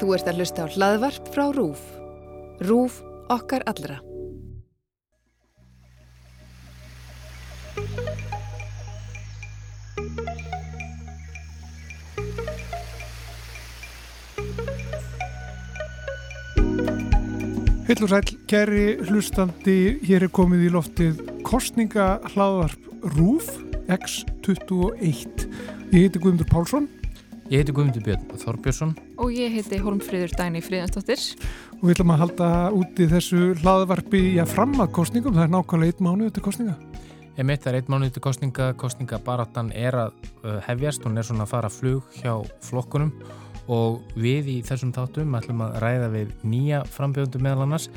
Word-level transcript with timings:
Þú 0.00 0.14
ert 0.16 0.28
að 0.30 0.38
hlusta 0.40 0.64
á 0.64 0.72
hlaðvarp 0.72 1.28
frá 1.34 1.44
RÚF. 1.54 1.82
RÚF 2.64 3.02
okkar 3.32 3.64
allra. 3.70 3.98
Hill 17.88 18.06
og 18.06 18.08
sæl, 18.08 18.24
kæri 18.48 18.86
hlustandi, 19.04 19.98
hér 20.06 20.24
er 20.24 20.32
komið 20.32 20.68
í 20.68 20.72
loftið 20.72 21.20
kostninga 21.44 22.14
hlaðvarp 22.32 23.12
RÚF 23.18 23.50
X21. 23.92 25.46
Ég 25.92 26.06
heiti 26.06 26.20
Guðmundur 26.22 26.48
Pálsson 26.48 26.86
Ég 27.52 27.60
heiti 27.60 27.74
Guðmundur 27.76 28.04
Björn 28.06 28.38
Þorbjörnsson 28.40 28.94
Og 29.22 29.30
ég 29.30 29.52
heiti 29.54 29.78
Holmfríður 29.78 30.32
Dæni 30.34 30.58
Fríðansdóttir. 30.64 31.20
og 31.78 31.82
við 31.86 31.94
ætlum 31.94 32.10
að 32.10 32.20
halda 32.22 32.48
úti 32.74 33.06
þessu 33.06 33.54
hlaðvarpi 33.62 34.22
fram 34.50 34.74
að 34.82 34.92
kostningum, 34.98 35.34
það 35.34 35.44
er 35.44 35.52
nákvæmlega 35.54 35.92
eitt 35.92 36.02
mánuð 36.02 36.32
til 36.34 36.42
kostninga. 36.42 36.74
Ég 37.38 37.46
mitt 37.46 37.62
það 37.62 37.72
er 37.72 37.78
eitt 37.78 37.88
mánuð 37.88 38.12
til 38.12 38.22
kostninga, 38.22 38.72
kostningabaratan 38.74 39.70
er 39.78 39.94
að 39.94 40.12
uh, 40.42 40.58
hefjast, 40.66 41.06
hún 41.06 41.18
er 41.18 41.26
svona 41.26 41.46
að 41.46 41.52
fara 41.54 41.70
flug 41.70 42.02
hjá 42.18 42.34
flokkunum 42.66 43.12
og 43.70 44.02
við 44.18 44.50
í 44.50 44.56
þessum 44.66 44.90
þáttum 44.92 45.38
ætlum 45.38 45.62
að 45.62 45.78
ræða 45.84 46.08
við 46.16 46.34
nýja 46.42 46.82
frambjöndum 46.90 47.46
meðal 47.46 47.62
annars 47.68 47.88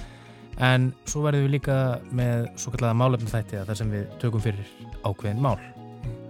en 0.61 0.91
svo 1.09 1.25
verðum 1.25 1.47
við 1.47 1.55
líka 1.57 1.79
með 2.15 2.45
svo 2.61 2.71
kallega 2.75 2.99
málefnum 3.01 3.33
þætti 3.33 3.59
að 3.59 3.71
það 3.71 3.79
sem 3.81 3.95
við 3.95 4.05
tökum 4.21 4.45
fyrir 4.45 4.69
ákveðin 5.01 5.41
mál. 5.41 5.57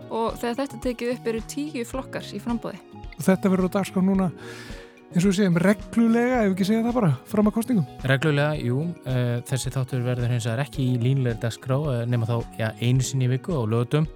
Og 0.10 0.40
þegar 0.40 0.62
þetta 0.64 0.82
tekið 0.88 1.14
upp 1.18 1.30
eru 1.30 1.44
tíu 1.52 1.86
flokkar 1.86 2.32
í 2.32 2.40
frambóði. 2.40 2.80
Og 3.16 3.22
þetta 3.28 3.52
verður 3.52 3.70
á 3.70 3.76
dagskrá 3.78 4.04
núna, 4.04 4.32
eins 5.14 5.24
og 5.24 5.30
við 5.30 5.38
segjum, 5.40 5.60
reglulega, 5.62 6.40
ef 6.42 6.48
við 6.48 6.56
ekki 6.56 6.70
segja 6.70 6.86
það 6.86 6.98
bara, 6.98 7.12
fram 7.30 7.50
að 7.50 7.56
kostningum. 7.58 7.86
Reglulega, 8.12 8.56
jú, 8.60 8.86
uh, 9.06 9.36
þessi 9.50 9.74
þáttur 9.76 10.08
verður 10.08 10.34
hins 10.34 10.48
vegar 10.50 10.64
ekki 10.66 10.88
í 10.94 10.96
línleir 11.02 11.38
dagskrá 11.42 11.78
uh, 11.78 12.02
nema 12.10 12.30
þá 12.30 12.58
já, 12.60 12.72
einu 12.82 13.06
sinni 13.06 13.30
í 13.30 13.36
viku 13.36 13.56
á 13.56 13.64
lögutum 13.64 14.10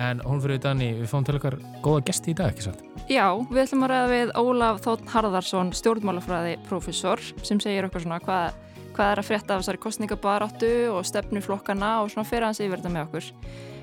en 0.00 0.22
hún 0.24 0.40
fyrir 0.42 0.60
Dani, 0.62 0.90
við 1.00 1.10
fáum 1.10 1.26
til 1.26 1.36
okkar 1.38 1.56
góða 1.84 2.04
gesti 2.08 2.32
í 2.32 2.36
dag, 2.38 2.52
ekki 2.52 2.66
satt? 2.66 2.80
Já, 3.10 3.26
við 3.50 3.62
ætlum 3.64 3.84
að 3.86 3.92
ræða 3.92 4.10
við 4.12 4.32
Ólaf 4.40 4.80
Þótt 4.84 5.10
Harðarsson, 5.12 5.72
stjórnmálafræði 5.76 6.56
professor, 6.68 7.22
sem 7.46 7.60
segir 7.62 7.88
okkur 7.88 8.04
svona 8.04 8.20
hvað, 8.22 8.56
hvað 8.96 9.12
er 9.12 9.22
að 9.22 9.28
frétta 9.28 9.56
af 9.56 9.62
þessari 9.62 9.82
kostningabaráttu 9.82 10.72
og 10.94 11.04
stefnu 11.08 11.42
flokkana 11.44 11.94
og 12.02 12.12
svona 12.12 12.28
fyrir 12.28 12.48
hans 12.48 12.62
yfir 12.62 12.80
þetta 12.80 12.94
með 12.94 13.08
okkur. 13.08 13.30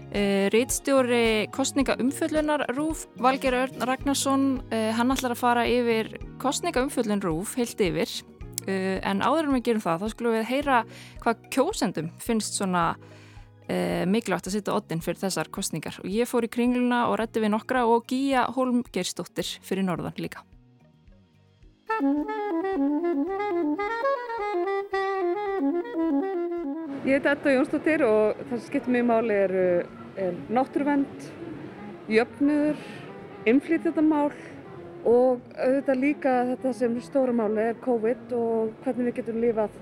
Uh, 0.10 0.50
Rítstjóri 0.50 1.46
kostningaumfjöllunar 1.54 2.64
Rúf, 2.74 3.04
Valger 3.22 3.54
Örn 3.54 3.84
Ragnarsson, 3.86 4.46
uh, 4.74 4.90
hann 4.98 5.14
ætlar 5.14 5.36
að 5.36 5.42
fara 5.44 5.66
yfir 5.70 6.10
kostningaumfjöllun 6.42 7.22
Rúf, 7.22 7.52
heilt 7.60 7.78
yfir, 7.78 8.10
uh, 8.66 8.98
en 9.06 9.22
áður 9.22 9.52
en 9.52 9.54
við 9.60 9.68
gerum 9.68 9.84
það, 9.84 10.02
þá 10.02 10.16
skulum 10.16 10.34
við 10.34 10.50
heyra 10.50 10.80
hvað 11.22 11.44
kjósendum 11.54 12.10
finnst 12.26 12.58
svona 12.58 12.84
uh, 12.98 14.04
mikilvægt 14.10 14.50
að 14.50 14.56
sitja 14.58 14.74
oddin 14.74 15.06
fyrir 15.06 15.22
þessar 15.22 15.52
kostningar. 15.54 16.02
Og 16.02 16.10
ég 16.10 16.30
fór 16.30 16.48
í 16.48 16.52
kringluna 16.58 17.04
og 17.12 17.20
rætti 17.22 17.46
við 17.46 17.54
nokkra 17.54 17.86
og 17.86 18.10
Gíja 18.10 18.48
Holmgersdóttir 18.58 19.60
fyrir 19.62 19.86
norðan 19.86 20.18
líka. 20.18 20.42
Ég 27.06 27.16
heiti 27.18 27.30
Edda 27.30 27.54
Jónsdóttir 27.54 28.04
og 28.06 28.42
það 28.50 28.58
sem 28.58 28.68
skiptir 28.68 28.94
mig 28.94 29.06
máli 29.08 29.38
er 29.46 29.54
náttúruvend, 30.52 31.28
jöfnuður, 32.10 32.80
innflytjandamál 33.50 34.32
og 35.08 35.44
auðvitað 35.56 36.02
líka 36.02 36.34
þetta 36.52 36.74
sem 36.76 36.98
stóra 37.04 37.36
máli 37.36 37.70
er 37.70 37.78
COVID 37.84 38.34
og 38.36 38.74
hvernig 38.84 39.10
við 39.10 39.20
getum 39.22 39.40
lifað 39.44 39.78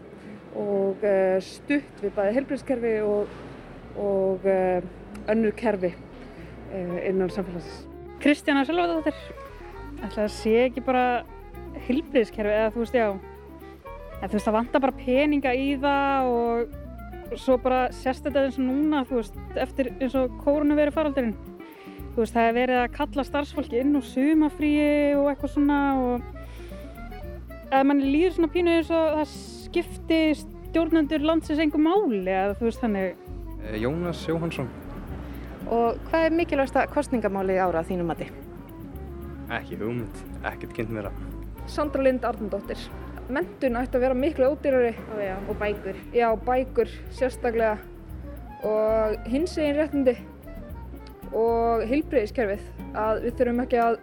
og 0.57 1.05
uh, 1.05 1.37
stutt 1.43 2.03
við 2.03 2.13
bæði 2.17 2.35
helbriðskerfi 2.37 2.93
og, 3.05 3.33
og 4.01 4.45
uh, 4.45 5.31
önnur 5.31 5.55
kerfi 5.57 5.91
uh, 5.93 6.97
innan 7.01 7.33
samfélagsins. 7.33 7.85
Kristjana 8.21 8.65
Sölvadóttir 8.65 9.17
ætla 10.05 10.27
að 10.27 10.35
sé 10.37 10.55
ekki 10.67 10.85
bara 10.85 11.23
hilbriðskerfi 11.87 12.53
eða 12.53 12.73
þú 12.73 12.83
veist 12.83 12.97
já 12.97 13.07
eða, 13.07 14.27
þú 14.27 14.35
veist 14.35 14.47
það 14.47 14.57
vantar 14.59 14.85
bara 14.85 14.99
peninga 15.01 15.53
í 15.57 15.71
það 15.81 16.31
og 16.33 16.77
svo 17.35 17.57
bara 17.61 17.87
sérst 17.95 18.25
þetta 18.25 18.45
eins 18.45 18.57
og 18.59 18.65
núna 18.67 19.03
þú 19.09 19.19
veist 19.19 19.37
eftir 19.59 19.91
eins 19.97 20.15
og 20.15 20.33
kórunu 20.43 20.77
faraldurinn 20.95 21.35
þú 22.15 22.21
veist 22.21 22.33
það 22.37 22.49
er 22.49 22.57
verið 22.57 22.81
að 22.81 22.95
kalla 22.95 23.27
starfsfólki 23.27 23.81
inn 23.81 23.95
og 23.99 24.07
sumafríi 24.07 25.15
og 25.19 25.29
eitthvað 25.31 25.53
svona 25.53 25.79
og 26.01 26.21
eða 27.71 27.83
manni 27.83 28.11
líður 28.13 28.37
svona 28.37 28.53
pínu 28.55 28.75
eins 28.77 28.91
og 28.91 29.19
það 29.19 29.35
skipti 29.35 30.21
stjórnendur 30.41 31.25
landsins 31.27 31.59
einhver 31.59 31.83
máli 31.83 32.25
eða 32.31 32.57
þú 32.57 32.69
veist 32.69 32.83
þannig 32.83 33.77
Jónas 33.77 34.27
Jóhansson 34.29 34.69
Og 35.67 35.97
hvað 36.07 36.29
er 36.29 36.35
mikilvægsta 36.35 36.85
kostningamáli 36.87 37.57
ára 37.59 37.81
að 37.81 37.89
þínum 37.89 38.07
mati? 38.07 38.29
ekki 39.51 39.77
hugmynd, 39.79 40.21
ekkert 40.47 40.73
kynnt 40.75 40.93
mér 40.95 41.09
að 41.09 41.19
Sandra 41.67 42.03
Lind 42.03 42.23
Arnardóttir. 42.27 42.79
Mentun 43.27 43.75
ætti 43.75 43.97
að 43.99 44.03
vera 44.05 44.15
miklu 44.15 44.49
ódýrari. 44.53 44.93
Ó, 45.11 45.15
já, 45.19 45.35
og 45.49 45.55
bækur. 45.59 45.97
Já, 46.15 46.27
bækur 46.47 46.91
sérstaklega 47.11 47.77
og 48.65 49.17
hins 49.29 49.57
egin 49.57 49.77
réttindi 49.77 50.15
og 51.35 51.83
heilbreyðiskerfið 51.89 52.63
að 52.97 53.25
við 53.25 53.35
þurfum 53.39 53.63
ekki 53.65 53.81
að 53.83 53.97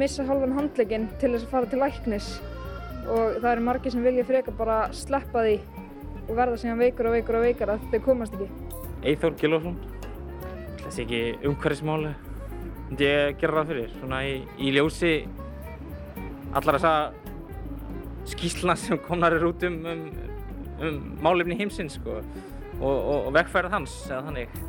missa 0.00 0.26
halvan 0.26 0.56
handlegin 0.56 1.06
til 1.20 1.32
þess 1.34 1.46
að 1.46 1.52
fara 1.54 1.70
til 1.70 1.80
læknis 1.80 2.30
og 3.10 3.38
það 3.40 3.52
eru 3.52 3.64
margir 3.66 3.94
sem 3.94 4.04
vilja 4.04 4.26
freka 4.28 4.54
bara 4.58 4.80
sleppa 4.94 5.44
því 5.46 5.54
og 6.26 6.34
verða 6.36 6.58
síðan 6.60 6.82
veikur 6.82 7.08
og 7.10 7.16
veikur 7.16 7.38
og 7.38 7.46
veikar 7.46 7.74
að 7.74 7.86
þau 7.92 8.02
komast 8.04 8.36
ekki. 8.36 8.50
Eithór 9.10 9.38
Gilvarsson 9.40 9.78
þessi 10.82 11.06
ekki 11.06 11.22
umhverfismáli 11.48 12.12
myndi 12.90 13.06
ég 13.06 13.38
gera 13.40 13.60
það 13.60 13.72
fyrir 13.72 13.96
svona 13.96 14.20
í, 14.26 14.36
í 14.58 14.74
ljósi 14.74 15.14
allar 16.58 16.76
þessa 16.76 16.94
skýsluna 18.34 18.76
sem 18.78 19.00
komnar 19.06 19.36
er 19.36 19.46
út 19.46 19.64
um, 19.68 19.78
um, 19.86 20.04
um 20.80 21.00
málefni 21.24 21.58
heimsins 21.58 21.98
sko, 21.98 22.20
og, 22.80 22.90
og, 22.94 23.16
og 23.26 23.32
vegfærið 23.36 23.74
hans 23.76 23.96
eða 24.08 24.26
þannig 24.28 24.60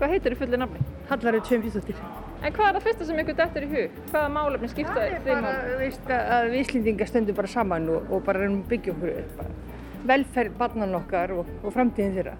Hvað 0.00 0.14
heitir 0.14 0.32
þið 0.32 0.40
fullir 0.40 0.60
nafni? 0.62 0.82
Hallari 1.10 1.40
Tveimfjóttir. 1.44 1.96
En 2.40 2.54
hvað 2.56 2.68
er 2.70 2.76
það 2.78 2.84
fyrsta 2.86 3.06
sem 3.08 3.18
ykkur 3.20 3.34
dettur 3.36 3.64
í 3.66 3.68
hug? 3.68 3.96
Hvaða 4.08 4.30
málefni 4.32 4.70
skipta 4.72 4.94
Það 4.94 5.10
er 5.10 5.26
bara, 5.26 5.40
mál? 5.44 5.74
veist, 5.82 6.12
að 6.16 6.44
við 6.46 6.62
Íslendingar 6.62 7.10
stöndum 7.10 7.36
bara 7.36 7.50
saman 7.52 7.88
og, 7.92 8.06
og 8.08 8.22
bara 8.24 8.40
reynum 8.40 8.62
að 8.62 8.70
byggja 8.70 8.94
okkur 8.94 9.12
upp. 9.20 9.34
Bara. 9.42 9.82
Velferð 10.08 10.56
barnan 10.62 10.96
okkar 10.96 11.34
og, 11.36 11.50
og 11.60 11.74
framtíðin 11.76 12.16
þeirra. 12.16 12.32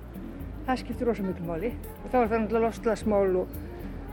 Það 0.71 0.81
skiptir 0.87 1.11
rosa 1.11 1.27
miklu 1.27 1.51
máli. 1.51 1.75
Og 1.99 2.07
þá 2.07 2.17
er 2.23 2.33
það 2.33 2.35
náttúrulega 2.39 2.65
lostlagsmál 2.65 3.37
og, 3.43 3.53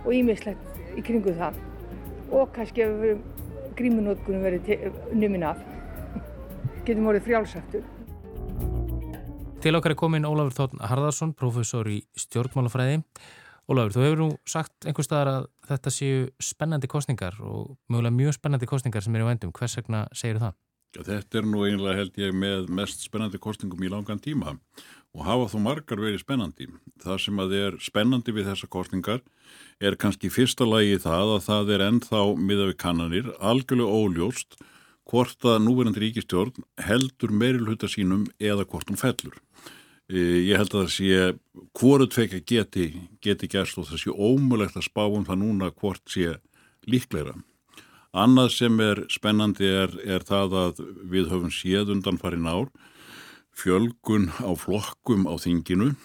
og 0.03 0.11
ímislegt 0.19 0.83
í 0.99 1.07
kringu 1.07 1.37
það. 1.39 1.63
Og 2.35 2.51
kannski 2.57 2.83
ef 2.83 3.23
grímunótkunum 3.79 4.43
verið 4.43 4.89
numin 5.15 5.47
af. 5.53 5.63
Getum 6.87 7.09
orðið 7.11 7.25
frjálsættur. 7.25 7.87
Til 9.59 9.75
okkar 9.75 9.91
er 9.91 9.99
komin 9.99 10.27
Ólafur 10.27 10.53
Þórn 10.55 10.83
Harðarsson, 10.87 11.33
professor 11.35 11.89
í 11.91 11.97
stjórnmálafræði. 12.15 13.01
Ólafur, 13.67 13.91
þú 13.97 14.05
hefur 14.05 14.21
nú 14.21 14.27
sagt 14.47 14.87
einhver 14.87 15.03
staðar 15.03 15.31
að 15.33 15.47
þetta 15.67 15.91
séu 15.91 16.21
spennandi 16.39 16.87
kostningar 16.87 17.35
og 17.43 17.73
mögulega 17.91 18.15
mjög 18.15 18.37
spennandi 18.37 18.69
kostningar 18.71 19.03
sem 19.03 19.17
eru 19.19 19.27
á 19.27 19.33
endum. 19.33 19.51
Hvers 19.51 19.75
vegna 19.81 20.05
segir 20.15 20.39
það? 20.39 20.55
Já, 20.95 21.01
þetta 21.09 21.41
er 21.41 21.49
nú 21.51 21.65
einlega 21.67 21.97
held 21.97 22.21
ég 22.23 22.39
með 22.39 22.71
mest 22.79 23.03
spennandi 23.03 23.41
kostningum 23.43 23.83
í 23.83 23.91
langan 23.91 24.23
tíma 24.23 24.55
og 24.55 25.27
hafa 25.27 25.51
þó 25.51 25.57
margar 25.65 25.99
verið 25.99 26.23
spennandi. 26.23 26.69
Það 27.03 27.19
sem 27.25 27.43
að 27.43 27.57
er 27.59 27.77
spennandi 27.83 28.31
við 28.31 28.47
þessa 28.53 28.71
kostningar 28.71 29.19
er 29.83 29.99
kannski 29.99 30.31
fyrsta 30.31 30.63
lagi 30.63 30.95
það 31.03 31.35
að 31.35 31.45
það 31.49 31.75
er 31.75 31.85
ennþá 31.89 32.23
miða 32.39 32.71
við 32.71 32.79
kannanir 32.85 33.31
algjörlega 33.43 33.99
óljóst 33.99 34.59
hvort 35.07 35.45
að 35.47 35.61
núverandi 35.63 36.03
ríkistjórn 36.03 36.65
heldur 36.83 37.31
meirulhuta 37.31 37.89
sínum 37.91 38.25
eða 38.39 38.65
hvort 38.67 38.89
hún 38.91 38.99
fellur. 38.99 39.37
E, 40.07 40.19
Ég 40.47 40.59
held 40.59 40.73
að 40.73 40.83
það 40.83 40.93
sé 40.95 41.69
hvoru 41.77 42.07
tvekja 42.11 42.41
geti, 42.47 42.87
geti 43.23 43.49
gerst 43.51 43.79
og 43.79 43.87
það 43.89 44.03
sé 44.03 44.15
ómulegt 44.15 44.79
að 44.79 44.87
spá 44.89 45.05
um 45.07 45.25
það 45.27 45.41
núna 45.43 45.71
hvort 45.71 46.03
sé 46.11 46.37
líkleira. 46.87 47.35
Annað 48.17 48.53
sem 48.55 48.79
er 48.81 49.03
spennandi 49.11 49.67
er, 49.67 49.91
er 50.03 50.23
það 50.25 50.55
að 50.63 50.83
við 51.11 51.31
höfum 51.31 51.51
séð 51.53 51.91
undan 51.95 52.19
farin 52.19 52.47
ár 52.47 52.71
fjölgun 53.57 54.29
á 54.41 54.51
flokkum 54.57 55.27
á 55.27 55.33
þinginu. 55.41 55.95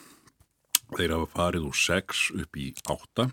Þeir 0.93 1.15
hafa 1.17 1.31
farið 1.33 1.69
úr 1.71 1.79
6 1.79 2.27
upp 2.43 2.59
í 2.61 2.73
8 2.85 3.31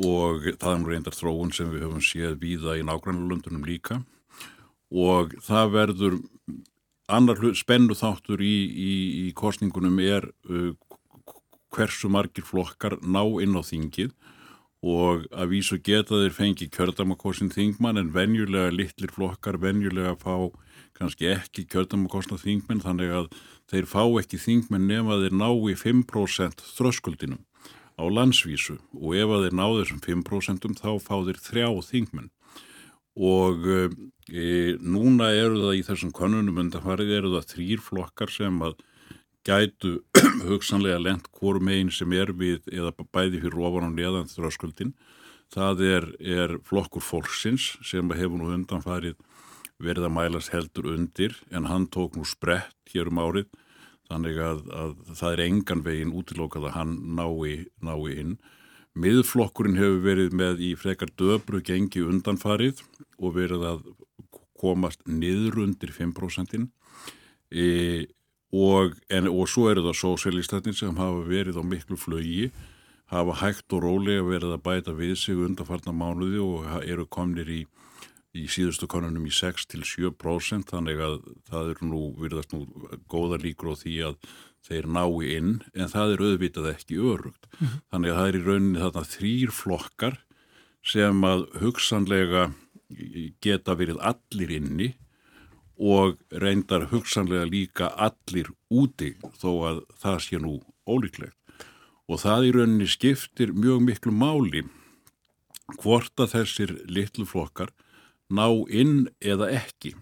og 0.00 0.46
það 0.56 0.72
er 0.72 0.80
nú 0.80 0.90
reyndar 0.90 1.14
þróun 1.14 1.52
sem 1.54 1.68
við 1.70 1.84
höfum 1.86 2.02
séð 2.02 2.38
víða 2.40 2.78
í 2.78 2.86
nágrannlöndunum 2.86 3.66
líka 3.66 4.00
og 4.90 5.34
það 5.46 5.72
verður 5.74 6.18
annar 7.10 7.40
spennu 7.58 7.96
þáttur 7.98 8.42
í, 8.42 8.56
í, 8.70 8.94
í 9.26 9.32
kostningunum 9.34 9.98
er 10.02 10.28
uh, 10.50 10.72
hversu 11.74 12.10
margir 12.10 12.46
flokkar 12.46 12.98
ná 13.02 13.22
inn 13.42 13.58
á 13.58 13.62
þingið 13.62 14.14
og 14.80 15.26
að 15.36 15.50
vísu 15.52 15.76
geta 15.84 16.22
þeir 16.22 16.32
fengi 16.32 16.70
kjördamakossin 16.72 17.50
þingmann 17.52 18.00
en 18.00 18.14
venjulega 18.14 18.72
litlir 18.72 19.12
flokkar 19.12 19.58
venjulega 19.60 20.14
fá 20.16 20.48
kannski 20.96 21.28
ekki 21.34 21.66
kjördamakosna 21.68 22.38
þingmenn 22.40 22.82
þannig 22.84 23.12
að 23.18 23.28
þeir 23.70 23.86
fá 23.88 24.02
ekki 24.20 24.40
þingmenn 24.40 24.88
nema 24.88 25.20
þeir 25.20 25.36
ná 25.36 25.48
í 25.52 25.76
5% 25.78 26.64
þröskuldinum 26.76 27.44
á 28.00 28.04
landsvísu. 28.08 28.78
Og 28.96 29.16
ef 29.16 29.28
að 29.28 29.46
þeir 29.46 29.56
ná 29.60 29.66
þessum 29.78 30.02
5% 30.04 30.80
þá 30.80 30.90
fá 31.04 31.16
þeir 31.28 31.40
þrjá 31.44 31.68
þingmenn 31.90 32.30
og 33.20 33.66
e, 33.68 34.76
núna 34.80 35.30
eru 35.36 35.60
það 35.66 35.76
í 35.76 35.82
þessum 35.84 36.12
konunum 36.16 36.62
undanfarið 36.62 37.12
eru 37.18 37.34
það 37.34 37.50
þrýr 37.54 37.84
flokkar 37.84 38.32
sem 38.32 38.60
að 38.64 38.78
gætu 39.46 39.98
hugsanlega 40.48 41.00
lent 41.00 41.28
hvort 41.36 41.62
meginn 41.64 41.92
sem 41.92 42.12
er 42.16 42.32
við 42.36 42.68
eða 42.72 42.94
bæði 43.12 43.42
fyrir 43.44 43.64
ofan 43.68 43.88
og 43.90 43.96
neðan 43.96 44.30
þröskuldin. 44.30 44.94
Það 45.50 45.82
er, 45.86 46.06
er 46.20 46.56
flokkur 46.64 47.02
fólksins 47.02 47.74
sem 47.84 48.12
hefur 48.14 48.38
nú 48.38 48.52
undanfarið 48.54 49.18
verið 49.80 50.06
að 50.06 50.14
mælast 50.14 50.52
heldur 50.52 50.92
undir 50.92 51.34
en 51.50 51.66
hann 51.66 51.88
tók 51.90 52.16
nú 52.16 52.26
sprett 52.28 52.92
hér 52.92 53.08
um 53.10 53.20
árið 53.22 53.48
þannig 54.10 54.40
að, 54.42 54.62
að 54.74 54.94
það 55.16 55.32
er 55.32 55.42
engan 55.46 55.84
veginn 55.86 56.14
útilókað 56.18 56.68
að 56.68 56.76
hann 56.76 56.96
nái, 57.16 57.66
nái 57.80 58.16
inn. 58.18 58.34
Miðflokkurinn 59.00 59.78
hefur 59.80 60.00
verið 60.04 60.34
með 60.36 60.62
í 60.66 60.70
frekar 60.76 61.12
döbru 61.16 61.62
gengi 61.64 62.02
undanfarið 62.04 62.82
og 63.20 63.36
verið 63.36 63.66
að 63.70 63.84
komast 64.60 65.00
niður 65.08 65.62
undir 65.64 65.92
5%. 65.94 66.66
E, 67.50 67.68
og, 68.52 68.98
en, 69.08 69.30
og 69.30 69.48
svo 69.48 69.70
eru 69.70 69.86
það 69.86 69.96
sósélístatinn 70.02 70.76
sem 70.76 70.98
hafa 70.98 71.24
verið 71.28 71.60
á 71.60 71.64
miklu 71.64 71.96
flögi 71.98 72.50
hafa 73.10 73.38
hægt 73.40 73.72
og 73.74 73.84
rólega 73.86 74.26
verið 74.26 74.54
að 74.54 74.64
bæta 74.66 74.94
við 74.94 75.16
sig 75.18 75.38
undarfarnar 75.38 75.96
mánuði 75.96 76.42
og 76.44 76.68
eru 76.84 77.06
komnir 77.10 77.48
í, 77.50 77.64
í 78.38 78.46
síðustu 78.46 78.86
konunum 78.90 79.26
í 79.26 79.32
6-7% 79.34 80.70
þannig 80.70 81.02
að 81.02 81.16
það 81.50 81.72
eru 81.72 81.90
nú 81.90 82.04
virðast 82.20 82.54
nú 82.54 82.66
góða 83.10 83.40
líkur 83.42 83.74
á 83.74 83.80
því 83.80 83.96
að 84.10 84.20
þeir 84.66 84.86
nái 84.86 85.36
inn 85.36 85.52
en 85.74 85.92
það 85.92 86.14
er 86.14 86.24
auðvitað 86.24 86.72
ekki 86.74 86.98
örugt 87.00 87.46
mm 87.50 87.66
-hmm. 87.66 87.78
þannig 87.90 88.10
að 88.10 88.18
það 88.18 88.28
er 88.28 88.38
í 88.38 88.42
rauninni 88.46 88.82
þarna 88.82 89.04
þrýr 89.14 89.54
flokkar 89.60 90.18
sem 90.82 91.24
að 91.24 91.46
hugsanlega 91.60 92.50
geta 93.40 93.76
verið 93.78 94.00
allir 94.02 94.50
inni 94.50 94.94
og 95.80 96.18
reyndar 96.30 96.90
hugsanlega 96.90 97.46
líka 97.48 97.88
allir 97.96 98.50
úti 98.68 99.14
þó 99.40 99.50
að 99.70 99.78
það 100.02 100.18
sé 100.26 100.40
nú 100.40 100.58
ólíklegt. 100.84 101.36
Og 102.10 102.20
það 102.20 102.46
í 102.48 102.52
rauninni 102.56 102.88
skiptir 102.90 103.54
mjög 103.54 103.84
miklu 103.86 104.12
máli 104.12 104.64
hvort 105.80 106.12
að 106.20 106.34
þessir 106.34 106.74
litlu 106.90 107.24
flokkar 107.24 107.70
ná 108.28 108.46
inn 108.68 109.08
eða 109.22 109.48
ekki. 109.54 109.94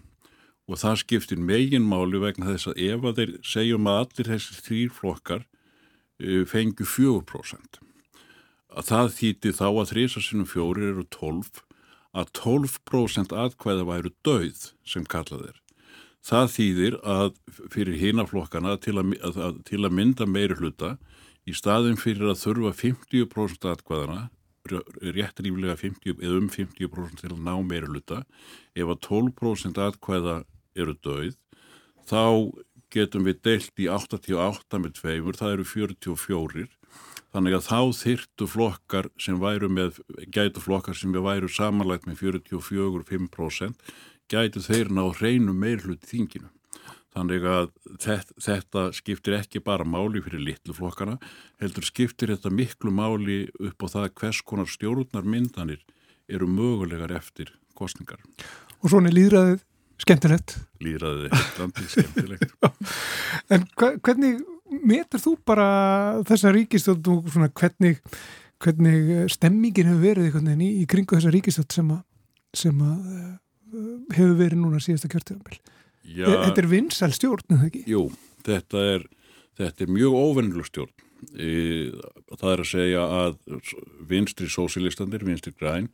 Og 0.69 0.77
það 0.77 0.99
skiptir 1.01 1.39
megin 1.41 1.87
máli 1.89 2.19
vegna 2.21 2.51
þess 2.51 2.69
að 2.69 2.81
ef 2.85 3.05
að 3.09 3.19
þeir 3.19 3.31
segjum 3.51 3.87
að 3.89 4.01
allir 4.03 4.27
þessir 4.33 4.59
þrýr 4.67 4.91
flokkar 4.93 5.45
uh, 5.45 6.43
fengu 6.45 6.85
4%. 6.85 7.79
Að 8.69 8.91
það 8.91 9.15
þýti 9.15 9.55
þá 9.57 9.65
að 9.69 9.89
þrísarsinum 9.93 10.49
fjórir 10.49 10.91
eru 10.91 11.05
12, 11.15 11.63
að 12.13 12.29
12% 12.37 13.33
atkvæða 13.33 13.87
væru 13.87 14.13
döið 14.25 14.67
sem 14.85 15.07
kallaðir. 15.09 15.57
Það 16.25 16.51
þýðir 16.53 16.97
að 17.07 17.29
fyrir 17.73 17.97
hinaflokkana 17.97 18.75
til 18.83 18.99
að, 18.99 19.15
að, 19.25 19.61
til 19.65 19.81
að 19.81 19.95
mynda 19.95 20.27
meiri 20.29 20.57
hluta 20.59 20.97
í 21.49 21.55
staðin 21.55 21.97
fyrir 21.97 22.29
að 22.29 22.41
þurfa 22.43 22.75
50% 22.77 23.65
atkvæðana, 23.71 24.27
rétt 24.69 25.39
ríflega 25.41 25.79
50 25.79 26.19
eða 26.19 26.37
um 26.37 26.49
50% 26.51 27.23
til 27.23 27.31
að 27.31 27.41
ná 27.47 27.55
meiri 27.65 27.89
hluta, 27.89 28.21
ef 28.77 28.91
að 28.91 28.99
12% 29.07 29.79
atkvæða 29.81 30.35
eru 30.75 30.95
döið, 31.03 31.37
þá 32.09 32.51
getum 32.93 33.25
við 33.27 33.41
deilt 33.45 33.81
í 33.81 33.87
88 33.91 34.81
með 34.81 34.99
tveimur, 34.99 35.37
það 35.37 35.55
eru 35.57 35.65
44, 35.71 36.67
þannig 37.29 37.57
að 37.57 37.65
þá 37.69 37.81
þyrtu 37.99 38.47
flokkar 38.49 39.09
sem 39.21 39.37
væru 39.41 39.69
með, 39.69 39.99
gætu 40.33 40.63
flokkar 40.63 40.97
sem 40.97 41.13
væru 41.13 41.49
samanlægt 41.53 42.07
með 42.09 42.23
44-5% 42.23 43.91
gætu 44.29 44.61
þeir 44.61 44.89
ná 44.93 45.03
hreinu 45.17 45.53
meirhlut 45.57 46.05
þinginu. 46.05 46.49
Þannig 47.09 47.45
að 47.49 47.71
þetta, 48.45 48.83
skiptir 48.93 49.39
ekki 49.39 49.61
bara 49.65 49.85
máli 49.87 50.21
fyrir 50.21 50.43
litlu 50.45 50.75
flokkana, 50.77 51.17
heldur 51.61 51.87
skiptir 51.87 52.29
þetta 52.35 52.51
miklu 52.53 52.93
máli 52.93 53.47
upp 53.57 53.81
á 53.81 53.87
það 53.89 54.11
hvers 54.21 54.41
konar 54.45 54.69
stjórnar 54.69 55.25
myndanir 55.25 55.81
eru 56.29 56.45
mögulegar 56.45 57.11
eftir 57.17 57.49
kostningar. 57.73 58.21
Og 58.79 58.93
svona 58.93 59.09
líðræðið 59.09 59.65
skemmtilegt? 60.03 60.55
Líðræðið 60.83 61.25
er 61.27 61.49
landið 61.59 61.89
skemmtilegt. 61.93 62.53
en 63.53 63.65
hvernig 63.77 64.39
metar 64.85 65.21
þú 65.21 65.35
bara 65.47 65.69
þessa 66.29 66.53
ríkistöld 66.55 67.09
og 67.11 67.29
svona 67.33 67.49
hvernig, 67.49 67.99
hvernig 68.61 69.27
stemmingin 69.33 69.89
hefur 69.91 70.05
verið 70.05 70.39
í, 70.53 70.71
í 70.83 70.87
kringu 70.89 71.17
þessa 71.17 71.33
ríkistöld 71.33 71.75
sem 71.75 71.91
að, 71.95 72.01
sem 72.57 72.81
að 72.85 73.03
hefur 74.15 74.37
verið 74.39 74.61
núna 74.61 74.81
síðasta 74.83 75.11
kjörtíðanbíl. 75.11 75.59
Þetta 76.09 76.63
er 76.63 76.69
vinsal 76.69 77.11
stjórn, 77.13 77.45
eða 77.53 77.67
ekki? 77.69 77.83
Jú, 77.89 78.07
þetta 78.47 78.85
er, 78.95 79.05
þetta 79.59 79.85
er 79.85 79.93
mjög 79.93 80.17
óvennileg 80.17 80.69
stjórn. 80.69 81.05
E, 81.35 81.49
það 82.31 82.51
er 82.53 82.61
að 82.63 82.69
segja 82.69 83.01
að 83.19 83.33
vinstri 84.07 84.47
sósilistandir, 84.49 85.25
vinstri 85.27 85.51
græn 85.51 85.89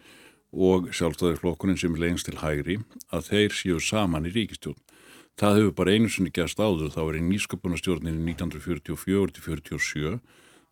og 0.55 0.89
sjálfstæðarflokkurinn 0.95 1.77
sem 1.79 1.95
er 1.97 2.03
lengst 2.05 2.29
til 2.29 2.39
hægri, 2.39 2.79
að 3.11 3.29
þeir 3.29 3.55
séu 3.55 3.79
saman 3.83 4.27
í 4.29 4.31
ríkistjórn. 4.35 4.79
Það 5.35 5.57
hefur 5.59 5.75
bara 5.75 5.91
einu 5.91 6.09
sinni 6.11 6.31
gæst 6.31 6.61
áður, 6.63 6.93
þá 6.95 7.01
er 7.03 7.17
í 7.19 7.25
nýsköpunastjórnin 7.27 8.21
1944-47 8.23 10.19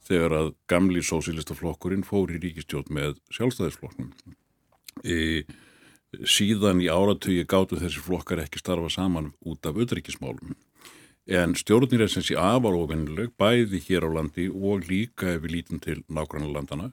þegar 0.07 0.35
að 0.37 0.49
gamli 0.71 1.03
sósilistaflokkurinn 1.03 2.05
fór 2.07 2.31
í 2.31 2.39
ríkistjórn 2.39 2.95
með 2.95 3.19
sjálfstæðisflokknum. 3.35 4.13
E, 5.03 5.43
síðan 6.23 6.83
í 6.83 6.87
áratögi 6.91 7.43
gáttu 7.49 7.79
þessi 7.81 8.03
flokkar 8.03 8.43
ekki 8.45 8.61
starfa 8.61 8.91
saman 8.91 9.33
út 9.43 9.67
af 9.67 9.75
auðrikismálum. 9.79 10.55
En 11.27 11.55
stjórnir 11.55 12.03
er 12.03 12.11
sem 12.11 12.23
sé 12.23 12.35
afar 12.39 12.75
ofinnileg 12.75 13.31
bæði 13.39 13.79
hér 13.85 14.07
á 14.07 14.09
landi 14.15 14.49
og 14.51 14.87
líka 14.89 15.35
ef 15.35 15.43
við 15.43 15.55
lítum 15.57 15.79
til 15.83 16.03
nákvæmlega 16.11 16.55
landana 16.55 16.91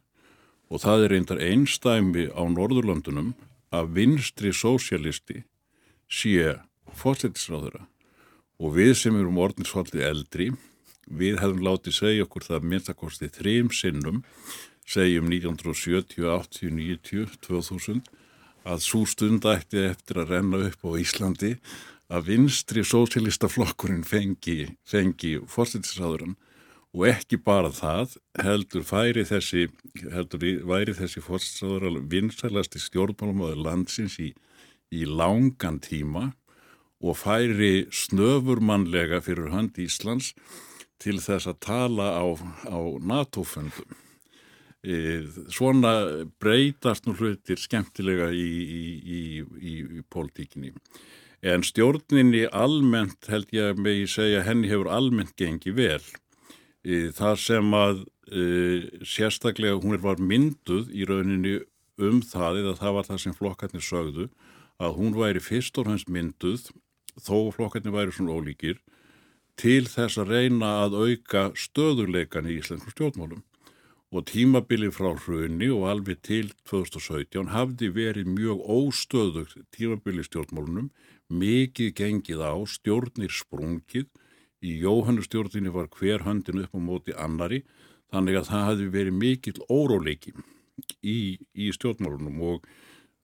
og 0.71 0.83
það 0.85 1.05
er 1.05 1.15
reyndar 1.15 1.43
einstæmi 1.43 2.29
á 2.31 2.43
Norðurlandunum 2.47 3.35
að 3.75 3.93
vinstri 3.99 4.53
sósialisti 4.55 5.43
sé 6.11 6.57
fórsetisráðura 7.01 7.87
og 8.61 8.75
við 8.77 8.93
sem 9.03 9.17
erum 9.17 9.39
orðinsfaldið 9.41 10.07
eldri, 10.07 10.49
við 11.11 11.39
hefum 11.41 11.63
látið 11.65 11.97
segja 11.97 12.27
okkur 12.27 12.47
það 12.47 12.67
minnstakosti 12.71 13.29
þrým 13.33 13.71
sinnum, 13.75 14.21
segjum 14.87 15.31
1970, 15.33 16.27
80, 16.29 16.75
90, 16.77 17.39
2000 17.47 18.03
að 18.69 18.83
svo 18.85 19.07
stund 19.09 19.47
ætti 19.49 19.87
eftir 19.89 20.21
að 20.21 20.35
renna 20.35 20.61
upp 20.69 20.85
á 20.85 20.91
Íslandi 21.01 21.55
að 22.11 22.27
vinstri 22.27 22.83
sósilistaflokkurinn 22.85 24.05
fengi, 24.05 24.75
fengi 24.85 25.39
fórstættisraðurann 25.49 26.37
og 26.97 27.07
ekki 27.07 27.39
bara 27.45 27.71
það 27.75 28.17
heldur 28.43 28.85
færi 28.87 29.25
þessi, 29.29 29.69
væri 30.67 30.97
þessi 30.99 31.23
fórstættisraðurann 31.23 32.11
vinsælasti 32.11 32.83
stjórnmálamöður 32.83 33.63
landsins 33.69 34.19
í, 34.19 34.33
í 34.91 35.07
langan 35.07 35.79
tíma 35.85 36.33
og 37.01 37.17
færi 37.17 37.87
snöfurmannlega 37.95 39.23
fyrir 39.25 39.53
hönd 39.55 39.79
Íslands 39.81 40.35
til 41.01 41.17
þess 41.23 41.49
að 41.49 41.61
tala 41.65 42.13
á, 42.19 42.27
á 42.69 42.79
NATO-fundum 43.01 43.99
E, 44.81 45.27
svona 45.53 45.93
breytast 46.41 47.05
nú 47.05 47.13
hlutir 47.13 47.61
skemmtilega 47.61 48.31
í, 48.33 48.47
í, 48.65 49.25
í, 49.45 49.73
í 50.01 50.05
pólitíkinni. 50.09 50.73
En 51.45 51.65
stjórninni 51.65 52.47
almennt 52.49 53.29
held 53.29 53.53
ég 53.53 53.75
að 53.75 53.83
megi 53.85 54.07
segja 54.09 54.45
henni 54.47 54.71
hefur 54.73 54.89
almennt 54.93 55.37
gengið 55.37 55.77
vel. 55.77 56.07
E, 56.85 57.11
það 57.13 57.35
sem 57.43 57.75
að 57.77 58.05
e, 58.31 58.45
sérstaklega 59.05 59.81
hún 59.83 59.99
var 60.01 60.21
mynduð 60.23 60.89
í 60.97 61.05
rauninni 61.09 61.59
um 62.01 62.23
það 62.25 62.63
eða 62.63 62.77
það 62.79 62.97
var 62.97 63.09
það 63.11 63.21
sem 63.25 63.37
flokkarnir 63.37 63.85
sögðu 63.85 64.31
að 64.81 64.97
hún 64.97 65.19
væri 65.19 65.43
fyrst 65.45 65.77
og 65.81 65.91
hans 65.91 66.07
mynduð 66.09 66.71
þó 67.21 67.51
flokkarnir 67.53 67.93
væri 67.93 68.17
svona 68.17 68.39
ólíkir 68.39 68.81
til 69.61 69.85
þess 69.91 70.17
að 70.23 70.33
reyna 70.33 70.71
að 70.87 70.97
auka 71.05 71.43
stöðurleikan 71.59 72.49
í 72.49 72.57
íslensku 72.63 72.95
stjórnmálum. 72.95 73.43
Og 74.11 74.25
tímabilið 74.27 74.95
frá 74.97 75.13
hrunni 75.13 75.69
og 75.71 75.85
alveg 75.87 76.23
til 76.27 76.49
2017 76.67 77.53
hafði 77.53 77.91
verið 77.95 78.31
mjög 78.33 78.65
óstöðugt 78.65 79.61
tímabilið 79.77 80.27
stjórnmálunum, 80.27 80.89
mikið 81.31 81.93
gengið 82.01 82.43
á, 82.43 82.57
stjórnir 82.67 83.31
sprungið, 83.31 84.09
í 84.61 84.77
Jóhannustjórnini 84.83 85.73
var 85.73 85.89
hver 85.97 86.27
höndin 86.27 86.65
upp 86.65 86.77
á 86.77 86.81
móti 86.81 87.17
annari, 87.17 87.63
þannig 88.13 88.41
að 88.41 88.49
það 88.51 88.67
hafði 88.69 88.89
verið 88.97 89.19
mikill 89.21 89.59
óróleiki 89.71 90.35
í, 91.03 91.39
í 91.55 91.71
stjórnmálunum 91.77 92.43
og, 92.45 92.69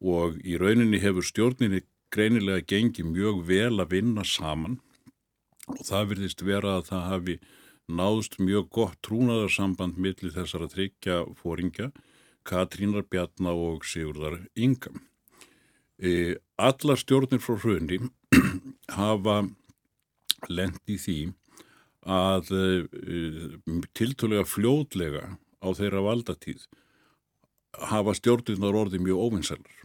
og 0.00 0.40
í 0.44 0.56
rauninni 0.60 1.00
hefur 1.02 1.26
stjórninni 1.26 1.82
greinilega 2.14 2.64
gengið 2.70 3.10
mjög 3.10 3.44
vel 3.48 3.76
að 3.82 3.92
vinna 3.96 4.24
saman 4.24 4.78
og 5.66 5.82
það 5.84 6.10
virðist 6.12 6.44
vera 6.46 6.76
að 6.78 6.90
það 6.90 7.06
hafi 7.10 7.38
náðst 7.86 8.38
mjög 8.42 8.70
gott 8.74 8.98
trúnaðarsamband 9.06 9.98
millir 9.98 10.34
þessara 10.34 10.68
tryggja 10.70 11.22
fóringja, 11.38 11.90
Katrínar 12.46 13.06
Bjarnar 13.10 13.58
og 13.58 13.84
Sigurðar 13.86 14.38
Inga. 14.54 14.92
E, 15.98 16.36
allar 16.58 16.98
stjórnir 17.00 17.42
frá 17.42 17.56
hrunni 17.58 17.98
hafa 18.98 19.40
lendi 20.52 20.98
því 21.00 21.18
að 22.06 22.52
e, 22.54 22.66
tiltölega 23.98 24.46
fljóðlega 24.46 25.36
á 25.58 25.68
þeirra 25.74 26.04
valdatíð 26.06 26.66
hafa 27.90 28.14
stjórnirnar 28.16 28.78
orðið 28.78 29.04
mjög 29.04 29.22
óvinnselar. 29.26 29.82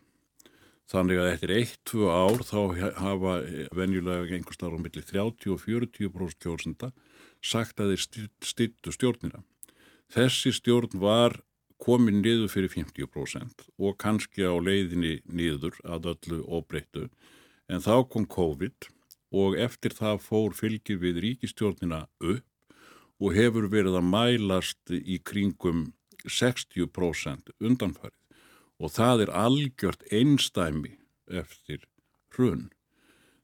Þannig 0.92 1.22
að 1.22 1.30
eftir 1.32 1.54
eitt, 1.56 1.78
tvö 1.88 2.10
ár 2.12 2.44
þá 2.44 2.60
hafa 3.00 3.36
venjulega 3.76 4.36
einhver 4.36 4.58
starf 4.58 4.76
á 4.76 4.84
milli 4.84 5.04
30 5.08 5.54
og 5.54 5.62
40% 5.64 6.44
kjórsenda 6.44 6.92
sagt 7.42 7.80
að 7.80 7.94
þeir 7.94 8.28
styrtu 8.44 8.94
stjórnina. 8.94 9.42
Þessi 10.12 10.52
stjórn 10.54 11.00
var 11.00 11.40
komin 11.82 12.20
niður 12.22 12.52
fyrir 12.52 12.74
50% 12.74 13.66
og 13.80 13.96
kannski 14.02 14.46
á 14.46 14.54
leiðinni 14.60 15.22
niður 15.26 15.80
að 15.88 16.12
öllu 16.14 16.42
óbreyttu 16.46 17.08
en 17.72 17.82
þá 17.82 18.04
kom 18.12 18.28
COVID 18.30 18.92
og 19.32 19.58
eftir 19.60 19.96
það 19.96 20.24
fór 20.26 20.56
fylgir 20.56 21.00
við 21.02 21.22
ríkistjórnina 21.26 22.06
upp 22.20 22.48
og 23.22 23.36
hefur 23.38 23.70
verið 23.72 23.98
að 24.00 24.10
mælast 24.12 24.92
í 24.92 25.20
kringum 25.24 25.92
60% 26.28 27.54
undanfarið 27.62 28.18
og 28.82 28.94
það 28.96 29.26
er 29.26 29.34
algjört 29.38 30.04
einstæmi 30.12 30.96
eftir 31.30 31.86
hrun. 32.34 32.70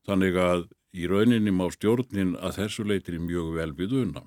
Þannig 0.08 0.40
að 0.42 0.64
í 0.98 1.08
rauninni 1.10 1.54
má 1.54 1.68
stjórnin 1.74 2.36
að 2.40 2.62
þessu 2.62 2.88
leytir 2.88 3.20
mjög 3.22 3.54
vel 3.58 3.74
við 3.78 3.96
unna. 4.02 4.24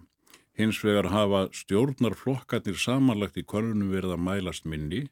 Hins 0.55 0.79
vegar 0.85 1.09
hafa 1.11 1.47
stjórnarflokkarnir 1.57 2.79
samanlagt 2.79 3.41
í 3.41 3.47
konunum 3.49 3.91
verið 3.95 4.15
að 4.15 4.25
mælast 4.27 4.69
minni. 4.69 5.07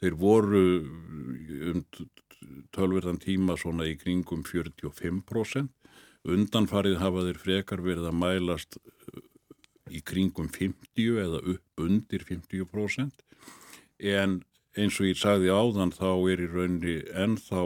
Þeir 0.00 0.16
voru 0.20 0.62
um 1.72 1.82
tölverðan 2.76 3.20
tíma 3.20 3.56
svona 3.60 3.88
í 3.88 3.96
kringum 3.98 4.44
45%. 4.46 5.68
Undanfarið 6.26 6.98
hafa 6.98 7.24
þeir 7.28 7.38
frekar 7.38 7.82
verið 7.84 8.08
að 8.10 8.18
mælast 8.18 8.78
í 9.94 10.02
kringum 10.02 10.48
50 10.50 11.20
eða 11.22 11.40
upp 11.54 11.82
undir 11.86 12.24
50% 12.26 13.22
en 14.16 14.40
eins 14.76 14.98
og 15.00 15.08
ég 15.08 15.20
sagði 15.20 15.52
áðan 15.54 15.94
þá 15.94 16.10
er 16.32 16.42
í 16.42 16.48
rauninni 16.50 16.96
ennþá 17.14 17.62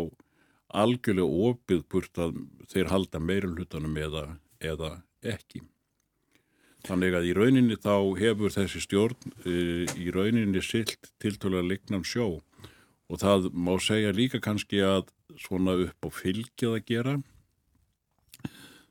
algjörlega 0.81 1.47
opið 1.51 1.83
burt 1.91 2.21
að 2.23 2.37
þeir 2.71 2.91
halda 2.93 3.21
meirulhutanum 3.23 3.97
eða, 3.99 4.25
eða 4.63 4.93
ekki. 5.27 5.65
Þannig 6.87 7.17
að 7.17 7.27
í 7.29 7.33
rauninni 7.37 7.77
þá 7.81 7.97
hefur 8.21 8.55
þessi 8.55 8.85
stjórn 8.85 9.35
e, 9.45 9.57
í 10.01 10.13
rauninni 10.15 10.63
silt 10.65 11.11
tiltölu 11.21 11.61
að 11.61 11.73
lignan 11.75 12.07
sjó. 12.07 12.39
Og 13.11 13.21
það 13.21 13.51
má 13.53 13.75
segja 13.83 14.15
líka 14.15 14.41
kannski 14.41 14.81
að 14.87 15.11
svona 15.41 15.75
upp 15.89 16.07
á 16.07 16.09
fylgjað 16.15 16.79
að 16.79 16.87
gera 16.87 17.17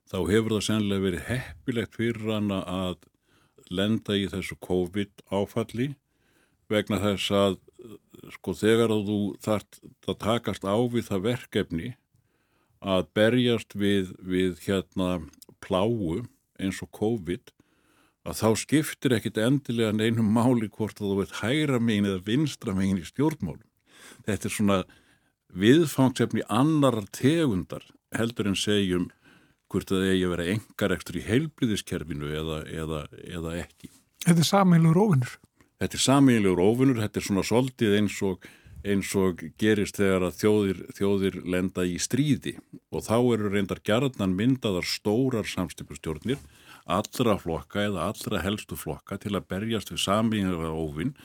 þá 0.09 0.17
hefur 0.29 0.55
það 0.55 0.65
sennilega 0.65 1.05
verið 1.05 1.25
heppilegt 1.29 1.97
fyrir 1.97 2.29
hana 2.33 2.59
að 2.65 3.07
lenda 3.69 4.17
í 4.17 4.25
þessu 4.31 4.57
COVID 4.65 5.25
áfalli 5.29 5.91
vegna 6.69 6.99
þess 7.03 7.33
að 7.33 7.59
sko 8.33 8.53
þegar 8.57 8.93
þú 8.93 9.19
þart 9.41 9.79
að 10.09 10.19
takast 10.25 10.65
á 10.65 10.75
við 10.91 11.07
það 11.09 11.25
verkefni 11.27 11.91
að 12.79 13.07
berjast 13.15 13.75
við, 13.75 14.13
við 14.19 14.59
hérna 14.65 15.19
pláu 15.63 16.23
eins 16.59 16.81
og 16.83 16.91
COVID 16.95 17.53
að 18.27 18.39
þá 18.41 18.49
skiptir 18.61 19.15
ekkit 19.15 19.39
endilega 19.41 19.93
neinum 19.95 20.29
máli 20.35 20.69
hvort 20.71 20.99
þú 20.99 21.21
veit 21.21 21.37
hægra 21.39 21.79
megin 21.81 22.09
eða 22.09 22.25
vinstra 22.25 22.75
megin 22.75 22.99
í 22.99 23.07
stjórnmálum. 23.07 23.65
Þetta 24.27 24.49
er 24.49 24.53
svona 24.53 24.79
viðfangsefni 25.49 26.43
annar 26.51 26.99
tegundar 27.15 27.85
heldur 28.15 28.51
en 28.51 28.59
segjum 28.59 29.07
hvort 29.69 29.91
það 29.91 30.07
eigi 30.09 30.25
að 30.25 30.33
vera 30.35 30.49
engar 30.55 30.95
ekstra 30.95 31.19
í 31.19 31.27
heilbriðiskerfinu 31.27 32.33
eða, 32.41 32.63
eða, 32.73 33.03
eða 33.23 33.55
ekki. 33.61 33.91
Þetta 34.25 34.43
er 34.43 34.49
samheilur 34.49 34.99
ofinnur. 34.99 35.37
Þetta 35.79 35.95
er 35.95 36.03
samílegur 36.03 36.59
ofunur, 36.59 36.97
þetta 36.99 37.21
er 37.21 37.23
svona 37.23 37.43
soldið 37.47 37.93
eins 38.01 38.15
og, 38.27 38.47
eins 38.83 39.11
og 39.15 39.43
gerist 39.61 39.99
þegar 39.99 40.25
að 40.27 40.39
þjóðir, 40.41 40.81
þjóðir 40.97 41.37
lenda 41.55 41.85
í 41.87 41.93
stríði 42.03 42.57
og 42.91 43.05
þá 43.05 43.15
eru 43.19 43.51
reyndar 43.53 43.79
gerðnan 43.87 44.35
myndaðar 44.35 44.87
stórar 44.87 45.47
samstipustjórnir, 45.47 46.41
allra 46.83 47.37
flokka 47.39 47.85
eða 47.85 48.09
allra 48.11 48.41
helstu 48.43 48.75
flokka 48.79 49.21
til 49.23 49.37
að 49.37 49.47
berjast 49.53 49.93
við 49.93 50.03
samílegur 50.03 50.75
ofin 50.75 51.15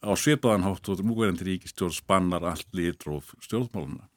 á 0.00 0.16
svipaðan 0.16 0.64
hátt 0.64 0.88
og 0.88 1.04
núverandi 1.04 1.50
ríkistjórn 1.50 1.92
spannar 1.92 2.48
allt 2.48 2.72
litróf 2.72 3.34
stjórnmáluna. 3.44 4.08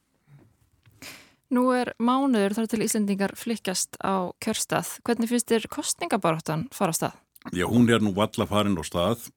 Nú 1.46 1.68
er 1.70 1.92
mánuður 2.02 2.56
þar 2.56 2.68
til 2.72 2.82
Íslendingar 2.82 3.32
flikast 3.38 3.94
á 4.02 4.34
kjörstað. 4.42 4.96
Hvernig 5.06 5.30
finnst 5.30 5.50
þér 5.52 5.68
kostningabaráttan 5.70 6.66
fara 6.74 6.90
á 6.90 6.98
stað? 6.98 7.18
Já, 7.54 7.66
hún 7.70 7.86
er 7.86 8.02
nú 8.02 8.10
valla 8.16 8.48
farin 8.50 8.74
á 8.74 8.82
stað 8.82 9.28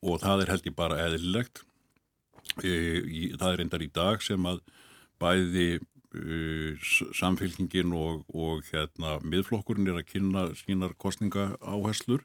og 0.00 0.22
það 0.22 0.44
er 0.44 0.52
held 0.54 0.68
ég 0.70 0.76
bara 0.78 1.00
eðlilegt. 1.04 1.60
E, 2.64 2.72
það 3.36 3.50
er 3.52 3.62
endar 3.66 3.84
í 3.84 3.90
dag 3.92 4.24
sem 4.24 4.48
að 4.48 4.62
bæði 5.20 5.66
e, 5.76 6.38
samfélkingin 7.20 7.92
og, 7.92 8.24
og 8.32 8.64
hérna, 8.72 9.18
miðflokkurinn 9.20 9.90
er 9.92 10.00
að 10.00 10.08
kynna 10.08 10.46
sínar 10.56 10.96
kostninga 10.96 11.50
áherslur. 11.60 12.24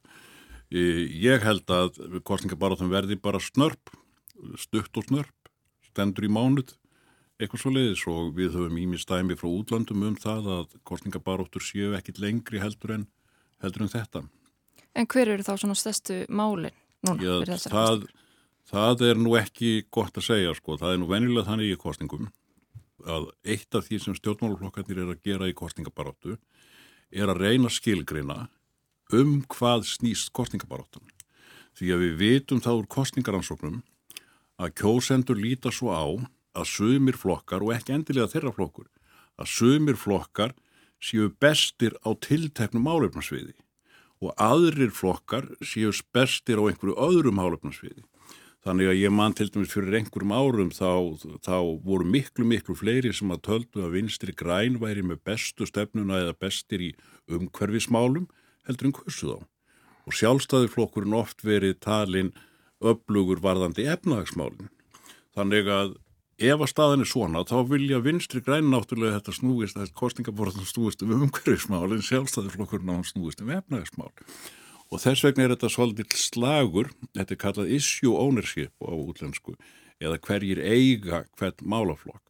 E, 0.72 0.80
ég 1.20 1.44
held 1.44 1.68
að 1.68 2.00
kostningabarátum 2.24 2.94
verði 2.94 3.20
bara 3.20 3.44
snörp, 3.44 3.92
stutt 4.56 5.04
og 5.04 5.12
snörp, 5.12 5.52
stendur 5.92 6.30
í 6.30 6.32
mánuð 6.32 6.78
eitthvað 7.42 7.64
svo 7.64 7.74
leiðis 7.74 8.06
og 8.12 8.32
við 8.38 8.56
höfum 8.58 8.80
ími 8.80 9.00
stæmi 9.02 9.38
frá 9.40 9.50
útlandum 9.50 10.06
um 10.08 10.16
það 10.20 10.50
að 10.60 10.78
kostningabaróttur 10.88 11.66
séu 11.66 11.96
ekkit 11.98 12.22
lengri 12.22 12.62
heldur 12.62 12.98
en, 13.00 13.08
heldur 13.64 13.86
en 13.86 13.94
þetta. 13.94 14.24
En 14.94 15.10
hver 15.10 15.34
eru 15.34 15.46
þá 15.46 15.56
svona 15.58 15.78
stærstu 15.78 16.24
málinn? 16.30 16.76
núna 17.04 17.24
Já, 17.24 17.58
það, 17.68 18.06
það 18.70 19.04
er 19.10 19.20
nú 19.20 19.36
ekki 19.40 19.72
gott 19.94 20.18
að 20.18 20.28
segja 20.30 20.56
sko, 20.58 20.78
það 20.80 20.96
er 20.96 21.02
nú 21.02 21.10
venilega 21.12 21.50
þannig 21.50 21.74
í 21.74 21.80
kostningum 21.80 22.30
að 23.04 23.30
eitt 23.44 23.76
af 23.76 23.88
því 23.88 24.00
sem 24.00 24.18
stjórnmáluflokkarnir 24.18 25.02
er 25.04 25.12
að 25.12 25.24
gera 25.28 25.50
í 25.52 25.56
kostningabaróttu 25.58 26.38
er 27.12 27.32
að 27.32 27.42
reyna 27.44 27.72
skilgreina 27.74 28.46
um 29.14 29.42
hvað 29.52 29.84
snýst 29.90 30.32
kostningabaróttun 30.36 31.10
því 31.78 31.92
að 31.92 32.06
við 32.06 32.16
vitum 32.22 32.62
þá 32.64 32.72
úr 32.78 32.88
kostningaransóknum 32.96 33.82
að 34.62 34.76
kjósendur 34.80 35.40
líta 35.42 35.74
svo 35.74 35.92
á 35.92 36.06
að 36.54 36.70
sögumir 36.70 37.18
flokkar 37.18 37.66
og 37.66 37.74
ekki 37.76 37.96
endilega 37.98 38.32
þeirra 38.32 38.54
flokkur 38.56 38.90
að 39.42 39.50
sögumir 39.50 39.98
flokkar 40.00 40.54
séu 41.04 41.30
bestir 41.42 41.96
á 42.06 42.16
tilteknum 42.16 42.88
álefnarsviði 42.88 43.56
og 44.24 44.34
aðrir 44.40 44.94
flokkar 44.96 45.50
séu 45.66 45.92
bestir 46.16 46.62
á 46.62 46.64
einhverju 46.70 46.96
öðrum 46.96 47.42
hálöfnarsviði. 47.42 48.06
Þannig 48.64 48.94
að 48.94 49.02
ég 49.02 49.12
mann 49.12 49.34
til 49.36 49.50
dæmis 49.52 49.74
fyrir 49.76 49.98
einhverjum 49.98 50.32
árum 50.32 50.70
þá, 50.72 51.20
þá 51.44 51.58
voru 51.84 52.08
miklu 52.08 52.46
miklu 52.48 52.78
fleiri 52.80 53.12
sem 53.12 53.34
að 53.36 53.42
töldu 53.50 53.84
að 53.84 53.98
vinstri 53.98 54.32
græn 54.32 54.78
væri 54.80 55.04
með 55.04 55.20
bestu 55.28 55.68
stefnuna 55.68 56.22
eða 56.22 56.38
bestir 56.40 56.86
í 56.86 56.94
umhverfismálum 57.28 58.30
heldur 58.64 58.88
en 58.88 58.96
kursu 58.96 59.34
þá. 59.34 59.44
Og 60.08 60.16
sjálfstæðiflokkurinn 60.16 61.16
oft 61.20 61.44
verið 61.44 61.82
talin 61.84 62.32
upplugur 62.80 63.44
varðandi 63.44 63.90
efnahagsmálinn. 63.92 64.72
Þannig 65.36 65.68
að 65.68 65.94
ef 66.40 66.64
að 66.64 66.72
staðin 66.72 67.06
er 67.06 67.10
svona 67.10 67.44
þá 67.46 67.58
vilja 67.70 68.02
vinstri 68.04 68.42
græn 68.42 68.72
náttúrulega 68.74 69.20
þetta 69.20 69.38
snúist 69.38 69.78
að 69.78 69.94
kostningaborðan 70.00 70.66
snúist 70.68 71.04
um 71.06 71.14
umhverfismál 71.20 71.92
en 71.92 72.04
sjálfstæðiflokkurinn 72.06 72.90
á 72.90 72.98
hann 72.98 73.08
snúist 73.08 73.44
um 73.44 73.54
efnagasmál 73.54 74.12
og 74.94 75.02
þess 75.02 75.26
vegna 75.26 75.46
er 75.48 75.54
þetta 75.56 75.72
svolítið 75.74 76.18
slagur, 76.22 76.92
þetta 77.18 77.34
er 77.34 77.42
kallað 77.42 77.72
issue 77.78 78.14
ownership 78.14 78.74
á 78.86 78.94
útlensku 78.94 79.56
eða 80.04 80.20
hverjir 80.22 80.60
eiga 80.62 81.24
hvert 81.40 81.64
málaflokk. 81.66 82.22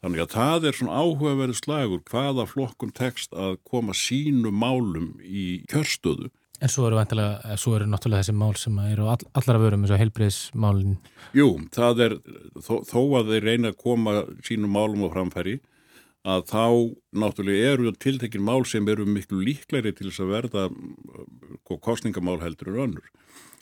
Þannig 0.00 0.24
að 0.24 0.34
það 0.34 0.66
er 0.66 0.76
svona 0.76 1.00
áhugaverðu 1.00 1.56
slagur 1.58 2.02
hvaða 2.08 2.46
flokkum 2.48 2.92
tekst 2.96 3.34
að 3.36 3.58
koma 3.68 3.96
sínu 3.96 4.52
málum 4.52 5.12
í 5.20 5.62
kjörstöðu 5.68 6.30
En 6.60 6.68
svo 6.68 6.84
eru, 6.88 6.98
vantilega, 6.98 7.56
svo 7.60 7.72
eru 7.78 7.86
náttúrulega 7.88 8.26
þessi 8.26 8.36
mál 8.36 8.56
sem 8.60 8.78
eru 8.84 9.08
all, 9.08 9.22
allara 9.38 9.62
vörum 9.62 9.84
eins 9.86 9.94
og 9.94 10.00
heilbreyðsmálin. 10.02 10.98
Jú, 11.36 11.48
það 11.72 12.02
er 12.04 12.16
þó, 12.60 12.74
þó 12.84 13.00
að 13.20 13.32
þeir 13.32 13.46
reyna 13.48 13.72
að 13.72 13.78
koma 13.80 14.16
sínum 14.44 14.74
málum 14.76 15.06
á 15.08 15.14
framfæri 15.14 15.60
að 16.28 16.44
þá 16.50 16.64
náttúrulega 17.16 17.72
eru 17.74 17.92
tiltekin 17.96 18.44
mál 18.44 18.66
sem 18.68 18.88
eru 18.92 19.06
miklu 19.08 19.40
líklæri 19.40 19.94
til 19.96 20.10
þess 20.10 20.20
að 20.20 20.34
verða 20.34 20.66
kostningamál 21.80 22.40
heldur 22.42 22.74
en 22.74 22.82
önnur. 22.84 23.08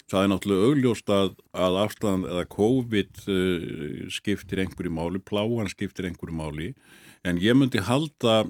Það 0.08 0.24
er 0.24 0.30
náttúrulega 0.32 0.68
augljóst 0.72 1.12
að, 1.12 1.34
að 1.52 1.78
afstæðan 1.84 2.26
eða 2.32 2.44
COVID 2.50 3.22
uh, 3.28 3.66
skiptir 4.10 4.62
einhverju 4.64 4.94
máli, 4.96 5.20
pláan 5.22 5.70
skiptir 5.70 6.08
einhverju 6.08 6.34
máli 6.34 6.72
en 7.28 7.38
ég 7.42 7.54
myndi 7.54 7.84
halda 7.84 8.46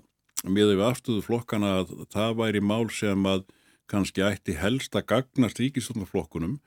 með 0.46 0.76
við 0.76 0.84
afstöðu 0.86 1.24
flokkana 1.26 1.80
að 1.82 1.94
það 2.14 2.36
væri 2.38 2.62
mál 2.62 2.86
sem 2.94 3.26
að 3.26 3.44
kannski 3.90 4.24
ætti 4.24 4.56
helst 4.58 4.96
að 4.96 5.08
gagnast 5.14 5.60
ríkistofnarflokkunum 5.62 6.58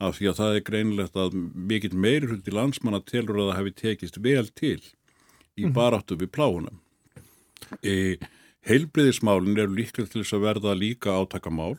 af 0.00 0.16
því 0.16 0.30
að 0.30 0.38
það 0.40 0.56
er 0.56 0.66
greinilegt 0.66 1.16
að 1.20 1.36
mikill 1.70 1.96
meirhundi 2.06 2.54
landsmanna 2.56 3.02
telur 3.04 3.42
að 3.42 3.50
það 3.50 3.58
hefði 3.58 3.74
tekist 3.82 4.20
vel 4.24 4.46
til 4.48 4.80
í 4.80 5.66
mhm. 5.66 5.74
baráttu 5.76 6.16
við 6.16 6.32
pláunum. 6.32 6.80
E, 7.84 8.16
heilbriðismálin 8.66 9.58
eru 9.60 9.76
líklega 9.76 10.08
til 10.10 10.22
þess 10.22 10.36
að 10.36 10.46
verða 10.46 10.76
líka 10.78 11.16
átakamál 11.20 11.76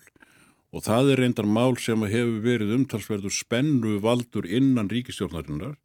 og 0.72 0.86
það 0.86 1.14
er 1.14 1.24
reyndar 1.26 1.50
mál 1.50 1.76
sem 1.82 2.04
hefur 2.08 2.38
verið 2.46 2.76
umtalsverður 2.78 3.34
spennu 3.36 3.98
valdur 4.04 4.48
innan 4.48 4.90
ríkistjórnarinnar 4.92 5.76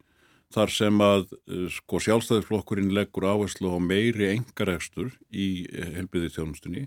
þar 0.53 0.71
sem 0.71 1.01
að 1.03 1.25
eh, 1.33 1.67
sko 1.73 1.99
sjálfstæðisflokkurinn 2.05 2.93
leggur 2.95 3.27
áherslu 3.27 3.73
á 3.73 3.79
meiri 3.83 4.31
engaregstur 4.37 5.11
í 5.31 5.67
eh, 5.67 5.91
helbriðistjónustunni 5.97 6.85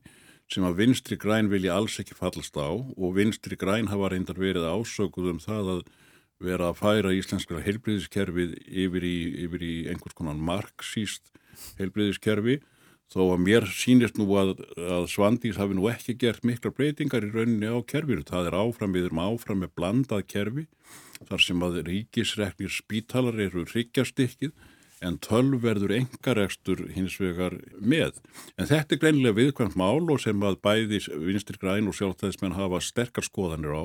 sem 0.50 0.66
að 0.66 0.80
vinstri 0.82 1.18
græn 1.20 1.50
vilja 1.50 1.76
alls 1.78 2.00
ekki 2.02 2.16
fallast 2.18 2.56
á 2.58 2.70
og 2.70 3.14
vinstri 3.14 3.58
græn 3.58 3.90
hafa 3.90 4.10
reyndar 4.10 4.38
verið 4.40 4.66
ásökuð 4.66 5.34
um 5.34 5.42
það 5.42 5.74
að 5.76 5.82
vera 6.40 6.70
að 6.70 6.80
færa 6.80 7.12
íslenskara 7.14 7.62
helbriðiskerfið 7.62 8.56
yfir 8.66 9.06
í, 9.06 9.16
yfir 9.44 9.62
í 9.62 9.74
einhvers 9.92 10.16
konar 10.16 10.38
marxíst 10.40 11.30
helbriðiskerfi 11.78 12.58
þó 13.10 13.24
að 13.34 13.42
mér 13.44 13.66
sínist 13.74 14.18
nú 14.18 14.26
að, 14.38 14.52
að 14.78 15.08
Svandís 15.10 15.58
hafi 15.58 15.76
nú 15.76 15.88
ekki 15.90 16.14
gert 16.18 16.44
mikla 16.46 16.70
breytingar 16.74 17.26
í 17.26 17.32
rauninni 17.34 17.66
á 17.66 17.78
kerfinu. 17.82 18.22
Það 18.26 18.50
er 18.50 18.58
áfram, 18.60 18.94
við 18.94 19.08
erum 19.08 19.22
áfram 19.24 19.64
með 19.64 19.72
blandað 19.78 20.26
kerfi 20.30 20.66
þar 21.28 21.42
sem 21.42 21.64
að 21.66 21.80
ríkisreknir 21.88 22.72
spítalar 22.72 23.40
eru 23.42 23.66
ryggjastykkið 23.66 24.54
en 25.00 25.16
tölverður 25.24 25.94
engaregstur 25.96 26.84
hins 26.94 27.16
vegar 27.20 27.56
með. 27.80 28.20
En 28.60 28.68
þetta 28.68 28.96
er 28.96 29.02
greinilega 29.02 29.38
viðkvæmt 29.38 29.78
mál 29.80 30.04
og 30.12 30.20
sem 30.20 30.44
að 30.44 30.60
bæði 30.64 31.00
vinstir 31.24 31.60
græn 31.60 31.88
og 31.88 31.96
sjálftæðismenn 31.96 32.58
hafa 32.58 32.82
sterkar 32.84 33.26
skoðanir 33.26 33.76
á 33.76 33.84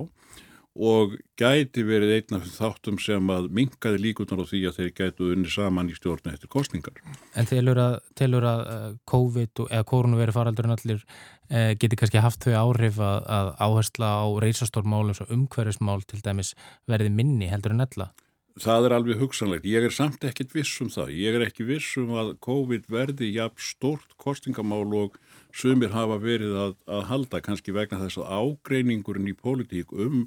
og 0.75 1.13
gæti 1.39 1.85
verið 1.87 2.17
einn 2.17 2.35
af 2.35 2.47
þáttum 2.51 2.97
sem 2.99 3.29
að 3.31 3.47
minkaði 3.55 4.01
líkunar 4.03 4.41
á 4.43 4.45
því 4.49 4.59
að 4.67 4.79
þeir 4.79 4.89
gætu 4.97 5.29
unni 5.31 5.51
saman 5.51 5.87
í 5.87 5.95
stjórnu 5.95 6.33
eftir 6.33 6.51
kostningar. 6.51 6.99
En 7.31 7.47
telur 7.47 7.79
að, 7.79 7.95
telur 8.19 8.43
að 8.49 8.63
uh, 8.65 8.89
COVID 9.07 9.63
eða 9.69 9.87
koronaveri 9.87 10.35
faraldurinn 10.35 10.75
allir 10.75 10.99
eh, 11.47 11.71
geti 11.79 11.95
kannski 11.95 12.19
haft 12.19 12.43
þau 12.43 12.57
áhrif 12.59 12.99
að, 12.99 13.23
að 13.37 13.53
áhersla 13.63 14.11
á 14.19 14.25
reysastórmálum 14.43 15.15
svo 15.15 15.29
umhverfismál 15.31 16.03
til 16.03 16.19
dæmis 16.25 16.51
verði 16.91 17.13
minni 17.13 17.47
heldur 17.47 17.77
en 17.77 17.87
ella? 17.87 18.11
Það 18.55 18.85
er 18.87 18.93
alveg 18.95 19.19
hugsanlegt. 19.19 19.65
Ég 19.67 19.83
er 19.83 19.91
samt 19.91 20.23
ekkit 20.23 20.53
viss 20.55 20.79
um 20.79 20.87
það. 20.87 21.09
Ég 21.19 21.35
er 21.35 21.43
ekki 21.43 21.65
viss 21.67 21.97
um 21.99 22.13
að 22.15 22.37
COVID 22.45 22.85
verði 22.87 23.33
jafn 23.35 23.59
stort 23.59 24.13
kostingamál 24.21 24.87
og 24.95 25.17
sumir 25.51 25.91
hafa 25.91 26.15
verið 26.23 26.55
að, 26.61 26.75
að 26.87 27.01
halda 27.09 27.41
kannski 27.43 27.75
vegna 27.75 27.99
þess 28.05 28.21
að 28.23 28.31
ágreiningurinn 28.31 29.27
í 29.27 29.35
pólitík 29.35 29.91
um 29.91 30.23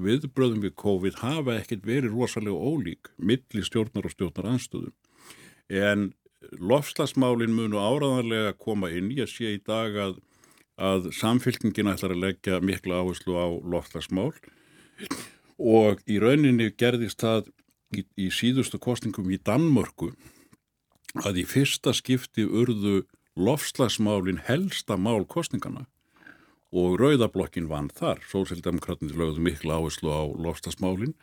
viðbröðum 0.00 0.62
við 0.64 0.72
COVID 0.80 1.18
hafa 1.20 1.58
ekkert 1.60 1.84
verið 1.88 2.16
rosalega 2.16 2.56
ólík 2.56 3.10
milli 3.16 3.64
stjórnar 3.64 4.08
og 4.08 4.14
stjórnar 4.14 4.48
anstöðum. 4.54 4.96
En 5.68 6.10
lofslagsmálin 6.56 7.52
munu 7.52 7.76
áraðanlega 7.76 8.54
koma 8.56 8.88
inn. 8.88 9.12
Ég 9.12 9.28
sé 9.28 9.52
í 9.56 9.60
dag 9.60 9.96
að, 10.00 10.16
að 10.80 11.10
samfélkingin 11.16 11.92
ætlar 11.92 12.16
að 12.16 12.24
leggja 12.24 12.64
mikla 12.64 13.02
áherslu 13.04 13.36
á 13.36 13.46
lofslagsmál 13.68 14.32
og 15.56 16.00
í 16.08 16.18
rauninni 16.20 16.70
gerðist 16.76 17.20
það 17.24 17.52
í, 17.94 18.06
í 18.16 18.30
síðustu 18.32 18.80
kostningum 18.82 19.28
í 19.30 19.38
Danmörku 19.38 20.12
að 21.24 21.42
í 21.42 21.44
fyrsta 21.48 21.94
skipti 21.96 22.44
urðu 22.46 23.04
lofslagsmálin 23.36 24.42
helsta 24.46 24.96
mál 24.96 25.26
kostningana 25.28 25.86
og 26.76 26.98
Rauðablokkin 27.00 27.68
vann 27.70 27.88
þar. 27.94 28.20
Sósildemokratin 28.28 29.12
lögðu 29.14 29.44
miklu 29.44 29.72
áherslu 29.76 30.10
á 30.12 30.24
lofstasmálinn 30.26 31.14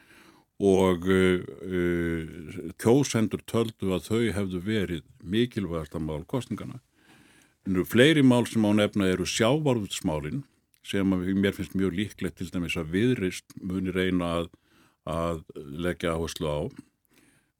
og 0.64 1.06
uh, 1.10 1.44
uh, 1.44 2.72
kjósendur 2.80 3.44
töldu 3.50 3.92
að 3.94 4.08
þau 4.08 4.24
hefðu 4.38 4.64
verið 4.64 5.06
mikilvægast 5.20 5.98
að 5.98 6.08
mál 6.08 6.24
kostningana. 6.30 6.80
Nú, 7.68 7.86
fleiri 7.88 8.24
mál 8.24 8.46
sem 8.48 8.64
á 8.64 8.72
nefna 8.76 9.08
eru 9.12 9.28
sjávarútsmálinn 9.28 10.44
sem 10.84 11.08
mér 11.08 11.56
finnst 11.56 11.78
mjög 11.80 11.96
líklegt 11.96 12.38
til 12.40 12.50
dæmis 12.52 12.76
að 12.80 12.92
viðrist 12.92 13.56
muni 13.64 13.94
reyna 13.96 14.34
að, 14.42 14.50
að 15.10 15.44
leggja 15.56 16.16
áherslu 16.16 16.48
á 16.50 16.60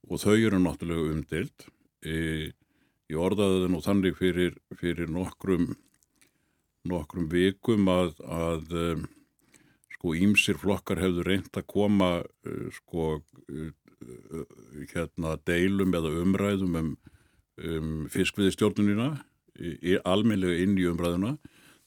og 0.04 0.20
þau 0.20 0.36
eru 0.36 0.60
náttúrulega 0.60 1.14
umdilt. 1.14 1.66
Ég 2.04 3.20
orðaði 3.20 3.62
það 3.62 3.72
nú 3.72 3.80
þannig 3.84 4.18
fyrir, 4.18 4.56
fyrir 4.80 5.10
nokkrum 5.12 5.72
nokkrum 6.88 7.28
vikum 7.32 7.88
að, 7.88 8.12
að 8.28 8.74
um, 8.80 9.04
sko 9.96 10.14
ímsir 10.20 10.58
flokkar 10.60 11.00
hefðu 11.00 11.24
reynd 11.26 11.56
að 11.56 11.66
koma 11.70 12.10
uh, 12.20 12.66
sko 12.76 13.06
uh, 13.18 13.70
hérna 14.92 15.38
deilum 15.48 15.94
eða 15.96 16.12
umræðum 16.20 16.76
um, 16.80 16.90
um 17.64 17.94
fiskviðistjórnunina 18.12 19.14
í 19.54 19.96
almeinlega 20.04 20.64
inn 20.64 20.74
í 20.76 20.84
umræðuna 20.90 21.36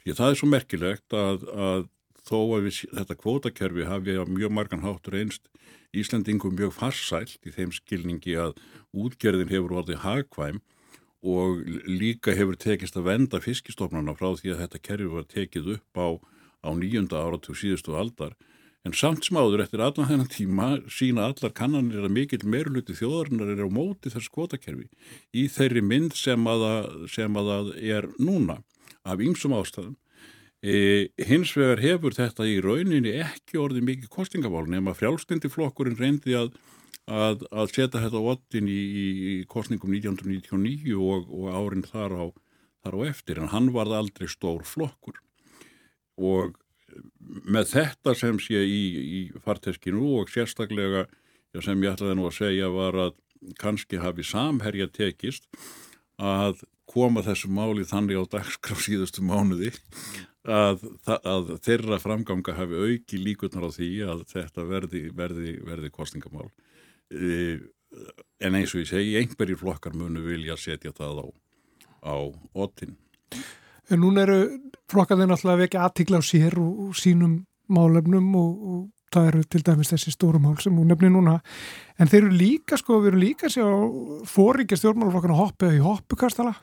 því 0.01 0.13
að 0.13 0.19
það 0.21 0.31
er 0.31 0.39
svo 0.39 0.49
merkilegt 0.49 1.15
að, 1.19 1.45
að 1.51 1.87
þó 2.27 2.39
að 2.57 2.67
við, 2.67 2.79
þetta 2.99 3.19
kvótakerfi 3.21 3.87
hafi 3.87 4.17
á 4.19 4.23
mjög 4.27 4.53
margan 4.53 4.85
háttur 4.85 5.17
einst 5.21 5.47
Íslandingum 5.95 6.57
mjög 6.57 6.73
farsælt 6.75 7.47
í 7.47 7.53
þeim 7.55 7.71
skilningi 7.75 8.35
að 8.39 8.57
útgerðin 8.91 9.53
hefur 9.53 9.77
orðið 9.81 10.03
hagkvæm 10.03 10.59
og 11.27 11.63
líka 11.87 12.35
hefur 12.37 12.59
tekist 12.59 12.97
að 12.99 13.07
venda 13.09 13.39
fiskistofnarna 13.41 14.15
frá 14.17 14.35
því 14.37 14.53
að 14.53 14.61
þetta 14.65 14.83
kerfi 14.89 15.09
var 15.13 15.25
tekið 15.31 15.71
upp 15.77 16.01
á, 16.01 16.07
á 16.67 16.69
nýjunda 16.75 17.23
áratug 17.23 17.57
síðustu 17.57 17.97
aldar 17.97 18.35
en 18.87 18.95
samt 18.95 19.25
smáður 19.27 19.63
eftir 19.65 19.81
allan 19.83 20.07
þennan 20.07 20.31
tíma 20.31 20.67
sína 20.91 21.27
allar 21.27 21.53
kannanir 21.55 22.05
að 22.05 22.13
mikill 22.15 22.43
meiruluti 22.47 22.95
þjóðarinnar 22.95 23.55
er 23.55 23.65
á 23.65 23.69
móti 23.71 24.11
þess 24.13 24.31
kvotakerfi 24.31 24.87
í 25.35 25.47
þeirri 25.51 25.83
mynd 25.83 26.15
sem 26.15 26.47
að, 26.47 26.67
það 27.15 27.73
er 27.81 28.07
núna 28.19 28.61
af 29.07 29.23
ýmsum 29.23 29.55
ástæðum. 29.57 29.95
E, 30.65 31.09
hins 31.21 31.51
vegar 31.53 31.83
hefur 31.83 32.15
þetta 32.17 32.47
í 32.49 32.57
rauninni 32.63 33.13
ekki 33.21 33.59
orðið 33.61 33.85
mikið 33.91 34.09
kostingavál 34.13 34.65
nema 34.71 34.95
frjálstindi 34.97 35.51
flokkurinn 35.53 35.99
reyndi 35.99 36.33
að 36.37 36.55
að, 37.07 37.45
að 37.51 37.71
setja 37.71 38.01
þetta 38.03 38.21
vattin 38.23 38.69
í, 38.69 38.81
í 39.31 39.33
kostningum 39.49 39.93
1999 39.95 40.95
og, 40.99 41.29
og 41.31 41.49
árin 41.55 41.85
þar 41.87 42.15
á, 42.19 42.25
þar 42.83 42.97
á 42.99 43.01
eftir 43.07 43.41
en 43.41 43.51
hann 43.53 43.71
varð 43.75 43.95
aldrei 43.97 44.27
stór 44.31 44.65
flokkur. 44.67 45.19
Og 46.17 46.55
með 47.47 47.71
þetta 47.75 48.15
sem 48.17 48.39
sé 48.41 48.63
í, 48.63 48.81
í 49.19 49.21
farteskinu 49.43 50.17
og 50.19 50.31
sérstaklega 50.33 51.05
sem 51.63 51.83
ég 51.83 51.95
ætlaði 51.95 52.17
nú 52.17 52.27
að 52.27 52.39
segja 52.41 52.71
var 52.73 52.97
að 53.07 53.15
kannski 53.61 54.01
hafi 54.01 54.25
samherja 54.25 54.89
tekist 54.91 55.47
að 56.17 56.63
koma 56.97 57.25
þessu 57.25 57.53
máli 57.53 57.85
þannig 57.85 58.17
á 58.17 58.25
dagskraf 58.33 58.81
síðustu 58.87 59.21
mánuði 59.21 59.71
að, 60.47 60.83
að 61.21 61.57
þeirra 61.61 62.01
framganga 62.01 62.57
hafi 62.57 62.81
auki 62.81 63.21
líkurnar 63.21 63.69
á 63.69 63.71
því 63.77 63.91
að 64.09 64.23
þetta 64.33 64.65
verði, 64.65 65.07
verði, 65.13 65.59
verði 65.67 65.93
kostingamál 65.93 66.49
Eh, 67.07 67.59
en 68.43 68.57
eins 68.57 68.73
og 68.75 68.83
ég 68.83 68.89
segi, 68.89 69.15
einhverjir 69.19 69.59
flokkar 69.59 69.95
munu 69.95 70.25
vilja 70.25 70.57
setja 70.59 70.91
það 70.95 71.23
á, 71.23 71.27
á 72.03 72.15
otin. 72.59 72.97
En 73.87 74.03
núna 74.03 74.25
eru 74.25 74.39
flokkarnir 74.91 75.29
náttúrulega 75.29 75.63
vekja 75.63 75.85
aðtikla 75.87 76.19
á 76.19 76.23
sér 76.27 76.57
og, 76.59 76.91
sínum 76.99 77.39
málefnum 77.71 78.27
og, 78.35 78.51
og 78.71 78.81
það 79.15 79.29
eru 79.31 79.43
til 79.47 79.63
dæmis 79.63 79.93
þessi 79.93 80.11
stórum 80.11 80.43
mál 80.43 80.57
sem 80.59 80.75
hún 80.75 80.91
nefnir 80.91 81.13
núna. 81.15 81.37
En 81.95 82.11
þeir 82.11 82.25
eru 82.25 82.33
líka, 82.35 82.79
sko, 82.79 82.99
við 82.99 83.13
eru 83.13 83.23
líka 83.23 83.47
að 83.47 83.55
sjá 83.55 83.67
fóríkja 84.27 84.81
stjórnmálaflokkarna 84.81 85.39
hoppið 85.39 85.79
í 85.79 85.83
hoppukastala. 85.85 86.57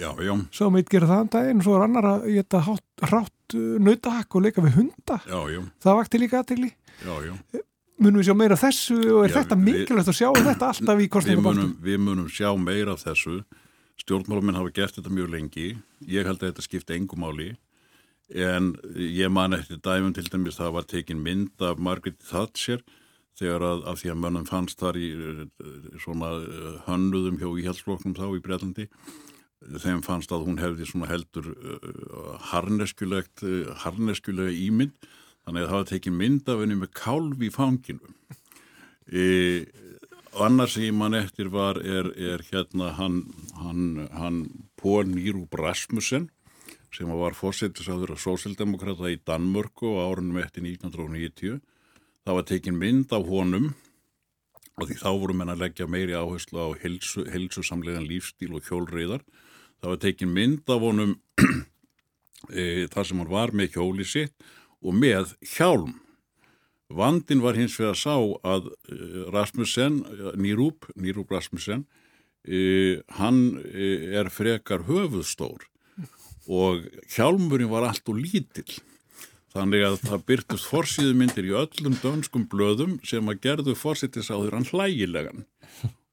Já, 0.00 0.10
já. 0.22 0.34
Svo 0.54 0.70
meitt 0.74 0.90
gera 0.92 1.10
það 1.10 1.22
um 1.24 1.30
daginn 1.36 1.62
svo 1.64 1.78
er 1.78 1.86
annar 1.86 2.10
að 2.14 2.26
geta 2.34 2.64
hrátt 2.66 3.56
uh, 3.56 3.78
nautahakk 3.82 4.38
og 4.38 4.46
leika 4.46 4.64
við 4.64 4.80
hunda. 4.80 5.20
Já. 5.26 5.62
Það 5.84 6.02
vakti 6.02 6.22
líka 6.22 6.44
já 7.04 7.62
munum 7.96 8.20
við 8.20 8.28
sjá 8.28 8.36
meira 8.36 8.56
þessu 8.60 8.96
og 9.14 9.22
er 9.24 9.34
þetta 9.34 9.58
mikilvægt 9.60 10.10
að 10.10 10.18
sjá 10.18 10.28
þetta 10.36 10.70
alltaf 10.72 11.00
í 11.00 11.06
kostningabaltum? 11.12 11.70
Við, 11.80 11.86
við 11.86 12.02
munum 12.04 12.26
sjá 12.32 12.50
meira 12.60 12.96
þessu 13.00 13.38
stjórnmáluminn 14.02 14.58
hafa 14.58 14.74
gert 14.76 14.98
þetta 14.98 15.12
mjög 15.16 15.32
lengi 15.32 15.68
ég 16.04 16.28
held 16.28 16.42
að 16.42 16.50
þetta 16.50 16.66
skipta 16.66 16.96
engum 16.96 17.24
máli 17.24 17.54
en 18.36 18.74
ég 19.00 19.32
man 19.32 19.56
eftir 19.56 19.80
dæmum 19.80 20.12
til 20.16 20.26
dæmis 20.28 20.58
það 20.58 20.76
var 20.76 20.88
tekin 20.90 21.22
mynd 21.24 21.64
af 21.64 21.80
Margaret 21.80 22.18
Thatcher 22.28 22.82
þegar 23.38 23.64
að, 23.64 23.84
að 23.88 24.00
því 24.02 24.12
að 24.12 24.20
mönnum 24.24 24.48
fannst 24.48 24.80
þar 24.80 24.98
í 25.00 25.08
svona 26.02 26.32
eh, 26.40 26.76
hönnuðum 26.88 27.40
hjá 27.40 27.48
íhjálpsfloknum 27.48 28.16
þá 28.16 28.26
í 28.28 28.42
Breitlandi 28.44 28.88
þeim 29.82 30.02
fannst 30.04 30.32
að 30.34 30.46
hún 30.48 30.60
hefði 30.60 30.88
svona 30.88 31.10
heldur 31.10 31.52
uh, 31.54 32.34
harneskulegt 32.52 33.44
uh, 33.46 33.72
harneskulega 33.84 34.52
ímynd. 34.52 34.96
Þannig 35.46 35.62
að 35.62 35.70
það 35.70 35.80
var 35.80 35.90
tekið 35.92 36.16
mynd 36.20 36.48
af 36.50 36.62
henni 36.62 36.78
með 36.80 36.94
kálf 36.98 37.42
í 37.46 37.50
fanginu. 37.54 38.14
E, 39.06 39.26
annars 40.42 40.72
sem 40.74 40.88
ég 40.88 40.96
mann 40.96 41.14
eftir 41.14 41.52
var 41.54 41.78
er, 41.78 42.08
er 42.18 42.42
hérna 42.48 42.88
hann, 42.96 43.20
hann, 43.60 44.08
hann 44.10 44.40
Pól 44.74 45.06
Nýrúb 45.06 45.54
Rasmussen 45.54 46.26
sem 46.96 47.10
var 47.12 47.36
fórsettisáður 47.36 48.14
af 48.16 48.22
sósildemokrata 48.24 49.10
í 49.12 49.20
Danmörku 49.22 49.94
á 50.00 50.10
árunum 50.10 50.40
eftir 50.40 50.64
1990 50.64 51.60
það 52.26 52.38
var 52.38 52.46
tekið 52.50 52.78
mynd 52.80 53.12
af 53.14 53.26
honum 53.28 53.68
og 54.76 54.88
því 54.88 54.98
þá 55.00 55.10
voru 55.12 55.36
menn 55.36 55.52
að 55.52 55.62
leggja 55.64 55.88
meiri 55.88 56.16
áherslu 56.16 56.60
á 56.60 56.68
helsu, 56.82 57.24
helsusamlegan 57.32 58.08
lífstíl 58.08 58.54
og 58.56 58.66
hjólriðar 58.68 59.24
það 59.80 59.92
var 59.92 60.02
tekið 60.04 60.34
mynd 60.38 60.72
af 60.72 60.84
honum 60.84 61.14
e, 62.50 62.86
þar 62.92 63.08
sem 63.08 63.22
hann 63.22 63.32
var 63.32 63.54
með 63.56 63.76
hjóli 63.76 64.06
sitt 64.08 64.34
og 64.82 64.96
með 64.96 65.34
hjálm. 65.54 65.94
Vandin 66.86 67.42
var 67.42 67.58
hins 67.58 67.74
vegar 67.80 67.98
sá 67.98 68.14
að 68.46 68.68
eh, 68.92 69.22
Rasmussen, 69.34 70.02
Nýrúp, 70.38 70.86
Nýrúp 70.94 71.32
Rasmussen, 71.34 71.82
eh, 72.46 73.02
hann 73.18 73.58
eh, 73.66 74.12
er 74.20 74.30
frekar 74.30 74.86
höfuðstór 74.86 75.66
og 76.46 76.84
hjálmurinn 77.10 77.72
var 77.72 77.88
allt 77.88 78.06
og 78.06 78.20
lítill. 78.22 78.78
Þannig 79.56 79.82
að 79.82 79.96
það 80.04 80.24
byrtust 80.28 80.70
forsýðumyndir 80.70 81.48
í 81.48 81.56
öllum 81.58 81.96
dönskum 81.98 82.44
blöðum 82.52 82.98
sem 83.02 83.26
að 83.26 83.40
gerðu 83.48 83.74
fórsýttis 83.74 84.30
á 84.30 84.36
þeirra 84.36 84.62
hlægilegan 84.68 85.46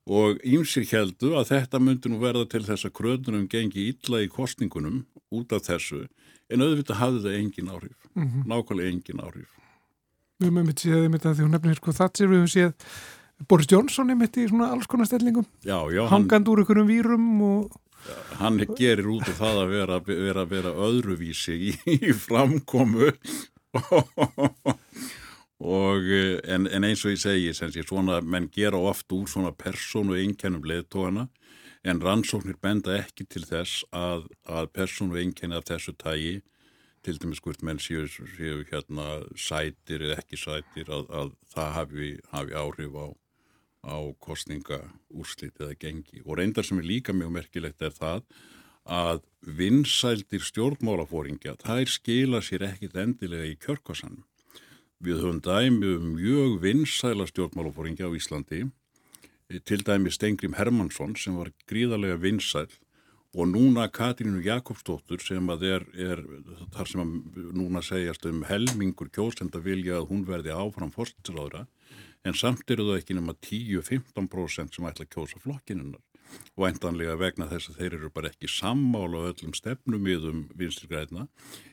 og 0.09 0.41
ímsir 0.43 0.85
heldu 0.91 1.33
að 1.39 1.53
þetta 1.53 1.79
myndi 1.79 2.11
nú 2.11 2.19
verða 2.19 2.45
til 2.51 2.63
þess 2.65 2.87
að 2.87 2.95
kröðunum 2.99 3.47
gengi 3.51 3.87
illa 3.93 4.23
í 4.23 4.29
kostningunum 4.31 5.05
út 5.31 5.55
af 5.55 5.63
þessu 5.69 6.03
en 6.51 6.63
auðvitað 6.63 6.99
hafði 6.99 7.21
það 7.23 7.37
engin 7.39 7.71
áhrif, 7.71 7.97
mm 8.13 8.23
-hmm. 8.23 8.47
nákvæmlega 8.51 8.89
engin 8.91 9.23
áhrif. 9.23 9.49
Við 10.39 10.47
höfum 10.47 10.57
einmitt 10.57 10.79
séð 10.83 11.03
einmitt 11.03 11.25
að 11.25 11.35
því 11.37 11.43
hún 11.43 11.55
nefnir 11.55 11.79
sko 11.79 11.91
þatsir, 11.91 12.27
við 12.27 12.41
höfum 12.41 12.53
séð 12.55 12.73
Boris 13.47 13.71
Johnson 13.71 14.09
einmitt 14.09 14.37
í 14.37 14.47
svona 14.47 14.71
alls 14.71 14.87
konar 14.87 15.07
stellingum, 15.07 15.45
hangand 16.09 16.47
úr 16.47 16.63
einhverjum 16.63 16.87
vírum 16.87 17.41
og... 17.41 17.79
Hann 18.35 18.59
gerir 18.75 19.07
út 19.07 19.23
af 19.23 19.37
það 19.39 19.57
að 19.63 19.69
vera, 19.69 19.99
vera, 20.03 20.45
vera 20.45 20.71
öðruvísi 20.75 21.55
í, 21.55 21.71
í 21.87 22.11
framkomu 22.11 23.13
og 23.73 24.75
en, 25.63 26.67
en 26.67 26.84
eins 26.84 27.06
og 27.06 27.13
ég 27.13 27.21
segi, 27.21 27.54
sensi, 27.56 27.84
svona, 27.88 28.19
menn 28.21 28.49
gera 28.52 28.78
oft 28.78 29.12
úr 29.15 29.30
svona 29.32 29.54
persónu 29.56 30.17
einkennum 30.19 30.65
leðtóana 30.67 31.30
en 31.84 32.02
rannsóknir 32.04 32.58
benda 32.62 32.97
ekki 32.99 33.26
til 33.28 33.43
þess 33.47 33.84
að, 33.91 34.28
að 34.47 34.71
persónu 34.76 35.19
einkenni 35.19 35.56
af 35.56 35.67
þessu 35.67 35.95
tægi 35.99 36.41
til 37.04 37.19
dæmis 37.19 37.41
hvort 37.43 37.63
menn 37.63 37.82
séu, 37.84 38.08
séu 38.08 38.63
hérna 38.69 39.23
sætir 39.36 40.06
eða 40.06 40.21
ekki 40.21 40.39
sætir 40.39 40.91
að, 40.91 41.10
að 41.12 41.34
það 41.52 41.71
hafi, 41.78 42.10
hafi 42.32 42.58
áhrif 42.60 42.95
á, 42.95 43.08
á 43.84 43.97
kostninga 44.23 44.80
úrslit 45.12 45.60
eða 45.60 45.80
gengi 45.80 46.23
og 46.23 46.39
reyndar 46.39 46.67
sem 46.67 46.80
er 46.80 46.88
líka 46.88 47.15
mjög 47.15 47.36
merkilegt 47.39 47.84
er 47.84 47.95
það 47.95 48.23
að 48.84 49.23
vinsældir 49.43 50.43
stjórnmálafóringja 50.43 51.58
þær 51.63 51.91
skila 51.91 52.43
sér 52.43 52.67
ekkit 52.67 52.95
endilega 52.99 53.47
í 53.47 53.60
kjörkossanum. 53.60 54.23
Við 55.03 55.19
höfum 55.19 55.41
dæmi 55.43 55.89
um 55.97 56.13
mjög 56.15 56.61
vinsæla 56.63 57.25
stjórnmálafóringja 57.27 58.07
á 58.07 58.15
Íslandi 58.15 58.61
til 59.67 59.83
dæmi 59.83 60.11
Stengrim 60.13 60.55
Hermansson 60.55 61.17
sem 61.19 61.35
var 61.35 61.49
gríðarlega 61.67 62.15
vinsæl 62.23 62.69
og 63.35 63.49
núna 63.49 63.89
Katrínu 63.91 64.39
Jakobsdóttur 64.45 65.19
sem 65.19 65.49
að 65.51 65.65
er, 65.67 65.85
er 65.97 66.23
þar 66.71 66.87
sem 66.87 67.03
að 67.03 67.41
núna 67.51 67.81
segjast 67.83 68.23
um 68.29 68.45
helmingur 68.47 69.11
kjósenda 69.11 69.59
vilja 69.59 69.99
að 69.99 70.07
hún 70.13 70.23
verði 70.29 70.55
áfram 70.55 70.93
fórstinsráðra 70.95 71.65
en 72.23 72.39
samt 72.39 72.63
eru 72.71 72.87
það 72.87 73.01
ekki 73.01 73.19
nema 73.19 73.35
10-15% 73.43 74.77
sem 74.77 74.87
ætla 74.87 75.03
að 75.03 75.13
kjósa 75.17 75.43
flokkinunnar 75.43 75.99
og 76.58 76.67
eindanlega 76.67 77.15
vegna 77.19 77.48
þess 77.52 77.72
að 77.72 77.80
þeir 77.80 77.96
eru 78.00 78.12
bara 78.13 78.30
ekki 78.32 78.50
sammála 78.52 79.24
öllum 79.32 79.56
stefnum 79.58 80.10
yðum 80.15 80.43
vinstirgræðina 80.60 81.28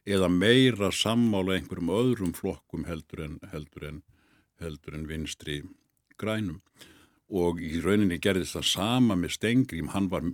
eða 0.06 0.30
meira 0.32 0.92
sammála 0.94 1.58
einhverjum 1.58 1.92
öðrum 1.94 2.32
flokkum 2.36 2.86
heldur 2.88 3.26
en, 3.26 3.36
heldur 3.52 3.88
en, 3.90 4.00
heldur 4.60 4.96
en 4.96 5.08
vinstri 5.10 5.60
grænum 6.20 6.60
og 7.30 7.60
í 7.62 7.78
rauninni 7.84 8.18
gerðist 8.18 8.56
það 8.56 8.66
sama 8.66 9.16
með 9.18 9.36
Stengrím, 9.36 9.92
hann 9.94 10.08
var 10.10 10.24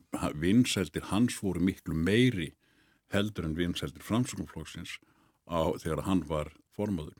vinsældir, 0.40 1.10
hans 1.10 1.36
voru 1.42 1.60
miklu 1.60 1.94
meiri 1.94 2.54
heldur 3.12 3.46
en 3.46 3.56
vinsældir 3.58 4.04
framsögnumflokksins 4.04 4.96
þegar 5.46 6.06
hann 6.08 6.24
var 6.26 6.50
formadur. 6.74 7.14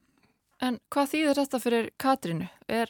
En 0.64 0.78
hvað 0.90 1.10
þýðir 1.12 1.38
þetta 1.42 1.60
fyrir 1.60 1.90
Katrínu? 2.00 2.48
Er, 2.72 2.88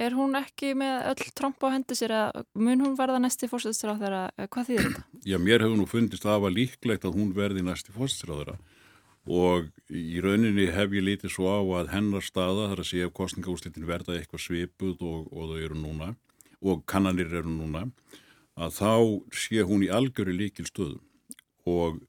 er 0.00 0.14
hún 0.16 0.36
ekki 0.38 0.72
með 0.78 1.08
öll 1.12 1.32
tromp 1.36 1.64
á 1.64 1.74
hendi 1.74 1.96
sér 1.98 2.14
að 2.16 2.44
mun 2.54 2.84
hún 2.84 2.94
verða 2.98 3.20
næsti 3.22 3.48
fórsættisráðara? 3.50 4.22
Hvað 4.48 4.70
þýðir 4.70 4.86
þetta? 4.88 5.04
Já, 5.30 5.38
mér 5.38 5.66
hefur 5.66 5.80
nú 5.80 5.88
fundist 5.90 6.28
að 6.28 6.44
var 6.46 6.56
líklegt 6.56 7.08
að 7.08 7.18
hún 7.18 7.34
verði 7.36 7.64
næsti 7.66 7.94
fórsættisráðara 7.96 8.56
og 9.22 9.68
í 9.94 10.18
rauninni 10.22 10.66
hef 10.74 10.94
ég 10.96 11.06
lítið 11.06 11.30
svo 11.30 11.46
á 11.46 11.60
að 11.78 11.92
hennar 11.92 12.24
staða 12.26 12.72
þar 12.72 12.82
að 12.82 12.88
sé 12.88 13.02
ef 13.06 13.12
kostningaúslitin 13.14 13.86
verða 13.86 14.16
eitthvað 14.18 14.42
svipuð 14.48 15.04
og, 15.06 15.28
og 15.30 15.52
þau 15.52 15.60
eru 15.62 15.78
núna 15.78 16.08
og 16.62 16.82
kannanir 16.90 17.30
eru 17.30 17.50
núna 17.50 17.86
að 18.58 18.74
þá 18.80 18.94
sé 19.44 19.62
hún 19.62 19.84
í 19.86 19.92
algjöru 19.94 20.34
líkil 20.34 20.66
stöðum 20.66 21.02
og 21.70 22.00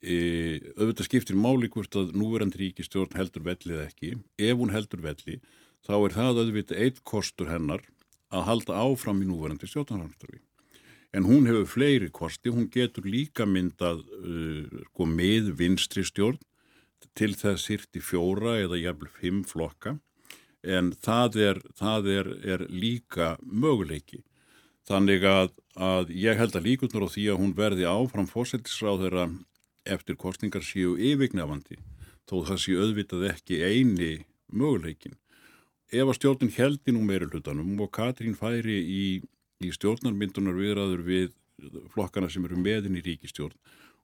e, 0.00 0.58
auðvitað 0.78 1.08
skiptir 1.08 1.38
máli 1.38 1.68
hvort 1.72 2.00
að 2.00 2.14
núverandi 2.16 2.62
ríkistjórn 2.62 3.16
heldur 3.18 3.44
vellið 3.44 3.84
ekki 3.84 4.14
ef 4.16 4.56
hún 4.56 4.72
heldur 4.72 5.04
velli 5.04 5.38
þá 5.86 5.94
er 5.98 6.16
það 6.18 6.42
auðvitað 6.42 6.82
eitt 6.84 7.00
kostur 7.04 7.50
hennar 7.52 7.84
að 8.28 8.46
halda 8.48 8.82
áfram 8.82 9.22
í 9.24 9.28
núverandi 9.28 9.68
stjórnarhanstarfi 9.70 10.42
en 11.16 11.24
hún 11.24 11.48
hefur 11.48 11.68
fleiri 11.68 12.10
kosti, 12.12 12.52
hún 12.52 12.68
getur 12.72 13.06
líka 13.08 13.46
myndað 13.48 14.02
uh, 14.04 14.82
sko, 14.90 15.08
með 15.08 15.54
vinstri 15.56 16.04
stjórn 16.04 16.40
til 17.16 17.32
þess 17.38 17.66
sýrti 17.66 18.02
fjóra 18.04 18.58
eða 18.62 18.78
jæfnvel 18.78 19.10
fimm 19.16 19.42
flokka 19.46 19.96
en 20.62 20.92
það 20.92 21.38
er, 21.42 21.60
það 21.78 22.08
er, 22.12 22.30
er 22.42 22.64
líka 22.68 23.36
möguleiki. 23.42 24.24
Þannig 24.88 25.24
að, 25.28 25.52
að 25.74 26.10
ég 26.16 26.38
held 26.38 26.56
að 26.56 26.66
líkunar 26.66 27.06
á 27.06 27.08
því 27.12 27.24
að 27.30 27.40
hún 27.42 27.54
verði 27.56 27.86
áfram 27.88 28.28
fósettisráð 28.28 29.04
þeirra 29.04 29.28
eftir 29.88 30.18
kostningar 30.20 30.64
séu 30.64 30.96
yfirgnafandi 30.96 31.78
þó 32.28 32.42
það 32.48 32.62
séu 32.64 32.82
auðvitað 32.82 33.26
ekki 33.32 33.60
eini 33.64 34.12
möguleikin. 34.52 35.16
Ef 35.88 36.04
að 36.04 36.16
stjórnin 36.18 36.52
heldi 36.52 36.92
nú 36.92 37.00
meira 37.08 37.28
hlutanum 37.28 37.78
og 37.80 37.92
Katrín 37.96 38.36
færi 38.36 38.76
í 38.76 39.02
í 39.64 39.72
stjórnarmyndunar 39.74 40.56
viðraður 40.58 41.04
við 41.06 41.28
flokkana 41.94 42.30
sem 42.30 42.44
eru 42.46 42.58
meðin 42.60 42.98
í 43.00 43.02
ríkistjórn 43.02 43.56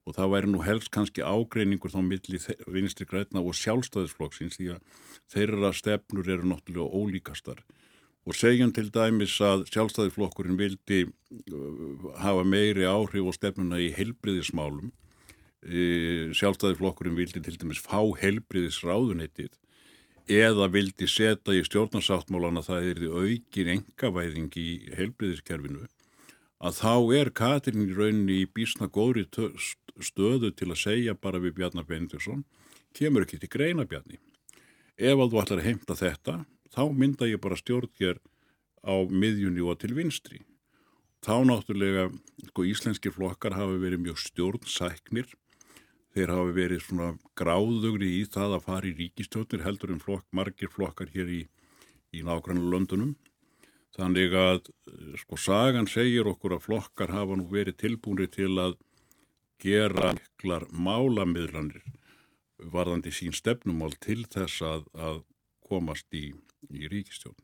og 0.05 0.16
það 0.16 0.33
væri 0.35 0.51
nú 0.51 0.62
helst 0.66 0.90
kannski 0.92 1.23
ágreiningur 1.23 1.92
þá 1.92 2.01
milli 2.05 2.40
vinstri 2.75 3.07
grætna 3.09 3.40
og 3.40 3.55
sjálfstæðisflokksins 3.57 4.59
því 4.59 4.75
að 4.75 4.99
þeirra 5.33 5.70
stefnur 5.73 6.29
eru 6.29 6.51
náttúrulega 6.51 6.99
ólíkastar. 6.99 7.62
Og 8.29 8.37
segjum 8.37 8.73
til 8.75 8.90
dæmis 8.92 9.37
að 9.44 9.64
sjálfstæðisflokkurinn 9.70 10.59
vildi 10.61 11.05
uh, 11.07 12.11
hafa 12.20 12.44
meiri 12.49 12.85
áhrif 12.88 13.31
og 13.31 13.37
stefnuna 13.37 13.81
í 13.81 13.90
heilbriðismálum 13.97 14.92
sjálfstæðisflokkurinn 15.64 17.16
vildi 17.16 17.40
til 17.40 17.55
dæmis 17.57 17.81
fá 17.81 18.03
heilbriðisráðunetið 18.20 19.55
eða 20.30 20.70
vildi 20.72 21.08
setja 21.10 21.54
í 21.54 21.64
stjórnarsáttmálana 21.66 22.62
það 22.64 22.88
er 22.90 23.00
því 23.02 23.10
aukin 23.12 23.72
engavæðing 23.74 24.56
í 24.56 24.68
heilbriðiskerfinu 24.96 25.84
að 26.64 26.78
þá 26.80 26.94
er 27.18 27.30
Katrin 27.37 27.84
í 27.84 27.92
rauninni 27.92 28.40
í 28.42 28.48
bísna 28.48 28.88
góðri 28.88 29.26
stöðu 30.00 30.50
til 30.56 30.70
að 30.70 30.80
segja 30.80 31.14
bara 31.14 31.42
við 31.42 31.58
Bjarnar 31.58 31.84
Beindursson 31.88 32.44
kemur 32.96 33.26
ekki 33.26 33.40
til 33.42 33.50
greina 33.52 33.84
Bjarni. 33.84 34.16
Ef 34.96 35.18
að 35.18 35.30
þú 35.32 35.42
ætlar 35.42 35.60
að 35.60 35.68
heimta 35.68 35.98
þetta 35.98 36.34
þá 36.72 36.82
mynda 36.94 37.28
ég 37.28 37.42
bara 37.42 37.58
stjórnker 37.58 38.20
á 38.80 38.94
miðjunni 39.10 39.64
og 39.64 39.78
til 39.82 39.92
vinstri. 39.96 40.40
Þá 41.24 41.44
náttúrulega 41.48 42.10
sko, 42.50 42.64
íslenskir 42.68 43.12
flokkar 43.14 43.56
hafi 43.56 43.78
verið 43.80 44.04
mjög 44.04 44.20
stjórnsæknir 44.24 45.28
Þeir 46.14 46.31
hafi 46.31 46.55
verið 46.55 46.83
svona 46.85 47.11
gráðugri 47.38 48.11
í 48.20 48.24
það 48.31 48.57
að 48.57 48.66
fara 48.68 48.87
í 48.87 48.94
ríkistjóttir 49.00 49.64
heldur 49.64 49.94
en 49.94 50.03
flokk, 50.03 50.27
margir 50.31 50.70
flokkar 50.70 51.11
hér 51.11 51.31
í, 51.40 51.40
í 52.14 52.22
nákvæmlega 52.22 52.70
löndunum. 52.74 53.14
Þannig 53.94 54.35
að 54.38 54.61
eh, 54.70 55.14
sko 55.18 55.38
sagan 55.38 55.90
segir 55.90 56.31
okkur 56.31 56.57
að 56.57 56.66
flokkar 56.68 57.14
hafa 57.14 57.38
nú 57.38 57.48
verið 57.50 57.81
tilbúinri 57.83 58.29
til 58.31 58.53
að 58.62 58.77
gera 59.62 60.12
miklar 60.14 60.66
málamiðlanir 60.70 61.83
varðandi 62.70 63.11
sín 63.14 63.35
stefnumál 63.35 63.94
til 64.03 64.22
þess 64.31 64.62
að, 64.62 64.87
að 64.94 65.18
komast 65.66 66.07
í, 66.14 66.29
í 66.70 66.87
ríkistjóttin. 66.90 67.42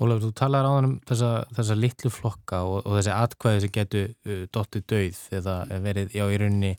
Ólafur, 0.00 0.30
þú 0.30 0.36
talar 0.36 0.64
á 0.64 0.70
þannig 0.72 0.90
um 0.90 1.00
þessa, 1.08 1.30
þessa 1.56 1.76
litlu 1.76 2.10
flokka 2.12 2.60
og, 2.64 2.78
og 2.86 2.94
þessi 2.96 3.12
atkvæði 3.12 3.64
sem 3.64 3.72
getur 3.74 4.06
uh, 4.08 4.44
dottið 4.52 4.86
dauð 4.92 5.18
eða 5.40 5.56
verið 5.84 6.14
já, 6.16 6.24
í 6.24 6.38
rauninni 6.40 6.70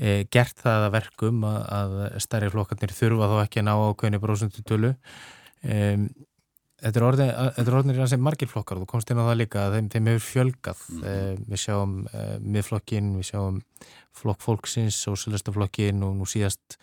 e, 0.00 0.24
gert 0.32 0.64
það 0.64 0.86
að 0.88 0.96
verkum 0.96 1.44
að, 1.44 1.60
að 1.76 1.94
stærri 2.24 2.50
flokkarnir 2.54 2.96
þurfa 2.96 3.30
þá 3.30 3.36
ekki 3.44 3.62
að 3.62 3.68
ná 3.68 3.74
ákveðinu 3.76 4.22
brósundutölu 4.24 4.94
um, 4.96 6.10
Þetta 6.80 6.96
er 6.96 7.04
orðin, 7.04 7.30
orðin 7.60 7.92
í 7.92 7.96
rannsið 7.98 8.22
margir 8.24 8.48
flokkar 8.48 8.78
og 8.78 8.86
þú 8.86 8.90
komst 8.94 9.10
inn 9.12 9.18
á 9.20 9.28
það 9.28 9.36
líka 9.36 9.64
að 9.66 9.74
þeim, 9.74 9.88
þeim 9.92 10.06
hefur 10.08 10.22
fjölgað. 10.24 10.84
Mm 10.88 11.02
-hmm. 11.02 11.42
Við 11.50 11.60
sjáum 11.60 11.92
uh, 12.08 12.36
miðflokkin, 12.54 13.10
við 13.18 13.26
sjáum 13.28 13.58
flokk 14.16 14.40
fólksins, 14.40 14.96
sósælistaflokkin 15.04 16.00
og 16.06 16.14
nú 16.16 16.28
síðast 16.28 16.78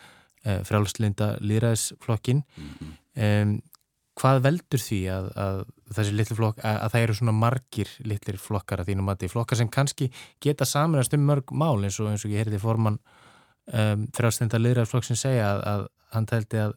uh, 0.46 0.62
frjálfslinda 0.70 1.32
líðræðisflokkin. 1.42 2.44
Mm 2.46 2.70
-hmm. 2.78 3.62
Hvað 4.18 4.42
veldur 4.48 4.82
því 4.82 5.00
að, 5.14 5.28
að 5.38 5.60
þessi 5.98 6.16
litlu 6.16 6.38
flokk, 6.40 6.64
að, 6.66 6.80
að 6.86 6.94
það 6.94 7.06
eru 7.06 7.18
svona 7.20 7.36
margir 7.38 7.94
litlir 8.08 8.40
flokkar 8.42 8.82
að 8.82 8.92
þínum 8.92 9.12
að 9.14 9.22
því 9.22 9.30
flokkar 9.36 9.62
sem 9.62 9.70
kannski 9.74 10.10
geta 10.44 10.68
saminast 10.68 11.14
um 11.18 11.28
mörg 11.30 11.54
mál 11.54 11.78
eins 11.86 12.00
og 12.02 12.10
eins 12.12 12.26
og 12.26 12.34
ég 12.34 12.44
heyrði 12.44 12.62
formann 12.64 12.98
um, 12.98 14.08
frjálfslinda 14.18 14.62
líðræðisflokk 14.62 15.08
sem 15.08 15.20
segja 15.20 15.52
að, 15.54 15.64
að 15.74 15.86
hann 16.16 16.30
tældi 16.30 16.62
að 16.66 16.76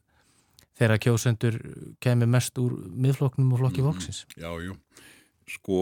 þegar 0.81 1.03
kjósendur 1.05 1.59
kemur 2.01 2.31
mest 2.33 2.61
úr 2.61 2.77
miðfloknum 3.05 3.53
og 3.55 3.65
flokki 3.65 3.85
fólksins. 3.85 4.23
Mm, 4.31 4.45
já, 4.45 4.51
jú. 4.69 4.77
Sko, 5.51 5.81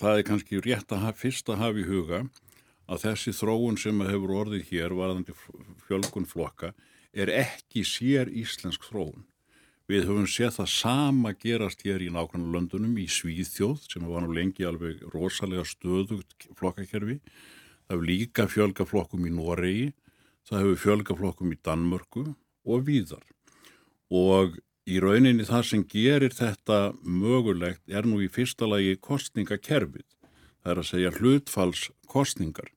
það 0.00 0.18
er 0.18 0.26
kannski 0.28 0.60
rétt 0.64 0.92
að 0.92 1.06
hafa, 1.06 1.20
fyrst 1.22 1.48
að 1.52 1.62
hafa 1.62 1.80
í 1.80 1.86
huga 1.86 2.24
að 2.86 3.06
þessi 3.06 3.32
þróun 3.34 3.78
sem 3.80 4.02
hefur 4.06 4.34
orðið 4.42 4.68
hér, 4.70 4.94
varðandi 4.94 5.34
fjölgun 5.86 6.28
flokka, 6.28 6.74
er 7.16 7.32
ekki 7.32 7.82
sér 7.86 8.30
íslensk 8.30 8.84
þróun. 8.86 9.24
Við 9.86 10.08
höfum 10.08 10.24
séð 10.26 10.56
það 10.56 10.70
sama 10.72 11.30
gerast 11.38 11.84
hér 11.86 12.02
í 12.02 12.08
nákvæmlega 12.10 12.56
löndunum 12.56 12.96
í 12.98 13.04
Svíðþjóð 13.06 13.84
sem 13.86 14.08
var 14.10 14.24
nú 14.24 14.34
lengi 14.34 14.66
alveg 14.66 15.04
rosalega 15.12 15.62
stöðugt 15.62 16.48
flokkakerfi. 16.58 17.20
Það 17.86 17.94
hefur 17.94 18.08
líka 18.08 18.46
fjölga 18.50 18.86
flokkum 18.90 19.28
í 19.28 19.34
Noregi, 19.36 19.92
það 20.48 20.64
hefur 20.64 20.82
fjölga 20.82 21.18
flokkum 21.20 21.54
í 21.54 21.60
Danmörku 21.62 22.24
og 22.66 22.82
víðar 22.88 23.22
og 24.10 24.58
í 24.90 24.98
rauninni 25.02 25.46
það 25.46 25.64
sem 25.70 25.86
gerir 25.90 26.34
þetta 26.34 26.80
mögulegt 27.02 27.86
er 27.86 28.06
nú 28.10 28.18
í 28.22 28.28
fyrsta 28.30 28.66
lagi 28.66 28.98
kostningakerfið. 28.98 30.06
Það 30.62 30.72
er 30.72 30.82
að 30.82 30.90
segja 30.90 31.14
hlutfallskostningar. 31.14 32.70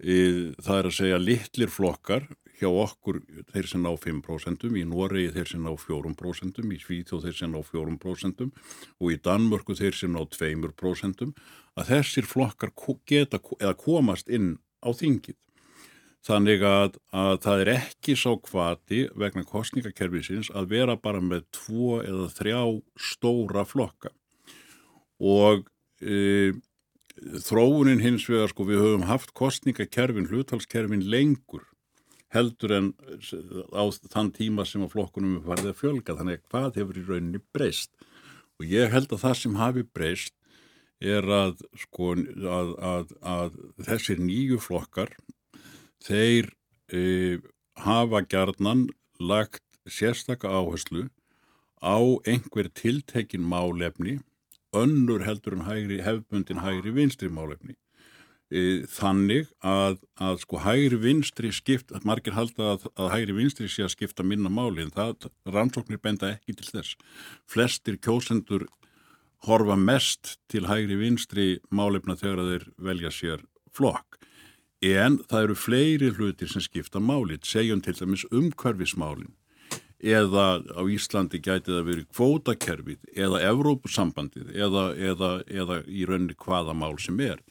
Það 0.00 0.74
er 0.78 0.88
að 0.88 0.96
segja 0.96 1.20
litlir 1.20 1.72
flokkar 1.72 2.24
hjá 2.58 2.68
okkur 2.68 3.20
þeir 3.52 3.68
sem 3.70 3.82
ná 3.84 3.90
5%, 3.94 4.66
í 4.74 4.84
Noregi 4.88 5.32
þeir 5.36 5.50
sem 5.52 5.64
ná 5.64 5.72
4%, 5.78 6.62
í 6.64 6.78
Svíþjóð 6.82 7.26
þeir 7.26 7.36
sem 7.38 7.52
ná 7.54 7.60
4% 7.62 8.46
og 8.48 9.12
í 9.14 9.18
Danmörku 9.22 9.76
þeir 9.78 9.98
sem 9.98 10.14
ná 10.14 10.22
2%, 10.26 11.28
að 11.78 11.92
þessir 11.92 12.26
flokkar 12.26 12.74
geta 13.06 13.40
eða 13.60 13.76
komast 13.78 14.28
inn 14.28 14.56
á 14.82 14.90
þingið. 14.90 15.38
Þannig 16.26 16.62
að, 16.66 16.98
að 17.14 17.36
það 17.44 17.60
er 17.62 17.70
ekki 17.76 18.14
sá 18.18 18.32
kvati 18.42 19.04
vegna 19.16 19.46
kostningakerfisins 19.46 20.50
að 20.50 20.72
vera 20.74 20.96
bara 20.98 21.22
með 21.24 21.46
tvo 21.54 22.00
eða 22.02 22.26
þrjá 22.34 22.62
stóra 22.98 23.62
flokka 23.64 24.10
og 25.18 25.64
e, 26.02 26.52
þróunin 27.46 28.02
hins 28.02 28.26
vegar 28.28 28.50
sko 28.50 28.66
við 28.68 28.82
höfum 28.82 29.06
haft 29.08 29.32
kostningakerfin, 29.38 30.28
hluthalskerfin 30.30 31.06
lengur 31.06 31.64
heldur 32.34 32.74
en 32.76 32.90
á 33.72 33.84
þann 34.12 34.32
tíma 34.36 34.66
sem 34.68 34.84
að 34.84 34.94
flokkunum 34.96 35.42
varði 35.46 35.72
að 35.72 35.80
fjölga. 35.82 36.16
Þannig 36.18 36.40
að 36.40 36.48
hvað 36.52 36.80
hefur 36.80 37.00
í 37.00 37.06
rauninni 37.06 37.42
breyst? 37.54 37.92
Og 38.58 38.66
ég 38.68 38.92
held 38.92 39.12
að 39.14 39.22
það 39.24 39.38
sem 39.42 39.58
hafi 39.58 39.84
breyst 39.86 40.34
er 40.98 41.26
að 41.30 41.62
sko 41.78 42.14
að, 42.14 42.72
að, 42.82 43.12
að 43.22 43.58
þessir 43.86 44.18
nýju 44.22 44.58
flokkar 44.62 45.12
þeir 46.02 46.50
e, 46.90 47.38
hafa 47.78 48.24
gjarnan 48.26 48.88
lagt 49.22 49.62
sérstakka 49.86 50.50
áherslu 50.50 51.06
á 51.78 51.98
einhver 52.26 52.68
tiltekin 52.74 53.46
málefni 53.46 54.18
önnur 54.74 55.22
heldur 55.24 55.56
en 55.56 55.68
hægri, 55.68 56.02
hefbundin 56.02 56.64
hægri 56.64 56.92
vinstri 56.94 57.30
málefni 57.30 57.78
þannig 58.48 59.50
að, 59.60 59.98
að 60.16 60.38
sko 60.40 60.60
hægri 60.64 60.96
vinstri 61.02 61.50
skipt, 61.52 61.92
margir 62.08 62.32
halda 62.32 62.74
að, 62.74 62.86
að 62.96 63.10
hægri 63.12 63.36
vinstri 63.36 63.68
sé 63.68 63.84
að 63.84 63.92
skipta 63.92 64.24
minna 64.24 64.48
máli 64.48 64.86
en 64.86 64.92
það 64.94 65.28
rannsóknir 65.44 66.00
benda 66.00 66.32
ekki 66.32 66.56
til 66.56 66.70
þess. 66.70 66.96
Flestir 67.44 67.98
kjósendur 68.00 68.64
horfa 69.46 69.76
mest 69.76 70.38
til 70.48 70.66
hægri 70.66 70.96
vinstri 70.98 71.48
málefna 71.70 72.16
þegar 72.16 72.46
þeir 72.48 72.68
velja 72.88 73.12
sér 73.12 73.44
flokk. 73.76 74.16
En 74.80 75.18
það 75.26 75.44
eru 75.44 75.58
fleiri 75.58 76.08
hlutir 76.14 76.48
sem 76.48 76.62
skipta 76.62 77.02
málit, 77.02 77.44
segjum 77.44 77.82
til 77.82 77.96
dæmis 77.98 78.24
umhverfismálin. 78.30 79.34
Eða 79.98 80.62
á 80.62 80.82
Íslandi 80.86 81.40
gæti 81.42 81.72
það 81.74 81.88
verið 81.88 82.10
kvótakerfið 82.14 83.16
eða 83.18 83.40
Evrópusambandið 83.50 84.52
eða, 84.54 84.84
eða, 84.94 85.30
eða 85.50 85.80
í 85.90 86.06
rauninni 86.06 86.38
hvaða 86.38 86.76
mál 86.78 86.94
sem 87.02 87.18
er. 87.18 87.42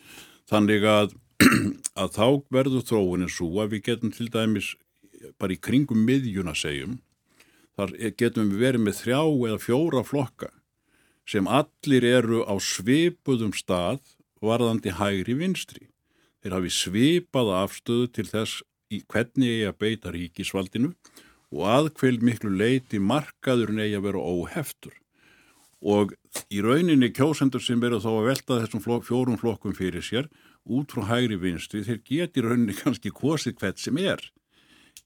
Þannig 0.47 0.85
að, 0.87 1.15
að 2.01 2.13
þá 2.17 2.27
verður 2.53 2.85
þróunin 2.87 3.31
svo 3.31 3.49
að 3.63 3.75
við 3.75 3.83
getum 3.89 4.13
til 4.15 4.29
dæmis 4.33 4.75
bara 5.41 5.55
í 5.55 5.59
kringum 5.59 6.05
miðjuna 6.07 6.53
segjum, 6.55 6.99
þar 7.77 7.93
getum 8.19 8.53
við 8.53 8.63
verið 8.63 8.85
með 8.85 8.99
þrjá 9.01 9.21
eða 9.49 9.59
fjóra 9.61 10.05
flokka 10.05 10.51
sem 11.27 11.49
allir 11.51 12.05
eru 12.07 12.45
á 12.47 12.55
svipuðum 12.63 13.51
stað 13.57 13.99
varðandi 14.39 14.93
hægri 14.95 15.35
vinstri 15.35 15.89
þeir 16.41 16.55
hafi 16.55 16.71
svipaða 16.71 17.61
afstöðu 17.65 18.07
til 18.15 18.27
þess 18.29 18.61
í 18.93 19.01
hvernig 19.11 19.51
eigi 19.51 19.67
að 19.67 19.79
beita 19.83 20.13
ríkisvaldinu 20.15 20.93
og 21.51 21.63
aðkveil 21.73 22.17
miklu 22.23 22.51
leiti 22.55 22.99
markaðurinn 23.03 23.83
eigi 23.83 23.97
að 23.99 24.07
vera 24.07 24.23
óheftur. 24.23 24.95
Og 25.83 26.13
í 26.53 26.61
rauninni 26.63 27.11
kjósendur 27.15 27.63
sem 27.63 27.81
verður 27.81 28.03
þá 28.05 28.09
að 28.13 28.27
velta 28.29 28.59
þessum 28.61 28.83
flok, 28.83 29.05
fjórum 29.07 29.39
flokkum 29.39 29.75
fyrir 29.77 30.05
sér 30.05 30.29
út 30.67 30.91
frá 30.91 31.05
hægri 31.11 31.37
vinstri, 31.39 31.83
þeir 31.83 32.01
geti 32.03 32.43
rauninni 32.43 32.75
kannski 32.77 33.13
kosið 33.13 33.59
hvert 33.61 33.79
sem 33.79 33.97
er. 34.01 34.21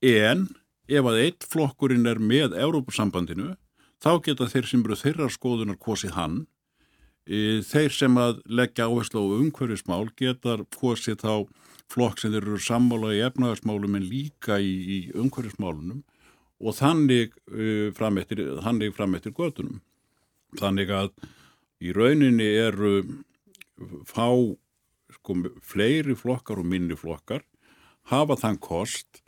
En 0.02 0.48
ef 0.90 1.06
að 1.08 1.20
eitt 1.22 1.46
flokkurinn 1.48 2.10
er 2.10 2.20
með 2.20 2.58
Európusambandinu, 2.58 3.56
þá 4.02 4.12
geta 4.26 4.50
þeir 4.50 4.68
sem 4.70 4.86
eru 4.86 4.98
þeirra 4.98 5.30
skoðunar 5.30 5.80
kosið 5.82 6.18
hann 6.18 6.42
þeir 7.28 7.94
sem 7.94 8.18
að 8.18 8.42
leggja 8.50 8.88
áherslu 8.90 9.22
á 9.22 9.34
umhverfismál 9.38 10.10
getar 10.18 10.66
kosið 10.74 11.22
þá 11.22 11.34
flokk 11.92 12.20
sem 12.20 12.32
þeir 12.32 12.48
eru 12.48 12.58
sammála 12.60 13.14
í 13.14 13.22
efnaðarsmálum 13.28 13.96
en 13.96 14.08
líka 14.08 14.58
í, 14.60 14.72
í 14.72 14.98
umhverfismálunum 15.14 16.02
og 16.62 16.76
þannig 16.78 17.34
uh, 17.52 17.92
framettir, 17.94 18.42
þannig 18.62 18.94
framettir 18.96 19.34
gödunum. 19.34 19.82
Þannig 20.60 20.92
að 20.92 21.12
í 21.82 21.94
rauninni 21.96 22.48
eru 22.60 22.96
fá 24.08 24.28
sko, 25.16 25.36
fleiri 25.64 26.16
flokkar 26.18 26.62
og 26.62 26.68
minni 26.68 26.98
flokkar 26.98 27.46
hafa 28.12 28.38
þann 28.40 28.60
kost 28.62 29.22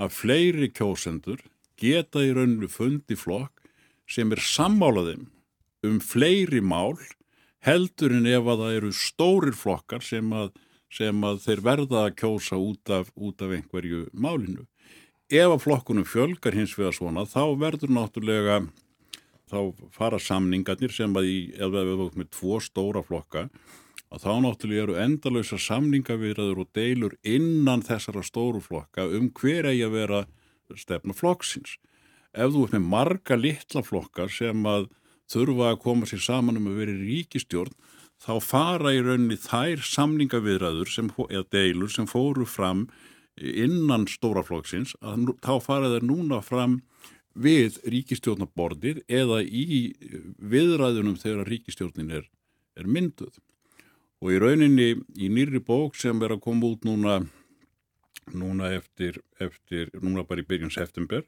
að 0.00 0.14
fleiri 0.16 0.70
kjósendur 0.72 1.42
geta 1.80 2.24
í 2.24 2.32
rauninni 2.36 2.70
fundi 2.70 3.16
flokk 3.18 3.68
sem 4.10 4.32
er 4.34 4.42
sammálaðum 4.42 5.28
um 5.86 6.00
fleiri 6.02 6.60
mál 6.60 6.98
heldur 7.64 8.14
en 8.16 8.28
ef 8.28 8.48
að 8.48 8.64
það 8.64 8.76
eru 8.78 8.92
stórir 8.96 9.56
flokkar 9.56 10.04
sem 10.04 10.32
að, 10.32 10.52
sem 10.92 11.24
að 11.24 11.42
þeir 11.44 11.64
verða 11.64 12.04
að 12.06 12.14
kjósa 12.22 12.58
út 12.60 12.92
af, 12.92 13.10
út 13.16 13.42
af 13.44 13.54
einhverju 13.56 14.06
málinu. 14.12 14.66
Ef 15.30 15.46
að 15.46 15.64
flokkunum 15.66 16.08
fjölgar 16.08 16.56
hins 16.56 16.72
vegar 16.78 16.96
svona 16.96 17.26
þá 17.28 17.54
verður 17.60 17.92
náttúrulega 17.94 18.62
þá 19.50 19.86
fara 19.94 20.20
samningarnir 20.22 20.94
sem 20.94 21.14
að 21.16 21.28
í, 21.28 21.38
ef 21.58 21.72
við 21.74 21.80
erum 21.82 22.18
með 22.18 22.30
tvo 22.36 22.60
stóra 22.62 23.02
flokka 23.06 23.48
að 24.10 24.24
þá 24.24 24.32
náttúrulega 24.42 24.84
eru 24.86 24.96
endalösa 24.98 25.58
samningavirðaður 25.60 26.64
og 26.64 26.70
deilur 26.74 27.14
innan 27.22 27.84
þessara 27.86 28.24
stóru 28.26 28.62
flokka 28.62 29.06
um 29.06 29.28
hver 29.38 29.68
eigi 29.70 29.84
að 29.86 29.96
vera 29.98 30.24
stefna 30.78 31.14
flokksins. 31.14 31.76
Ef 32.34 32.52
þú 32.54 32.64
ert 32.66 32.74
með 32.76 32.88
marga 32.90 33.38
litla 33.38 33.82
flokkar 33.86 34.30
sem 34.30 34.66
að 34.66 34.88
þurfa 35.30 35.70
að 35.72 35.80
koma 35.84 36.08
sér 36.10 36.22
saman 36.24 36.58
um 36.58 36.68
að 36.70 36.82
vera 36.82 36.94
í 36.94 37.06
ríkistjórn 37.06 37.74
þá 38.20 38.32
fara 38.44 38.92
í 38.94 39.00
rauninni 39.02 39.38
þær 39.40 39.82
samningaviðræður 39.86 40.90
sem, 40.92 41.10
eða 41.30 41.46
deilur 41.54 41.92
sem 41.92 42.08
fóru 42.10 42.46
fram 42.46 42.88
innan 43.40 44.06
stóraflokksins 44.10 44.96
þá 45.00 45.54
fara 45.64 45.92
þeir 45.94 46.06
núna 46.06 46.42
fram 46.44 46.80
við 47.40 47.80
ríkistjórnabordir 47.94 49.02
eða 49.08 49.40
í 49.42 49.92
viðræðunum 50.38 51.18
þegar 51.20 51.48
ríkistjórnin 51.48 52.12
er, 52.20 52.26
er 52.76 52.88
mynduð. 52.88 53.38
Og 54.20 54.34
í 54.34 54.40
rauninni 54.40 54.90
í 55.16 55.30
nýri 55.32 55.62
bók 55.64 55.96
sem 55.96 56.20
er 56.20 56.36
að 56.36 56.42
koma 56.44 56.74
út 56.74 56.84
núna, 56.84 57.22
núna 58.36 58.74
eftir, 58.76 59.22
eftir, 59.40 59.88
núna 59.96 60.26
bara 60.28 60.44
í 60.44 60.48
byrjun 60.48 60.74
september 60.74 61.24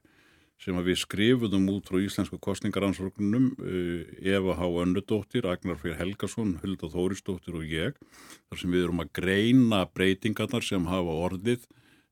sem 0.63 0.77
við 0.85 1.01
skrifuðum 1.01 1.65
út 1.73 1.89
frá 1.91 1.99
íslensku 1.99 2.39
kostningaransvörgnum 2.43 3.49
eh, 3.67 4.35
Eva 4.37 4.55
H. 4.55 4.69
Önnudóttir, 4.85 5.49
Agnar 5.51 5.81
Freyr 5.81 5.97
Helgason, 5.99 6.59
Hulda 6.63 6.91
Þóristóttir 6.93 7.57
og 7.59 7.67
ég 7.67 7.97
þar 7.99 8.61
sem 8.61 8.71
við 8.71 8.87
erum 8.87 9.03
að 9.03 9.11
greina 9.19 9.83
breytingarnar 9.91 10.63
sem 10.63 10.87
hafa 10.87 11.17
orðið 11.27 11.67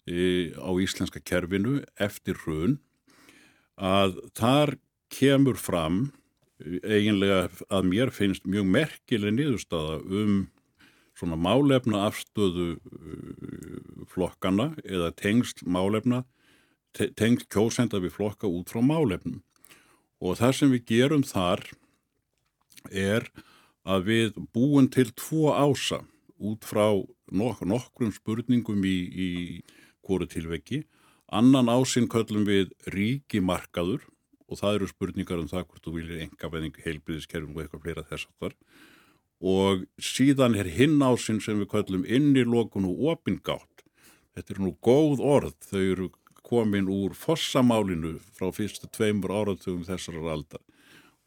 e, 0.08 0.50
á 0.58 0.70
íslenska 0.82 1.22
kerfinu 1.22 1.78
eftir 2.00 2.40
hrun 2.42 2.80
að 3.80 4.18
þar 4.36 4.76
kemur 5.10 5.58
fram 5.58 6.10
eiginlega 6.60 7.48
að 7.72 7.86
mér 7.88 8.12
finnst 8.12 8.44
mjög 8.44 8.66
merkileg 8.68 9.34
niðurstaða 9.34 10.00
um 10.04 10.34
svona 11.16 11.36
málefna 11.40 12.04
afstöðu 12.08 12.74
flokkana 14.12 14.70
eða 14.84 15.10
tengst 15.16 15.64
málefna 15.64 16.24
tengst 17.16 17.48
kjósenda 17.52 18.00
við 18.02 18.16
flokka 18.18 18.48
út 18.50 18.72
frá 18.72 18.82
málefnum 18.84 19.40
og 20.20 20.36
það 20.40 20.56
sem 20.58 20.74
við 20.74 20.86
gerum 20.92 21.24
þar 21.24 21.64
er 22.90 23.28
að 23.88 24.06
við 24.08 24.40
búum 24.52 24.88
til 24.92 25.08
tvo 25.16 25.54
ása 25.56 26.02
út 26.40 26.64
frá 26.64 27.00
nok 27.30 27.62
nokkrum 27.64 28.12
spurningum 28.12 28.84
í, 28.84 28.96
í 29.08 29.30
hvori 30.04 30.28
tilveki. 30.30 30.82
Annan 31.30 31.70
ásinn 31.70 32.08
köllum 32.10 32.46
við 32.48 32.72
ríkimarkaður 32.90 34.06
og 34.50 34.58
það 34.58 34.78
eru 34.78 34.88
spurningar 34.90 35.42
um 35.42 35.50
það 35.50 35.66
hvort 35.68 35.84
þú 35.84 35.92
viljið 35.96 36.22
enga 36.24 36.50
veðing 36.50 36.80
heilbyrðiskerfum 36.84 37.52
og 37.54 37.62
eitthvað 37.62 37.84
fleira 37.84 38.06
þess 38.08 38.26
að 38.26 38.44
þar. 38.44 38.56
Og 39.40 39.84
síðan 40.02 40.56
er 40.58 40.70
hinn 40.74 40.98
ásinn 41.06 41.38
sem 41.40 41.60
við 41.62 41.70
köllum 41.70 42.02
inn 42.04 42.34
í 42.34 42.42
lokun 42.44 42.88
og 42.90 43.04
opingátt. 43.14 43.84
Þetta 44.34 44.56
er 44.56 44.60
nú 44.64 44.74
góð 44.82 45.22
orð, 45.22 45.54
þau 45.70 45.84
eru 45.84 46.08
komin 46.50 46.90
úr 46.90 47.14
fossamálinu 47.14 48.16
frá 48.34 48.50
fyrstu 48.54 48.90
tveimur 48.90 49.30
áratugum 49.30 49.86
þessar 49.86 50.18
aldar 50.34 50.64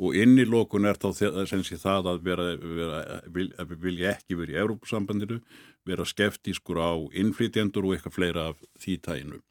og 0.01 0.17
inn 0.17 0.35
í 0.41 0.45
lókun 0.49 0.87
er 0.89 0.97
þá 0.97 1.11
það 1.13 2.09
að 2.11 2.21
vera, 2.25 2.47
vera, 2.57 2.99
vil, 3.29 3.49
vilja 3.79 4.15
ekki 4.17 4.37
verið 4.39 4.55
í 4.55 4.61
Európusambandinu, 4.63 5.39
vera 5.85 6.05
skeftískur 6.07 6.81
á 6.81 6.91
innflytjendur 7.13 7.85
og 7.85 7.95
eitthvað 7.95 8.17
fleira 8.17 8.47
af 8.51 8.63
því 8.81 8.97
tæginu. 9.05 9.41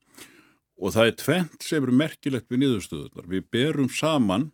Og 0.82 0.96
það 0.96 1.08
er 1.08 1.18
tvent 1.20 1.62
sem 1.62 1.84
er 1.84 1.94
merkilegt 1.94 2.48
við 2.50 2.64
niðurstöðunar. 2.64 3.28
Við 3.30 3.44
berum 3.54 3.90
saman 3.92 4.48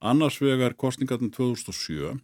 annars 0.00 0.38
vegar 0.40 0.72
kostningarinn 0.80 1.32
2007 1.34 2.14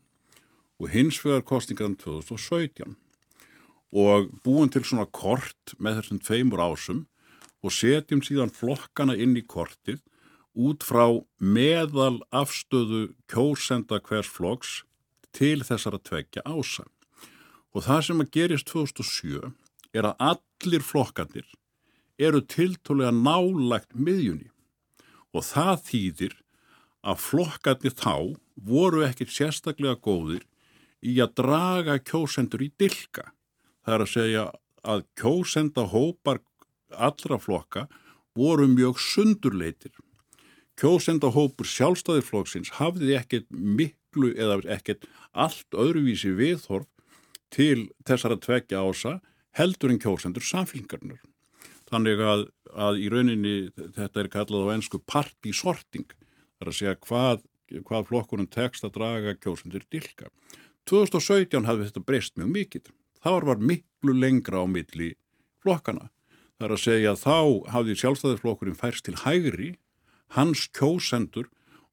og 0.81 0.87
hins 0.93 1.19
vegar 1.21 1.45
kostningarinn 1.45 1.99
2017 2.01 2.97
og 3.97 4.31
búin 4.45 4.73
til 4.73 4.83
svona 4.85 5.07
kort 5.13 5.77
með 5.77 6.01
þessum 6.01 6.23
tveimur 6.25 6.63
ásum 6.65 7.05
og 7.65 7.75
setjum 7.77 8.23
síðan 8.25 8.53
flokkana 8.53 9.17
inn 9.21 9.37
í 9.37 9.45
kortið 9.45 10.01
út 10.57 10.85
frá 10.89 11.21
meðal 11.37 12.23
afstöðu 12.33 13.11
kjósenda 13.29 14.01
hvers 14.01 14.31
flokks 14.33 14.81
til 15.37 15.61
þessara 15.61 16.01
tveggja 16.01 16.45
ása. 16.49 16.87
Og 17.77 17.85
það 17.85 18.03
sem 18.09 18.25
að 18.25 18.33
gerist 18.33 18.73
2007 18.73 19.53
er 19.93 20.09
að 20.09 20.33
allir 20.33 20.85
flokkanir 20.85 21.45
eru 22.19 22.43
tiltólega 22.43 23.13
nálagt 23.13 23.95
miðjunni 23.95 24.51
og 25.37 25.45
það 25.45 25.83
þýðir 25.91 26.37
að 27.07 27.23
flokkanir 27.23 27.97
þá 27.97 28.15
voru 28.57 29.05
ekkit 29.07 29.35
sérstaklega 29.35 30.01
góðir 30.01 30.47
í 31.05 31.19
að 31.21 31.35
draga 31.43 31.99
kjósendur 32.01 32.65
í 32.65 32.71
dilka. 32.81 33.31
Það 33.85 33.95
er 33.95 34.05
að 34.05 34.13
segja 34.15 34.45
að 34.87 35.05
kjósenda 35.21 35.85
hópar 35.93 36.41
allra 36.91 37.39
flokka 37.43 37.85
voru 38.37 38.67
mjög 38.71 38.99
sundurleitir 39.03 39.93
kjósendahópur 40.77 41.69
sjálfstæðirflokksins 41.73 42.75
hafði 42.77 43.17
ekkert 43.17 43.47
miklu 43.51 44.35
eða 44.37 44.59
ekkert 44.77 45.07
allt 45.33 45.73
öðruvísi 45.73 46.35
viðhorf 46.37 46.89
til 47.53 47.89
þessara 48.05 48.37
tveggja 48.43 48.83
ása 48.85 49.17
heldur 49.57 49.95
en 49.95 50.01
kjósendur 50.03 50.45
samfélgarnar. 50.45 51.23
Þannig 51.87 52.23
að, 52.23 52.47
að 52.75 53.01
í 53.03 53.11
rauninni 53.13 53.57
þetta 53.95 54.23
er 54.23 54.31
kallað 54.33 54.71
á 54.71 54.75
ennsku 54.75 55.01
partísorting, 55.07 56.09
þar 56.59 56.73
að 56.73 56.79
segja 56.81 56.97
hvað, 57.07 57.45
hvað 57.87 58.09
flokkurinn 58.11 58.51
tekst 58.51 58.87
að 58.87 58.97
draga 58.99 59.37
kjósendur 59.39 59.87
dilka. 59.93 60.31
2017 60.91 61.67
hafði 61.67 61.89
þetta 61.89 62.05
breyst 62.07 62.37
mjög 62.39 62.53
mikill. 62.55 62.87
Það 63.23 63.49
var 63.51 63.63
miklu 63.71 64.15
lengra 64.15 64.63
á 64.63 64.67
milli 64.71 65.15
flokkana. 65.63 66.11
Það 66.57 66.67
er 66.67 66.75
að 66.75 66.83
segja 66.83 67.13
að 67.13 67.23
þá 67.23 67.39
hafði 67.75 67.97
sjálfstæðisflokkurinn 68.01 68.79
færst 68.79 69.07
til 69.07 69.17
hægri 69.23 69.71
hans 70.35 70.67
kjósendur 70.75 71.51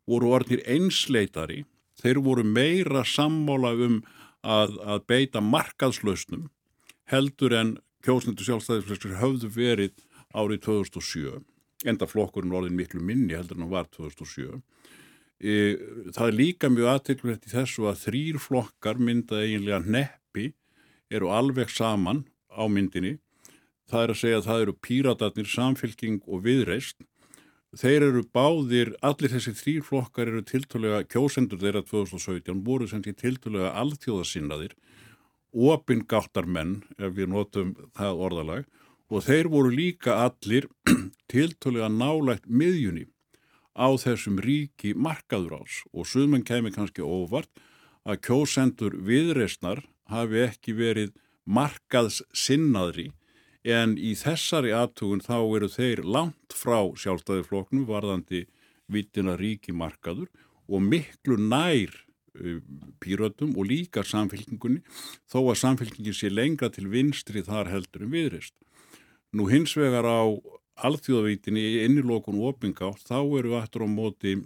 voru 0.09 0.33
orðnir 0.35 0.63
einsleitari, 0.67 1.63
þeir 1.99 2.19
voru 2.25 2.43
meira 2.47 3.03
sammála 3.07 3.73
um 3.85 3.97
að, 4.43 4.77
að 4.83 5.03
beita 5.07 5.41
markaðslausnum 5.43 6.49
heldur 7.11 7.55
en 7.55 7.75
kjósendur 8.03 8.47
sjálfstæðisflokkur 8.47 9.17
höfðu 9.21 9.49
verið 9.55 10.03
árið 10.33 10.63
2007, 10.67 11.39
enda 11.89 12.09
flokkurinn 12.09 12.55
orðin 12.55 12.77
miklu 12.77 13.03
minni 13.03 13.35
heldur 13.37 13.59
en 13.59 13.65
hann 13.65 13.73
var 13.73 13.89
2007. 13.93 14.61
E, 15.43 15.53
það 16.15 16.27
er 16.27 16.37
líka 16.37 16.71
mjög 16.71 16.91
aðtilvægt 16.93 17.47
í 17.49 17.53
þessu 17.53 17.87
að 17.89 18.03
þrýr 18.05 18.39
flokkar 18.41 19.01
mynda 19.01 19.41
eiginlega 19.43 19.81
neppi 19.83 20.51
eru 21.13 21.31
alveg 21.35 21.71
saman 21.71 22.23
á 22.53 22.63
myndinni. 22.71 23.17
Það 23.91 24.03
er 24.03 24.13
að 24.13 24.21
segja 24.21 24.37
að 24.39 24.47
það 24.47 24.61
eru 24.63 24.77
píratarnir, 24.87 25.49
samfélking 25.51 26.21
og 26.23 26.45
viðreist 26.45 27.03
Þeir 27.73 28.03
eru 28.05 28.21
báðir, 28.29 28.91
allir 29.01 29.31
þessi 29.33 29.55
þrýr 29.57 29.85
flokkar 29.87 30.29
eru 30.29 30.43
tiltölega, 30.45 30.99
kjósendur 31.09 31.57
þeirra 31.57 31.81
2017 31.87 32.59
voru 32.67 32.85
sem 32.89 33.01
því 33.01 33.13
tiltölega 33.17 33.71
alþjóðasinnaðir, 33.81 34.75
opingáttar 35.53 36.47
menn, 36.49 36.81
ef 36.97 37.13
við 37.17 37.29
notum 37.33 37.73
það 37.97 38.21
orðalag, 38.27 38.69
og 39.13 39.25
þeir 39.27 39.49
voru 39.53 39.73
líka 39.73 40.17
allir 40.25 40.67
tiltölega 41.31 41.89
nálægt 41.93 42.47
miðjunni 42.49 43.07
á 43.73 43.89
þessum 43.97 44.39
ríki 44.41 44.93
markaður 44.93 45.63
ás 45.63 45.81
og 45.93 46.07
suðmenn 46.09 46.45
kemur 46.45 46.73
kannski 46.75 47.05
óvart 47.05 47.49
að 48.05 48.21
kjósendur 48.27 48.97
viðreysnar 49.05 49.83
hafi 50.09 50.43
ekki 50.45 50.75
verið 50.77 51.13
markaðs 51.45 52.21
sinnaðri 52.33 53.11
en 53.63 53.95
í 53.97 54.13
þessari 54.19 54.73
aðtugun 54.75 55.23
þá 55.23 55.37
eru 55.39 55.69
þeir 55.71 56.03
langt 56.03 56.53
frá 56.53 56.83
sjálfstæðifloknum 56.99 57.85
varðandi 57.87 58.45
vittina 58.91 59.37
ríki 59.39 59.73
markaður 59.73 60.29
og 60.67 60.83
miklu 60.83 61.37
nær 61.39 61.95
pírötum 63.03 63.53
og 63.57 63.69
líka 63.69 64.03
samfélkingunni 64.07 64.81
þó 65.29 65.39
að 65.43 65.59
samfélkingin 65.61 66.17
sé 66.17 66.31
lengra 66.33 66.71
til 66.73 66.89
vinstri 66.89 67.43
þar 67.45 67.71
heldur 67.71 68.07
en 68.07 68.13
viðrist. 68.13 68.55
Nú 69.33 69.47
hins 69.49 69.75
vegar 69.77 70.05
á 70.05 70.23
alþjóðavítinni 70.83 71.61
í 71.61 71.79
innilokun 71.85 72.39
og 72.41 72.55
opingátt 72.55 73.05
þá 73.05 73.21
eru 73.37 73.57
aftur 73.59 73.85
á 73.85 73.89
móti 73.89 74.37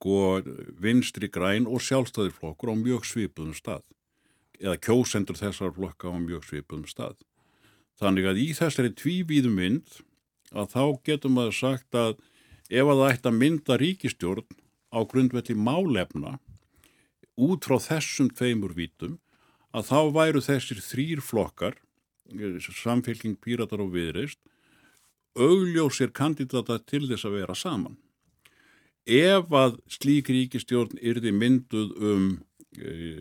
sko 0.00 0.40
vinstri 0.80 1.28
græn 1.28 1.68
og 1.68 1.84
sjálfstæðiflokkur 1.84 2.72
á 2.72 2.76
mjög 2.80 3.04
svipuðum 3.04 3.56
stað 3.56 3.84
eða 4.60 4.78
kjósendur 4.84 5.38
þessar 5.40 5.72
flokka 5.76 6.12
á 6.12 6.16
mjög 6.20 6.44
svipum 6.46 6.84
stað. 6.88 7.16
Þannig 8.00 8.28
að 8.28 8.40
í 8.40 8.48
þessari 8.56 8.92
tvívíðu 8.96 9.52
mynd 9.52 10.00
að 10.52 10.72
þá 10.74 10.84
getum 11.08 11.36
maður 11.36 11.56
sagt 11.56 11.96
að 11.96 12.16
ef 12.70 12.86
að 12.86 13.00
það 13.00 13.12
ætti 13.12 13.30
að 13.30 13.38
mynda 13.40 13.78
ríkistjórn 13.80 14.58
á 14.90 14.98
grundvelli 15.06 15.56
málefna 15.56 16.38
út 17.40 17.66
frá 17.66 17.78
þessum 17.80 18.30
tveimur 18.34 18.74
vítum 18.76 19.18
að 19.74 19.90
þá 19.90 20.00
væru 20.16 20.42
þessir 20.42 20.82
þrýr 20.82 21.22
flokkar, 21.22 21.76
samfélking, 22.82 23.38
píratar 23.38 23.82
og 23.82 23.94
viðreist, 23.94 24.40
augljósir 25.38 26.10
kandidata 26.10 26.78
til 26.82 27.06
þess 27.06 27.26
að 27.26 27.36
vera 27.38 27.54
saman. 27.54 27.96
Ef 29.06 29.50
að 29.54 29.78
slík 29.90 30.28
ríkistjórn 30.30 30.98
yrði 31.00 31.32
mynduð 31.34 31.94
um 31.96 32.26
Eh, 32.78 33.18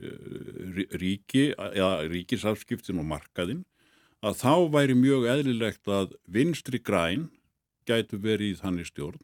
ríki 1.02 1.56
eða 1.58 2.04
ríkisafskiptin 2.06 3.00
og 3.02 3.08
markaðin 3.10 3.64
að 4.22 4.36
þá 4.44 4.54
væri 4.76 4.94
mjög 4.94 5.26
eðlilegt 5.32 5.90
að 5.90 6.12
vinstri 6.30 6.78
græn 6.78 7.32
gætu 7.90 8.20
verið 8.22 8.54
í 8.54 8.60
þannig 8.60 8.92
stjórn 8.92 9.18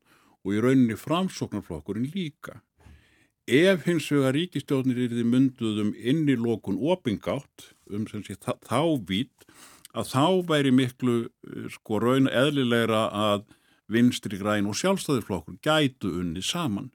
og 0.45 0.53
í 0.53 0.61
rauninni 0.61 0.97
framsóknarflokkurinn 0.99 2.11
líka. 2.13 2.61
Ef 3.45 3.85
hins 3.85 4.07
vegar 4.13 4.33
ríkistjórnir 4.37 5.03
er 5.05 5.13
þið 5.13 5.29
mynduð 5.29 5.81
um 5.83 5.93
inn 5.97 6.25
í 6.29 6.37
lókun 6.37 6.79
opingátt 6.81 7.71
um 7.89 8.07
sem 8.09 8.23
sé 8.25 8.37
þá 8.41 8.81
vít 9.05 9.45
að 9.95 10.11
þá 10.11 10.25
væri 10.49 10.73
miklu 10.73 11.17
eh, 11.25 11.67
sko 11.73 12.01
raun 12.01 12.29
eðlilegra 12.29 13.07
að 13.13 13.45
vinstri 13.91 14.39
græn 14.41 14.69
og 14.69 14.77
sjálfstæðisflokkur 14.79 15.59
gætu 15.65 16.09
unni 16.21 16.41
saman. 16.41 16.89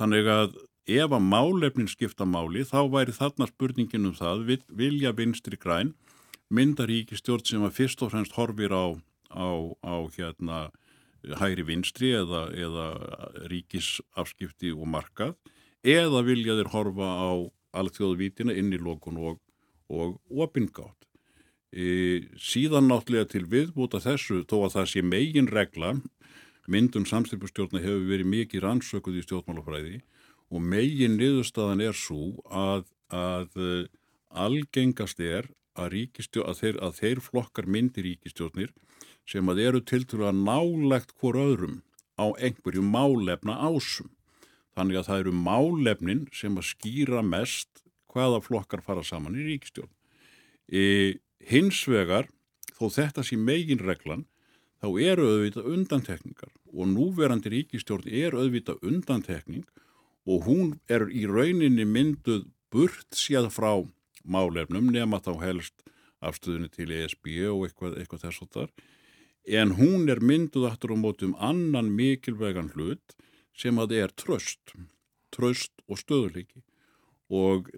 Þannig 0.00 0.28
að 0.32 0.56
ef 0.88 1.12
að 1.12 1.28
málefnin 1.28 1.90
skipta 1.90 2.24
máli 2.26 2.64
þá 2.66 2.88
væri 2.90 3.14
þarna 3.14 3.48
spurningin 3.50 4.08
um 4.08 4.16
það 4.16 4.46
vil, 4.48 4.62
vilja 4.68 5.12
vinstri 5.16 5.60
græn 5.60 5.92
mynda 6.52 6.88
ríkistjórn 6.88 7.44
sem 7.46 7.64
að 7.64 7.76
fyrst 7.78 8.02
og 8.04 8.12
fremst 8.12 8.34
horfir 8.36 8.72
á, 8.72 8.96
á, 9.32 9.48
á 9.84 9.94
hérna 10.16 10.58
hægri 11.22 11.64
vinstri 11.66 12.12
eða, 12.18 12.46
eða 12.54 12.86
ríkisafskipti 13.50 14.72
og 14.74 14.88
markað 14.90 15.36
eða 15.82 16.22
vilja 16.26 16.56
þeir 16.58 16.72
horfa 16.72 17.08
á 17.08 17.32
alþjóðvítina 17.78 18.54
inn 18.58 18.72
í 18.74 18.80
lókun 18.80 19.18
og, 19.18 19.38
og 19.88 20.18
opingátt. 20.30 21.06
E, 21.72 22.28
síðan 22.36 22.90
náttúrulega 22.90 23.30
til 23.32 23.46
viðbúta 23.48 24.02
þessu 24.02 24.42
þó 24.44 24.58
að 24.66 24.74
það 24.76 24.90
sé 24.92 25.02
megin 25.06 25.48
regla 25.48 25.94
myndun 26.70 27.08
samstipustjórna 27.08 27.80
hefur 27.82 28.04
verið 28.10 28.28
mikið 28.28 28.64
rannsökuð 28.66 29.18
í 29.18 29.24
stjórnmálafræði 29.24 30.02
og 30.52 30.60
megin 30.62 31.16
niðurstaðan 31.16 31.82
er 31.82 31.96
svo 31.96 32.36
að, 32.52 32.84
að 33.08 33.56
uh, 33.56 33.88
algengast 34.28 35.20
er 35.20 35.48
að, 35.72 35.96
að, 36.44 36.58
þeir, 36.60 36.78
að 36.84 36.98
þeir 37.00 37.22
flokkar 37.24 37.66
myndir 37.66 38.06
ríkistjórnir 38.10 38.72
sem 39.28 39.48
að 39.48 39.62
eru 39.66 39.80
til 39.86 40.02
til 40.08 40.22
að 40.26 40.40
nálegt 40.42 41.14
hvort 41.20 41.38
öðrum 41.38 41.80
á 42.18 42.32
einhverju 42.36 42.82
málefna 42.84 43.56
ásum. 43.62 44.10
Þannig 44.76 45.00
að 45.00 45.08
það 45.08 45.22
eru 45.22 45.34
málefnin 45.36 46.22
sem 46.32 46.56
að 46.56 46.68
skýra 46.72 47.22
mest 47.24 47.82
hvaða 48.12 48.40
flokkar 48.44 48.82
fara 48.84 49.04
saman 49.04 49.36
í 49.36 49.44
ríkistjórn. 49.46 49.90
E, 50.72 50.82
Hins 51.42 51.82
vegar, 51.90 52.28
þó 52.78 52.86
þetta 52.92 53.24
sé 53.26 53.36
megin 53.36 53.82
reglan, 53.82 54.26
þá 54.82 54.88
eru 55.02 55.26
auðvitað 55.28 55.70
undantekningar 55.74 56.52
og 56.72 56.88
núverandi 56.90 57.52
ríkistjórn 57.52 58.08
er 58.08 58.36
auðvitað 58.36 58.82
undantekning 58.86 59.66
og 60.26 60.46
hún 60.46 60.72
er 60.90 61.08
í 61.10 61.26
rauninni 61.26 61.84
mynduð 61.86 62.46
burt 62.72 63.18
séð 63.18 63.50
frá 63.52 63.82
málefnum 64.22 64.90
nema 64.94 65.20
þá 65.22 65.34
helst 65.42 65.84
afstöðunni 66.22 66.70
til 66.72 66.90
ESB 66.94 67.28
og 67.50 67.66
eitthvað, 67.66 67.98
eitthvað 67.98 68.24
þess 68.26 68.44
að 68.44 68.52
þar 68.56 68.72
en 69.46 69.74
hún 69.78 70.08
er 70.12 70.22
mynduð 70.22 70.68
aftur 70.70 70.94
á 70.94 70.96
mótum 70.98 71.34
annan 71.38 71.90
mikilvegan 71.96 72.72
hlut 72.76 73.16
sem 73.56 73.78
að 73.78 73.94
það 73.94 74.04
er 74.04 74.14
tröst, 74.16 74.74
tröst 75.34 75.72
og 75.88 76.00
stöðuleiki 76.00 76.62
og 77.32 77.68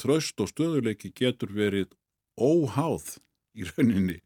tröst 0.00 0.40
og 0.40 0.50
stöðuleiki 0.52 1.12
getur 1.16 1.52
verið 1.56 1.92
óháð 2.38 3.18
í 3.56 3.66
rauninni 3.72 4.20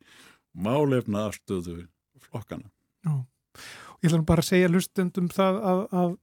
málefna 0.54 1.28
afstöðu 1.30 1.86
flokkana. 2.28 2.70
Já, 3.04 3.14
og 3.14 4.04
ég 4.04 4.10
ætla 4.10 4.26
bara 4.26 4.44
að 4.44 4.50
segja 4.52 4.70
hlustendum 4.70 5.30
það 5.32 5.60
að, 5.70 5.82
að 6.02 6.16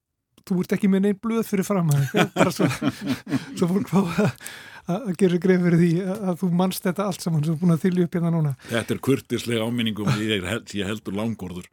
þú 0.48 0.60
ert 0.64 0.76
ekki 0.78 0.90
með 0.92 1.06
neinn 1.06 1.22
blöð 1.22 1.48
fyrir 1.50 1.68
fram 1.68 1.92
bara 2.36 2.54
svo, 2.54 2.70
svo 3.58 3.70
fólk 3.70 3.92
fá 3.92 4.00
að, 4.02 4.46
að 4.90 5.10
gera 5.22 5.42
greið 5.46 5.66
fyrir 5.68 5.82
því 5.82 5.92
að, 6.16 6.36
þú 6.42 6.52
mannst 6.62 6.86
þetta 6.88 7.08
allt 7.08 7.26
saman 7.26 7.44
sem 7.46 7.56
er 7.56 7.62
búin 7.62 7.76
að 7.76 7.84
þylja 7.86 8.06
upp 8.08 8.18
hérna 8.18 8.34
núna. 8.34 8.54
Þetta 8.70 8.96
er 8.96 9.02
kurtislega 9.10 9.68
áminningum 9.68 10.14
ég, 10.22 10.48
held, 10.48 10.78
ég 10.78 10.90
heldur 10.90 11.18
langorður. 11.18 11.68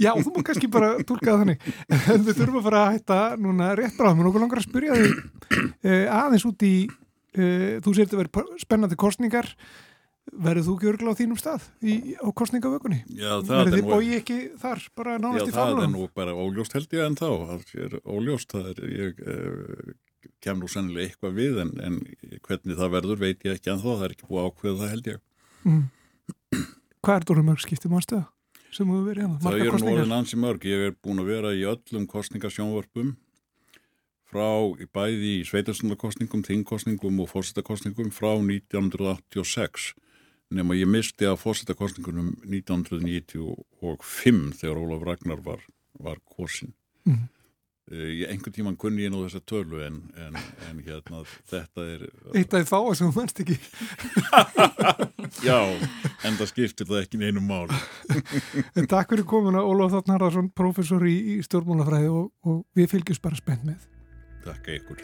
Já, 0.00 0.14
þú 0.16 0.32
má 0.32 0.40
kannski 0.48 0.70
bara 0.72 0.94
tólka 1.04 1.36
þannig. 1.42 1.60
En 1.92 2.24
við 2.24 2.38
þurfum 2.38 2.62
að 2.62 2.66
fara 2.70 2.86
að 2.86 2.94
hætta 2.96 3.20
núna 3.36 3.74
rétt 3.76 3.98
bráðum 3.98 4.24
og 4.24 4.30
okkur 4.30 4.44
langar 4.46 4.62
að 4.62 4.68
spyrja 4.70 4.96
þig 4.96 5.60
eh, 5.84 6.06
aðeins 6.08 6.46
út 6.48 6.64
í 6.64 6.74
Uh, 7.30 7.78
þú 7.84 7.92
sér 7.94 8.08
þetta 8.08 8.18
verið 8.18 8.56
spennandi 8.58 8.96
kostningar 8.98 9.46
verður 10.30 10.64
þú 10.66 10.72
ekki 10.74 10.88
örgla 10.90 11.12
á 11.14 11.18
þínum 11.20 11.38
stað 11.38 11.66
í, 11.78 12.16
á 12.18 12.26
kostningavökunni? 12.34 13.04
verður 13.46 13.76
þið 13.76 13.86
bói 13.86 14.16
ekki 14.16 14.38
þar 14.58 14.82
bara 14.98 15.14
nánast 15.22 15.46
já, 15.46 15.52
í 15.52 15.54
fálunum? 15.54 15.78
Já, 15.78 15.78
það 15.78 15.86
er 15.86 15.92
nú 15.94 16.08
bara 16.18 16.34
óljóst 16.34 16.74
held 16.74 16.96
ég 16.96 17.04
en 17.06 17.18
þá 17.20 17.28
það 17.30 17.70
er 17.84 17.94
óljóst, 18.02 18.50
það 18.50 18.66
er 18.72 18.90
ég 18.96 19.22
uh, 20.40 20.44
kem 20.44 20.60
nú 20.60 20.68
sennilega 20.70 21.10
eitthvað 21.10 21.38
við 21.38 21.62
en, 21.64 21.72
en 21.84 22.00
hvernig 22.46 22.78
það 22.80 22.92
verður 22.96 23.22
veit 23.22 23.46
ég 23.46 23.56
ekki 23.56 23.72
en 23.72 23.82
þó, 23.82 23.88
það 23.92 24.04
er 24.08 24.16
ekki 24.16 24.28
búið 24.28 24.50
ákveð 24.50 24.82
það 24.82 24.92
held 24.94 25.10
ég 25.10 25.24
mm. 25.68 25.88
Hvað 27.00 27.16
er 27.16 27.26
þú 27.28 27.42
mörg 27.46 27.64
skiptum 27.64 27.96
ánstöða 27.96 28.26
sem 28.70 28.90
þú 28.90 29.00
verið 29.06 29.24
hérna? 29.24 29.40
Það 29.42 29.64
er 29.64 29.80
nú 29.80 29.94
orðin 29.94 30.14
ansi 30.14 30.38
mörg, 30.38 30.66
ég 30.68 30.86
er 30.90 30.94
búin 31.02 31.22
að 31.22 31.30
vera 31.32 31.52
í 31.56 31.64
öllum 31.66 32.04
kostningasjónvörpum 32.10 33.14
frá 34.30 34.50
bæði 34.94 35.32
í 35.40 35.46
sveitarstundakostningum, 35.48 36.44
þingkostningum 36.46 37.24
og 37.24 37.32
fórsettakostningum 37.32 38.12
frá 38.14 38.30
1986 38.36 39.90
nema 40.54 40.76
ég 40.78 40.86
misti 40.90 41.26
að 41.26 41.40
fórsettakostningunum 41.42 42.28
1995 42.46 44.54
þegar 44.60 44.80
Ólaf 44.82 45.02
Ragnar 45.06 45.40
var, 45.46 45.60
var 45.98 46.18
korsin. 46.30 46.72
Mm. 47.06 47.26
Ég 47.90 48.28
einhvern 48.30 48.54
tíman 48.54 48.76
kunni 48.78 49.02
ég 49.02 49.10
nú 49.10 49.24
þessa 49.24 49.40
tölu 49.50 49.80
en, 49.82 49.96
en, 50.14 50.36
en 50.68 50.82
hérna 50.86 51.24
þetta 51.50 51.82
er... 51.82 52.04
Eitt 52.38 52.52
að 52.54 52.60
þið 52.60 52.68
fá 52.68 52.76
að 52.78 52.92
sem 53.00 53.08
þú 53.10 53.16
mennst 53.18 53.40
ekki. 53.42 53.56
Já, 55.48 55.56
en 56.28 56.36
það 56.38 56.50
skiptir 56.52 56.86
það 56.86 57.00
ekki 57.00 57.18
neinu 57.18 57.42
mál. 57.42 57.66
en 58.78 58.86
takk 58.86 59.10
fyrir 59.10 59.26
komuna 59.26 59.64
Ólaf 59.66 59.90
Þátt 59.96 60.10
Narðarsson, 60.12 60.52
professor 60.54 61.02
í, 61.02 61.16
í 61.34 61.34
stjórnmálafræði 61.42 62.12
og, 62.14 62.28
og 62.46 62.60
við 62.78 62.92
fylgjum 62.92 63.18
bara 63.24 63.40
spennt 63.40 63.66
með. 63.66 63.88
Takk 64.44 64.70
ykkur. 64.76 65.02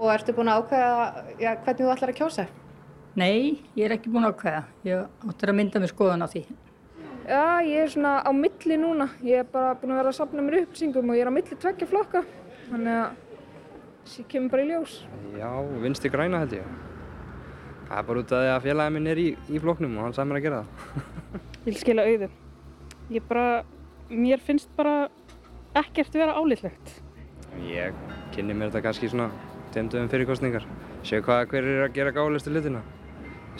Og 0.00 0.10
ertu 0.10 0.34
búin 0.34 0.50
að 0.50 0.64
ákveða 0.64 1.06
já, 1.38 1.52
hvernig 1.54 1.84
þú 1.84 1.92
ætlar 1.94 2.14
að 2.16 2.18
kjósa? 2.18 2.48
Nei, 3.20 3.62
ég 3.78 3.86
er 3.86 3.94
ekki 3.94 4.10
búin 4.10 4.26
að 4.26 4.34
ákveða. 4.34 4.64
Ég 4.90 5.30
áttur 5.30 5.54
að 5.54 5.58
mynda 5.60 5.84
mig 5.84 5.94
skoðan 5.94 6.26
á 6.26 6.28
því. 6.34 6.44
Já, 7.30 7.62
ég 7.62 7.84
er 7.84 7.90
svona 7.92 8.16
á 8.26 8.30
milli 8.34 8.74
núna. 8.74 9.06
Ég 9.22 9.44
er 9.44 9.46
bara 9.46 9.76
búin 9.78 9.92
að 9.94 10.00
vera 10.00 10.10
að 10.10 10.16
sapna 10.16 10.42
mér 10.42 10.64
upplýsingum 10.64 11.12
og 11.12 11.14
ég 11.14 11.22
er 11.22 11.28
á 11.30 11.34
milli 11.36 11.58
tveggja 11.62 11.86
flokka. 11.86 12.24
Þannig 12.66 12.96
að 12.96 14.16
ég 14.18 14.26
kemur 14.32 14.50
bara 14.50 14.64
í 14.64 14.70
ljós. 14.72 14.96
Já, 15.38 15.50
vinsti 15.84 16.10
græna 16.10 16.40
held 16.42 16.56
ég. 16.58 16.72
Það 17.86 18.00
er 18.00 18.08
bara 18.08 18.24
út 18.24 18.34
af 18.34 18.42
því 18.42 18.50
að 18.56 18.66
félagið 18.66 18.96
minn 18.96 19.08
er 19.12 19.22
í, 19.22 19.28
í 19.46 19.62
flokknum 19.62 19.94
og 19.94 20.08
hann 20.08 20.16
sagði 20.16 20.32
mér 20.32 20.40
að 20.40 20.46
gera 20.48 20.58
það. 20.58 21.06
Ég 21.60 21.68
vil 21.68 21.78
skila 21.78 22.08
auðu. 22.10 22.30
Ég 23.14 23.30
bara, 23.30 23.46
mér 24.10 24.42
finnst 24.42 24.74
bara 24.74 24.96
ekkert 25.78 26.18
vera 26.18 26.34
álýtlegt. 26.34 26.94
Ég 27.70 28.06
kynni 28.34 28.56
mér 28.58 28.72
þetta 28.72 28.88
kannski 28.88 29.10
svona 29.12 29.30
tveimtöðum 29.70 30.10
fyrirkostningar. 30.10 30.66
Séu 31.06 31.22
hvað 31.22 31.46
hver 31.52 31.74
er 31.76 31.84
að 31.86 31.94
gera 31.94 32.14
gáðlistu 32.16 32.50
lutina. 32.50 32.82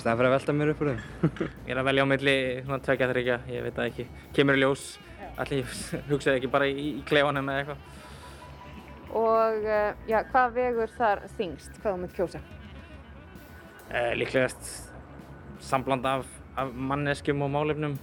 Í 0.00 0.02
staðan 0.02 0.16
fyrir 0.16 0.30
að 0.30 0.32
velta 0.32 0.52
mér 0.56 0.70
upp 0.72 0.78
úr 0.80 0.88
þeim. 0.88 1.00
ég 1.66 1.70
er 1.74 1.78
að 1.82 1.88
velja 1.90 2.04
á 2.08 2.08
milli 2.08 2.34
svona 2.64 2.76
tvekja 2.86 3.06
þryggja, 3.10 3.34
ég 3.52 3.64
veit 3.66 3.74
það 3.76 3.88
ekki. 3.90 4.04
Kemur 4.38 4.56
í 4.56 4.60
ljós, 4.62 4.84
allir 5.42 5.74
hugsaði 6.08 6.40
ekki 6.40 6.48
bara 6.54 6.68
í, 6.70 6.84
í 6.88 7.02
klefanum 7.10 7.50
eða 7.52 7.60
eitthvað. 7.60 7.82
Og 9.20 9.68
eh, 9.74 9.98
já, 10.08 10.16
hvað 10.30 10.54
vegur 10.54 10.94
þar 10.94 11.20
þingst, 11.34 11.76
hvað 11.82 11.92
þú 11.92 12.00
mynd 12.00 12.14
kjósa? 12.16 12.40
Eh, 13.90 14.08
líklegast 14.22 14.70
sambland 15.68 16.08
af, 16.08 16.24
af 16.56 16.72
manneskjum 16.94 17.44
og 17.44 17.52
málefnum. 17.58 17.98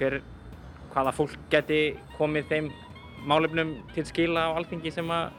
Hver, 0.00 0.18
hvaða 0.96 1.14
fólk 1.14 1.38
geti 1.54 1.80
komið 2.16 2.50
þeim 2.50 2.72
málefnum 3.30 3.76
til 3.94 4.08
skila 4.10 4.48
á 4.50 4.58
alþingi 4.58 4.96
sem 4.98 5.14
að 5.14 5.30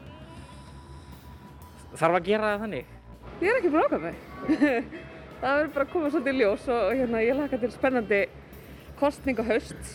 þarf 2.00 2.16
að 2.16 2.32
gera 2.32 2.54
það 2.54 2.66
þannig? 2.66 2.98
Ég 3.44 3.52
er 3.52 3.60
ekki 3.60 3.76
brókað 3.76 4.04
mig. 4.08 5.08
Það 5.40 5.56
verður 5.56 5.72
bara 5.74 5.86
að 5.86 5.92
koma 5.94 6.10
svolítið 6.12 6.34
í 6.34 6.40
ljós 6.42 6.68
og 6.68 6.94
hérna, 6.98 7.22
ég 7.24 7.38
laka 7.38 7.60
til 7.60 7.70
spennandi 7.72 8.20
kostning 9.00 9.40
og 9.40 9.48
haust. 9.48 9.94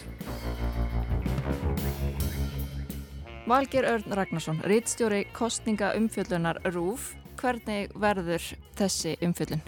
Valger 3.46 3.86
Örn 3.86 4.16
Ragnarsson, 4.18 4.64
rítstjóri 4.66 5.26
kostninga 5.36 5.94
umfjöllunar 6.00 6.64
RÚF. 6.74 7.14
Hvernig 7.38 7.92
verður 8.00 8.42
þessi 8.80 9.14
umfjöllun? 9.22 9.62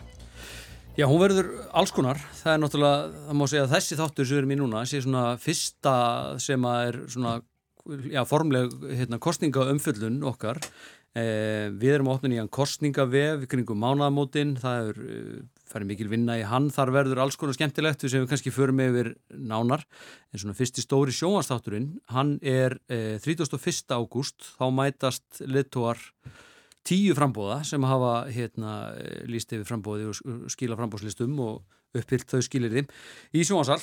Já, 0.98 1.06
hún 1.06 1.20
verður 1.22 1.52
alls 1.78 1.92
konar. 1.94 2.18
Það 2.40 2.54
er 2.54 2.62
náttúrulega, 2.64 3.10
það 3.28 3.38
má 3.38 3.44
segja 3.52 3.66
að 3.68 3.74
þessi 3.76 3.98
þáttur 4.00 4.26
sem 4.26 4.34
við 4.34 4.42
erum 4.42 4.54
í 4.56 4.58
núna 4.64 4.82
sé 4.90 5.02
svona 5.04 5.26
fyrsta 5.44 5.94
sem 6.42 6.66
að 6.66 6.86
er 6.88 6.98
svona 7.14 7.34
já, 8.16 8.22
formleg 8.26 8.74
hérna, 8.88 9.20
kostninga 9.22 9.68
umfjöllun 9.76 10.24
okkar. 10.26 10.58
Eh, 11.14 11.70
við 11.70 12.00
erum 12.00 12.10
ofnun 12.16 12.34
í 12.34 12.42
hann 12.42 12.50
kostningavef 12.50 13.46
kringum 13.52 13.78
mánaðamótin, 13.84 14.56
það 14.64 14.90
er 14.90 15.06
færið 15.72 15.92
mikil 15.92 16.10
vinna 16.12 16.38
í 16.40 16.46
hann, 16.48 16.70
þar 16.74 16.94
verður 16.96 17.22
alls 17.24 17.38
konar 17.40 17.58
skemmtilegt. 17.58 18.06
Sem 18.08 18.24
við 18.24 18.32
kannski 18.32 18.54
förum 18.56 18.82
yfir 18.84 19.14
nánar. 19.30 19.86
En 20.32 20.42
svona 20.42 20.58
fyrsti 20.58 20.84
stóri 20.84 21.16
sjónvastátturinn 21.16 21.94
hann 22.14 22.38
er 22.42 22.80
eh, 22.88 23.18
31. 23.24 23.96
ágúst. 23.96 24.54
Þá 24.58 24.66
mætast 24.74 25.42
littóar 25.46 26.02
tíu 26.88 27.16
frambóða 27.18 27.62
sem 27.68 27.84
hafa 27.84 28.14
hérna, 28.32 28.74
líst 29.28 29.52
yfir 29.52 29.68
frambóði 29.68 30.08
og 30.08 30.52
skila 30.52 30.78
frambóðslistum 30.80 31.36
og 31.44 31.98
uppfyllt 31.98 32.32
þau 32.32 32.44
skilir 32.46 32.74
þeim 32.74 32.88
í 33.36 33.44
sjónvarsal 33.44 33.82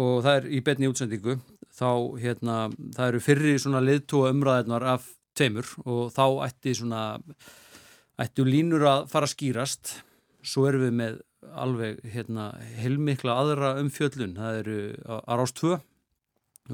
og 0.00 0.24
það 0.24 0.38
er 0.38 0.48
í 0.50 0.62
betni 0.64 0.90
útsendingu. 0.90 1.38
Þá 1.74 1.90
hérna, 2.20 2.56
það 2.94 3.10
eru 3.10 3.22
fyrri 3.22 3.54
svona 3.58 3.82
liðtóa 3.82 4.32
umræðinar 4.34 4.86
af 4.94 5.06
tveimur 5.34 5.70
og 5.84 6.10
þá 6.14 6.24
ætti 6.46 6.74
svona 6.78 7.04
ættu 8.20 8.46
línur 8.46 8.84
að 8.86 9.06
fara 9.10 9.26
að 9.26 9.34
skýrast 9.34 9.94
svo 10.44 10.66
erum 10.68 10.84
við 10.86 10.94
með 11.00 11.20
alveg 11.64 12.00
hérna 12.14 12.48
heilmikla 12.78 13.36
aðra 13.42 13.74
umfjöllun. 13.82 14.36
Það 14.38 14.58
eru 14.62 14.78
að 15.10 15.40
rást 15.40 15.58
tvö. 15.60 15.78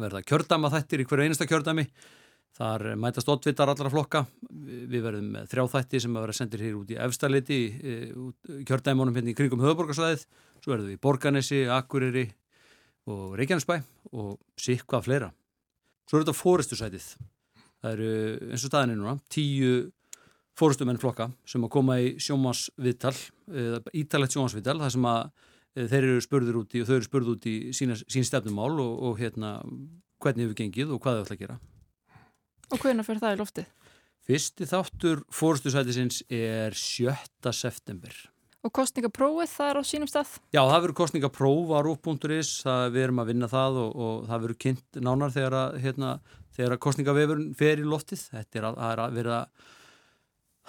Verða 0.00 0.22
kjördama 0.22 0.70
þættir 0.70 1.02
í 1.02 1.06
hverju 1.10 1.26
einasta 1.26 1.48
kjördami 1.50 1.86
þar 2.60 2.84
mætast 3.00 3.30
oddvitar 3.30 3.72
allra 3.72 3.90
flokka. 3.90 4.24
Við 4.50 5.02
verðum 5.06 5.32
með 5.36 5.50
þrjá 5.50 5.64
þætti 5.74 6.02
sem 6.04 6.14
að 6.14 6.26
vera 6.26 6.36
sendir 6.36 6.64
hér 6.66 6.78
út 6.78 6.92
í 6.92 7.00
efstaliti 7.06 7.58
kjördæmunum 8.68 9.16
hérna 9.18 9.32
í 9.32 9.36
kringum 9.38 9.64
höfuborgarsvæðið 9.64 10.24
svo 10.60 10.74
verðum 10.74 10.90
við 10.90 10.98
í 10.98 11.02
Borganesi, 11.02 11.60
Akureyri 11.72 12.26
og 13.10 13.36
Reykjanesbæ 13.40 13.78
og 14.12 14.38
sikvað 14.60 15.06
fleira. 15.06 15.30
Svo 16.06 16.18
er 16.18 16.26
þetta 16.26 16.36
fóristusætið 16.36 17.12
það 17.80 17.94
eru 17.94 18.10
eins 18.50 18.64
og 18.64 18.70
staðinni 18.70 18.98
núna 18.98 19.16
tíu 19.32 19.72
fórustumenn 20.60 21.00
flokka 21.00 21.30
sem 21.48 21.64
að 21.64 21.72
koma 21.72 21.96
í 22.02 22.12
sjómasviðtal, 22.20 23.16
ítalegt 23.96 24.36
sjómasviðtal, 24.36 24.78
þar 24.82 24.94
sem 24.96 25.08
að 25.10 25.20
e, 25.26 25.86
þeir 25.86 26.00
eru 26.02 26.24
spurður 26.24 26.60
út 26.62 26.76
í 26.76 26.82
og 26.84 26.90
þau 26.90 26.96
eru 26.98 27.08
spurður 27.08 27.36
út 27.36 27.50
í 27.50 27.56
sína, 27.76 27.98
sín 28.04 28.26
stefnumál 28.28 28.72
og, 28.76 28.94
og 29.10 29.20
hérna 29.20 29.58
hvernig 30.20 30.46
hefur 30.46 30.58
gengið 30.60 30.94
og 30.94 31.02
hvað 31.04 31.20
þau 31.20 31.24
ætla 31.24 31.38
að 31.38 31.44
gera. 31.44 31.60
Og 32.70 32.82
hvernig 32.82 33.06
fyrir 33.08 33.22
það 33.24 33.36
í 33.36 33.40
loftið? 33.40 33.70
Fyrsti 34.30 34.68
þáttur 34.68 35.24
fórustusætisins 35.34 36.20
er 36.30 36.76
7. 36.76 37.10
september. 37.56 38.12
Og 38.60 38.72
kostningaprófið 38.76 39.48
það 39.48 39.70
er 39.70 39.78
á 39.80 39.82
sínum 39.88 40.08
stað? 40.10 40.34
Já, 40.52 40.60
það 40.60 40.82
verður 40.82 40.96
kostningapróf 40.98 41.70
á 41.72 41.78
rúf.is, 41.86 42.50
við 42.92 43.02
erum 43.06 43.22
að 43.22 43.30
vinna 43.32 43.48
það 43.48 43.78
og, 43.80 43.94
og 43.96 44.26
það 44.28 44.44
verður 44.44 44.58
kynnt 44.66 44.98
nánar 45.00 45.32
þegar 45.32 45.56
að, 45.56 45.78
hérna, 45.86 46.10
þegar 46.58 46.74
að 46.76 46.82
kostningavefurinn 46.84 47.54
fer 47.56 47.80
í 47.80 47.86
loftið. 47.88 48.26
Þetta 48.34 48.60
er 48.60 48.66
að, 48.68 48.80
að, 48.84 49.02
að 49.06 49.16
vera 49.16 49.38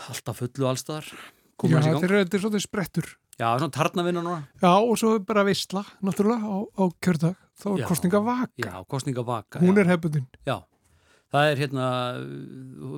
alltaf 0.09 0.41
fullu 0.41 0.69
allstaðar. 0.71 1.09
Já, 1.61 1.77
þetta 1.77 2.07
er, 2.07 2.15
er 2.25 2.41
svolítið 2.41 2.63
sprettur. 2.63 3.09
Já, 3.37 3.47
svona 3.57 3.73
tarnavinna 3.73 4.21
núna. 4.21 4.41
Já, 4.61 4.71
og 4.77 4.97
svo 4.99 5.15
bara 5.25 5.43
vissla, 5.47 5.83
náttúrulega, 6.05 6.45
á, 6.45 6.57
á 6.77 6.83
kjördag. 7.01 7.37
Þá 7.61 7.67
er 7.71 7.85
kostningavaka. 7.89 8.51
Já, 8.61 8.73
kostningavaka. 8.89 9.61
Hún 9.61 9.77
já. 9.77 9.81
er 9.81 9.89
hefbundin. 9.89 10.27
Já, 10.45 10.57
það 11.33 11.51
er 11.51 11.61
hérna 11.61 11.87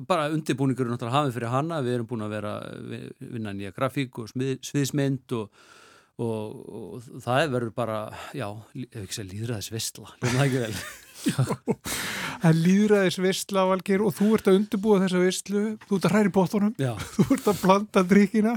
bara 0.08 0.26
undirbúningur 0.34 0.90
náttúrulega 0.90 1.20
hafið 1.20 1.38
fyrir 1.38 1.52
hana. 1.52 1.80
Við 1.84 1.96
erum 1.98 2.10
búin 2.10 2.26
að 2.26 2.36
vera 2.38 2.52
vinna 3.20 3.54
nýja 3.56 3.72
grafík 3.76 4.20
og 4.20 4.32
smið, 4.32 4.58
sviðsmynd 4.68 5.36
og, 5.38 5.64
og, 6.20 6.60
og 6.80 7.08
það 7.24 7.48
verður 7.56 7.74
bara, 7.76 8.02
já, 8.36 8.48
ekki 8.74 9.16
segja 9.16 9.30
líðræðis 9.32 9.72
vissla. 9.72 10.12
Ljóðum 10.20 10.40
það 10.40 10.46
ekki 10.48 10.62
vel. 10.66 10.76
Það 11.32 12.60
líðræðis 12.60 13.16
vissla 13.24 13.64
valgir 13.70 14.02
og 14.04 14.12
þú 14.16 14.28
ert 14.36 14.50
að 14.50 14.58
undirbúa 14.58 15.00
þessa 15.04 15.22
visslu, 15.22 15.62
þú 15.88 15.98
ert 15.98 16.08
að 16.08 16.14
hræri 16.14 16.32
bóttunum, 16.34 16.74
þú 17.16 17.26
ert 17.36 17.50
að 17.50 17.60
blanda 17.62 18.04
dríkina 18.10 18.54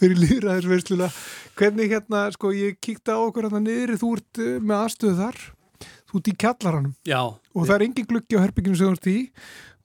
fyrir 0.00 0.22
líðræðis 0.22 0.68
vissluna. 0.72 1.10
Hvernig 1.58 1.92
hérna, 1.92 2.24
sko, 2.34 2.52
ég 2.56 2.78
kíkta 2.80 3.18
á 3.18 3.24
okkur 3.26 3.48
hérna 3.48 3.62
niður, 3.64 3.96
þú 4.00 4.12
ert 4.16 4.42
eh, 4.42 4.58
með 4.62 4.84
aðstöðu 4.84 5.16
þar, 5.22 5.40
þú 6.08 6.20
ert 6.20 6.30
í 6.30 6.36
kjallaranum 6.44 6.92
Já. 7.08 7.22
og 7.28 7.64
það 7.64 7.74
er 7.76 7.86
engin 7.88 8.12
gluggi 8.12 8.38
á 8.38 8.44
herbygginu 8.44 8.78
sem 8.78 8.88
þú 8.88 8.96
ert 8.96 9.10
í, 9.12 9.18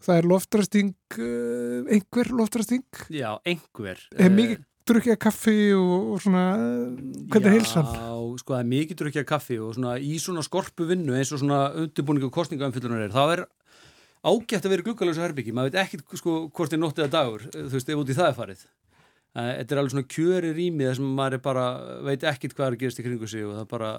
það 0.03 0.19
er 0.19 0.29
loftrasting, 0.31 0.93
uh, 1.17 1.79
einhver 1.95 2.31
loftrasting. 2.35 2.85
Já, 3.11 3.29
einhver. 3.47 3.99
Er 4.19 4.31
mikið 4.33 4.63
drukja 4.89 5.15
kaffi 5.19 5.57
og, 5.77 6.13
og 6.13 6.21
svona, 6.23 6.43
hvernig 7.31 7.49
er 7.49 7.57
heilsan? 7.57 7.87
Já, 7.87 8.13
sko 8.41 8.55
það 8.55 8.61
er 8.61 8.69
mikið 8.73 8.99
drukja 9.01 9.25
kaffi 9.27 9.57
og 9.63 9.73
svona 9.77 9.97
í 9.97 10.17
svona 10.21 10.43
skorpu 10.45 10.87
vinnu 10.89 11.15
eins 11.17 11.31
og 11.33 11.41
svona 11.41 11.65
undirbúningu 11.85 12.31
kostningaumfyllunar 12.33 13.05
er, 13.07 13.13
það 13.15 13.35
er 13.35 13.43
ágætt 14.23 14.67
að 14.67 14.75
vera 14.75 14.87
gluggalösa 14.87 15.25
herbyggi, 15.25 15.55
maður 15.55 15.73
veit 15.73 15.81
ekkit 15.83 16.15
sko 16.19 16.37
hvort 16.55 16.75
er 16.75 16.81
nóttið 16.81 17.07
að 17.07 17.13
dagur, 17.17 17.45
þú 17.51 17.73
veist, 17.75 17.91
ef 17.91 18.01
út 18.03 18.11
í 18.11 18.17
það 18.17 18.29
er 18.29 18.39
farið. 18.39 18.63
Þetta 19.33 19.73
er 19.73 19.79
alveg 19.81 19.93
svona 19.95 20.09
kjöri 20.13 20.49
rými 20.53 20.85
þar 20.85 20.97
sem 20.99 21.13
maður 21.17 21.39
bara 21.41 21.65
veit 22.05 22.23
ekkit 22.29 22.53
hvað 22.53 22.67
er 22.67 22.75
að 22.75 22.81
gerast 22.83 22.99
í 23.01 23.05
kringu 23.07 23.29
sig 23.29 23.45
og 23.47 23.55
það 23.55 23.63
er 23.63 23.69
bara 23.71 23.91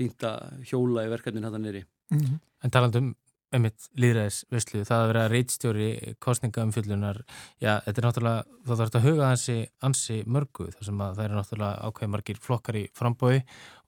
fínt 0.00 0.24
að 0.24 0.68
hjóla 0.70 1.04
í 1.04 1.10
verkefnin 1.12 1.44
hættan 1.44 1.66
nýri. 1.66 1.82
Mm 2.08 2.22
-hmm. 2.22 2.38
En 2.64 2.70
talandum 2.72 3.10
um 3.56 3.64
mitt 3.64 3.88
líðræðisvislu, 3.96 4.82
það 4.84 5.02
að 5.02 5.10
vera 5.10 5.24
reitstjóri 5.32 5.88
kostningaumfyllunar, 6.24 7.20
já, 7.62 7.78
þetta 7.86 8.02
er 8.02 8.06
náttúrulega, 8.08 8.46
þá 8.64 8.72
þarf 8.72 8.90
þetta 8.90 9.00
að 9.00 9.06
huga 9.08 9.28
hansi 9.32 9.58
ansi 9.88 10.18
mörgu, 10.28 10.68
þar 10.74 10.88
sem 10.90 11.04
að 11.04 11.14
það 11.18 11.28
eru 11.28 11.38
náttúrulega 11.38 11.88
ákveð 11.88 12.12
margir 12.14 12.40
flokkar 12.44 12.80
í 12.80 12.86
frambói 12.98 13.36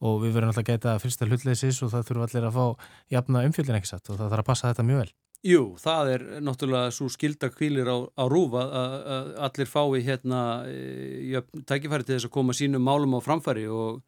og 0.00 0.20
við 0.24 0.36
verðum 0.36 0.52
náttúrulega 0.52 0.64
að 0.64 0.70
geta 0.70 1.00
fyrsta 1.02 1.28
hlutleysis 1.28 1.82
og 1.84 1.92
það 1.92 2.06
þurfum 2.08 2.28
allir 2.28 2.48
að 2.48 2.60
fá 2.60 2.92
jafna 3.16 3.44
umfyllin 3.48 3.80
ekki 3.80 3.92
satt 3.92 4.08
og 4.08 4.20
það 4.20 4.32
þarf 4.32 4.44
að 4.44 4.50
passa 4.52 4.72
þetta 4.72 4.86
mjög 4.88 5.02
vel. 5.04 5.12
Jú, 5.40 5.60
það 5.80 6.10
er 6.12 6.22
náttúrulega 6.44 6.92
svo 6.92 7.06
skilda 7.08 7.48
kvílir 7.48 7.88
á, 7.88 7.96
á 8.12 8.24
rúfa 8.28 8.60
að 8.60 9.30
allir 9.46 9.68
fái 9.72 10.02
hérna 10.04 10.40
e, 10.68 11.40
tækifæri 11.64 12.04
til 12.04 12.18
þess 12.18 12.28
að 12.28 12.34
koma 12.34 12.56
sínum 12.56 12.84
málum 12.84 13.16
á 13.16 13.24
framfæri 13.24 13.64
og, 13.72 14.02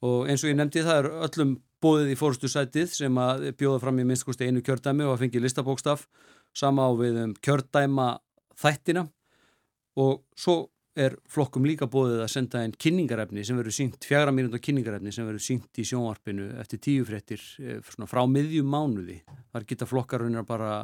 og 0.00 0.24
eins 0.24 0.40
og 0.40 0.48
ég 0.48 0.56
nefndi 0.56 0.84
það 0.86 1.02
er 1.02 1.10
öllum 1.28 1.52
bóðið 1.80 2.12
í 2.14 2.18
fórstu 2.18 2.50
sætið 2.50 2.92
sem 2.94 3.20
að 3.20 3.46
bjóða 3.60 3.80
fram 3.82 4.00
í 4.02 4.06
minnstakosti 4.08 4.48
einu 4.48 4.62
kjördæmi 4.64 5.06
og 5.06 5.14
að 5.14 5.24
fengi 5.24 5.42
listabókstaf 5.42 6.04
sama 6.56 6.88
á 6.88 6.90
við 6.98 7.22
um 7.24 7.32
kjördæma 7.40 8.10
þættina. 8.60 9.06
Og 10.00 10.22
svo 10.38 10.70
er 11.00 11.14
flokkum 11.30 11.64
líka 11.64 11.86
bóðið 11.90 12.24
að 12.24 12.32
senda 12.32 12.62
einn 12.64 12.74
kynningarefni 12.74 13.44
sem 13.46 13.58
verður 13.58 13.76
sínt, 13.76 14.04
fjara 14.04 14.32
mínúta 14.34 14.60
kynningarefni 14.62 15.12
sem 15.14 15.26
verður 15.28 15.44
sínt 15.44 15.78
í 15.80 15.84
sjónvarpinu 15.86 16.48
eftir 16.60 16.82
tíu 16.82 17.06
fréttir 17.08 17.44
frá 17.86 18.24
miðjum 18.28 18.68
mánuði. 18.68 19.20
Þar 19.54 19.68
geta 19.70 19.88
flokkarunir 19.88 20.48
bara 20.48 20.82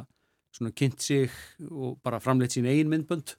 kynnt 0.73 1.03
sig 1.03 1.33
og 1.69 1.99
bara 2.03 2.21
framleitt 2.23 2.55
sín 2.55 2.69
eigin 2.69 2.89
myndbönd. 2.89 3.35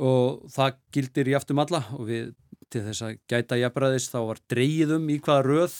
Og 0.00 0.46
það 0.50 0.78
gildir 0.94 1.30
í 1.30 1.36
aftum 1.36 1.60
alla 1.62 1.84
og 1.98 2.08
við 2.08 2.32
til 2.72 2.82
þess 2.86 3.04
að 3.06 3.18
gæta 3.30 3.58
jafnbræðis 3.60 4.08
þá 4.10 4.18
var 4.30 4.40
dreyðum 4.50 5.10
í 5.12 5.18
hvaða 5.22 5.44
röð 5.46 5.76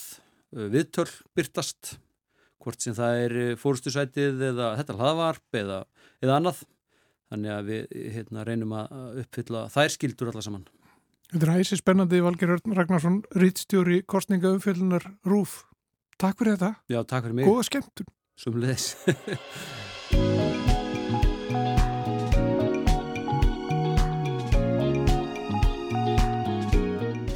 viðtöl 0.51 1.09
byrtast 1.37 1.95
hvort 2.63 2.81
sem 2.81 2.95
það 2.97 3.19
er 3.25 3.35
fórustusætið 3.61 4.41
eða 4.51 4.71
þetta 4.79 4.97
hlaðvarp 4.97 5.59
eða, 5.61 5.83
eða 6.23 6.39
annað. 6.39 6.63
Þannig 7.33 7.51
að 7.55 7.69
við 7.69 8.01
hérna, 8.15 8.43
reynum 8.45 8.73
að 8.77 9.21
uppfylla 9.23 9.67
þær 9.73 9.93
skildur 9.95 10.31
alla 10.31 10.43
saman. 10.45 10.67
Þetta 11.31 11.47
er 11.49 11.63
æsi 11.65 11.79
spennandi 11.79 12.21
Valger 12.21 12.57
Ragnarsson 12.61 13.23
rittstjóri 13.33 14.03
kostninga 14.05 14.53
umfyllunar 14.53 15.07
Rúf 15.25 15.63
Takk 16.21 16.39
fyrir 16.39 16.55
þetta. 16.55 16.69
Já, 16.87 17.01
takk 17.03 17.27
fyrir 17.27 17.35
mig. 17.41 17.49
Góða 17.49 17.65
skemmtun. 17.67 18.13
Sumleðis 18.39 18.93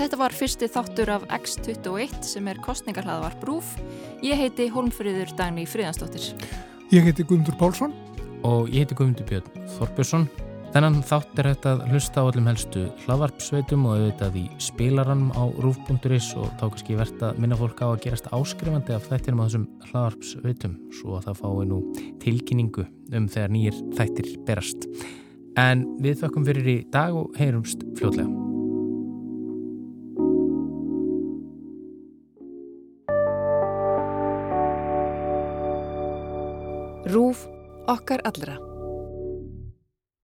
Þetta 0.09 0.23
var 0.23 0.33
fyrsti 0.33 0.67
þáttur 0.73 1.09
af 1.13 1.25
X21 1.29 2.23
sem 2.25 2.47
er 2.49 2.57
kostningarhlaðvar 2.65 3.35
Brúf. 3.43 3.75
Ég 4.25 4.39
heiti 4.41 4.65
Holmfríður 4.73 5.35
Dagni 5.37 5.67
Fríðansdóttir. 5.69 6.31
Ég 6.89 7.05
heiti 7.05 7.21
Guðmundur 7.29 7.53
Pálsson. 7.59 7.93
Og 8.41 8.71
ég 8.73 8.87
heiti 8.87 8.97
Guðmundur 8.97 9.27
Björn 9.29 9.67
Þorbjörnsson. 9.75 10.25
Þennan 10.73 10.97
þátt 11.05 11.43
er 11.43 11.51
þetta 11.51 11.75
að 11.75 11.85
hlusta 11.91 12.25
á 12.25 12.25
allum 12.25 12.49
helstu 12.49 12.87
hlaðvarpsveitum 13.03 13.85
og 13.85 13.99
auðvitað 13.99 14.41
í 14.41 14.43
spilaranum 14.65 15.29
á 15.37 15.43
rúf.is 15.61 16.33
og 16.41 16.49
þá 16.57 16.65
kannski 16.65 16.97
verðt 16.97 17.29
að 17.29 17.45
minna 17.45 17.61
fólk 17.61 17.85
á 17.85 17.93
að 17.93 18.01
gerast 18.07 18.33
áskrifandi 18.33 18.97
af 18.97 19.07
þættinum 19.13 19.45
á 19.45 19.45
þessum 19.45 19.71
hlaðvarpsveitum 19.91 20.77
svo 20.89 21.21
að 21.21 21.29
það 21.29 21.41
fái 21.45 21.69
nú 21.69 21.81
tilkynningu 22.25 22.89
um 23.13 23.29
þegar 23.29 23.57
nýjir 23.59 23.81
þættir 23.93 24.35
berast. 24.49 24.91
En 25.53 25.85
við 26.01 26.23
þökkum 26.25 26.49
fyrir 26.49 26.77
í 26.79 26.79
dag 26.89 27.13
og 27.13 27.29
heyrumst 27.37 27.85
fljótlega. 27.93 28.48
Rúf 37.05 37.47
okkar 37.87 38.19
allra. 38.23 38.68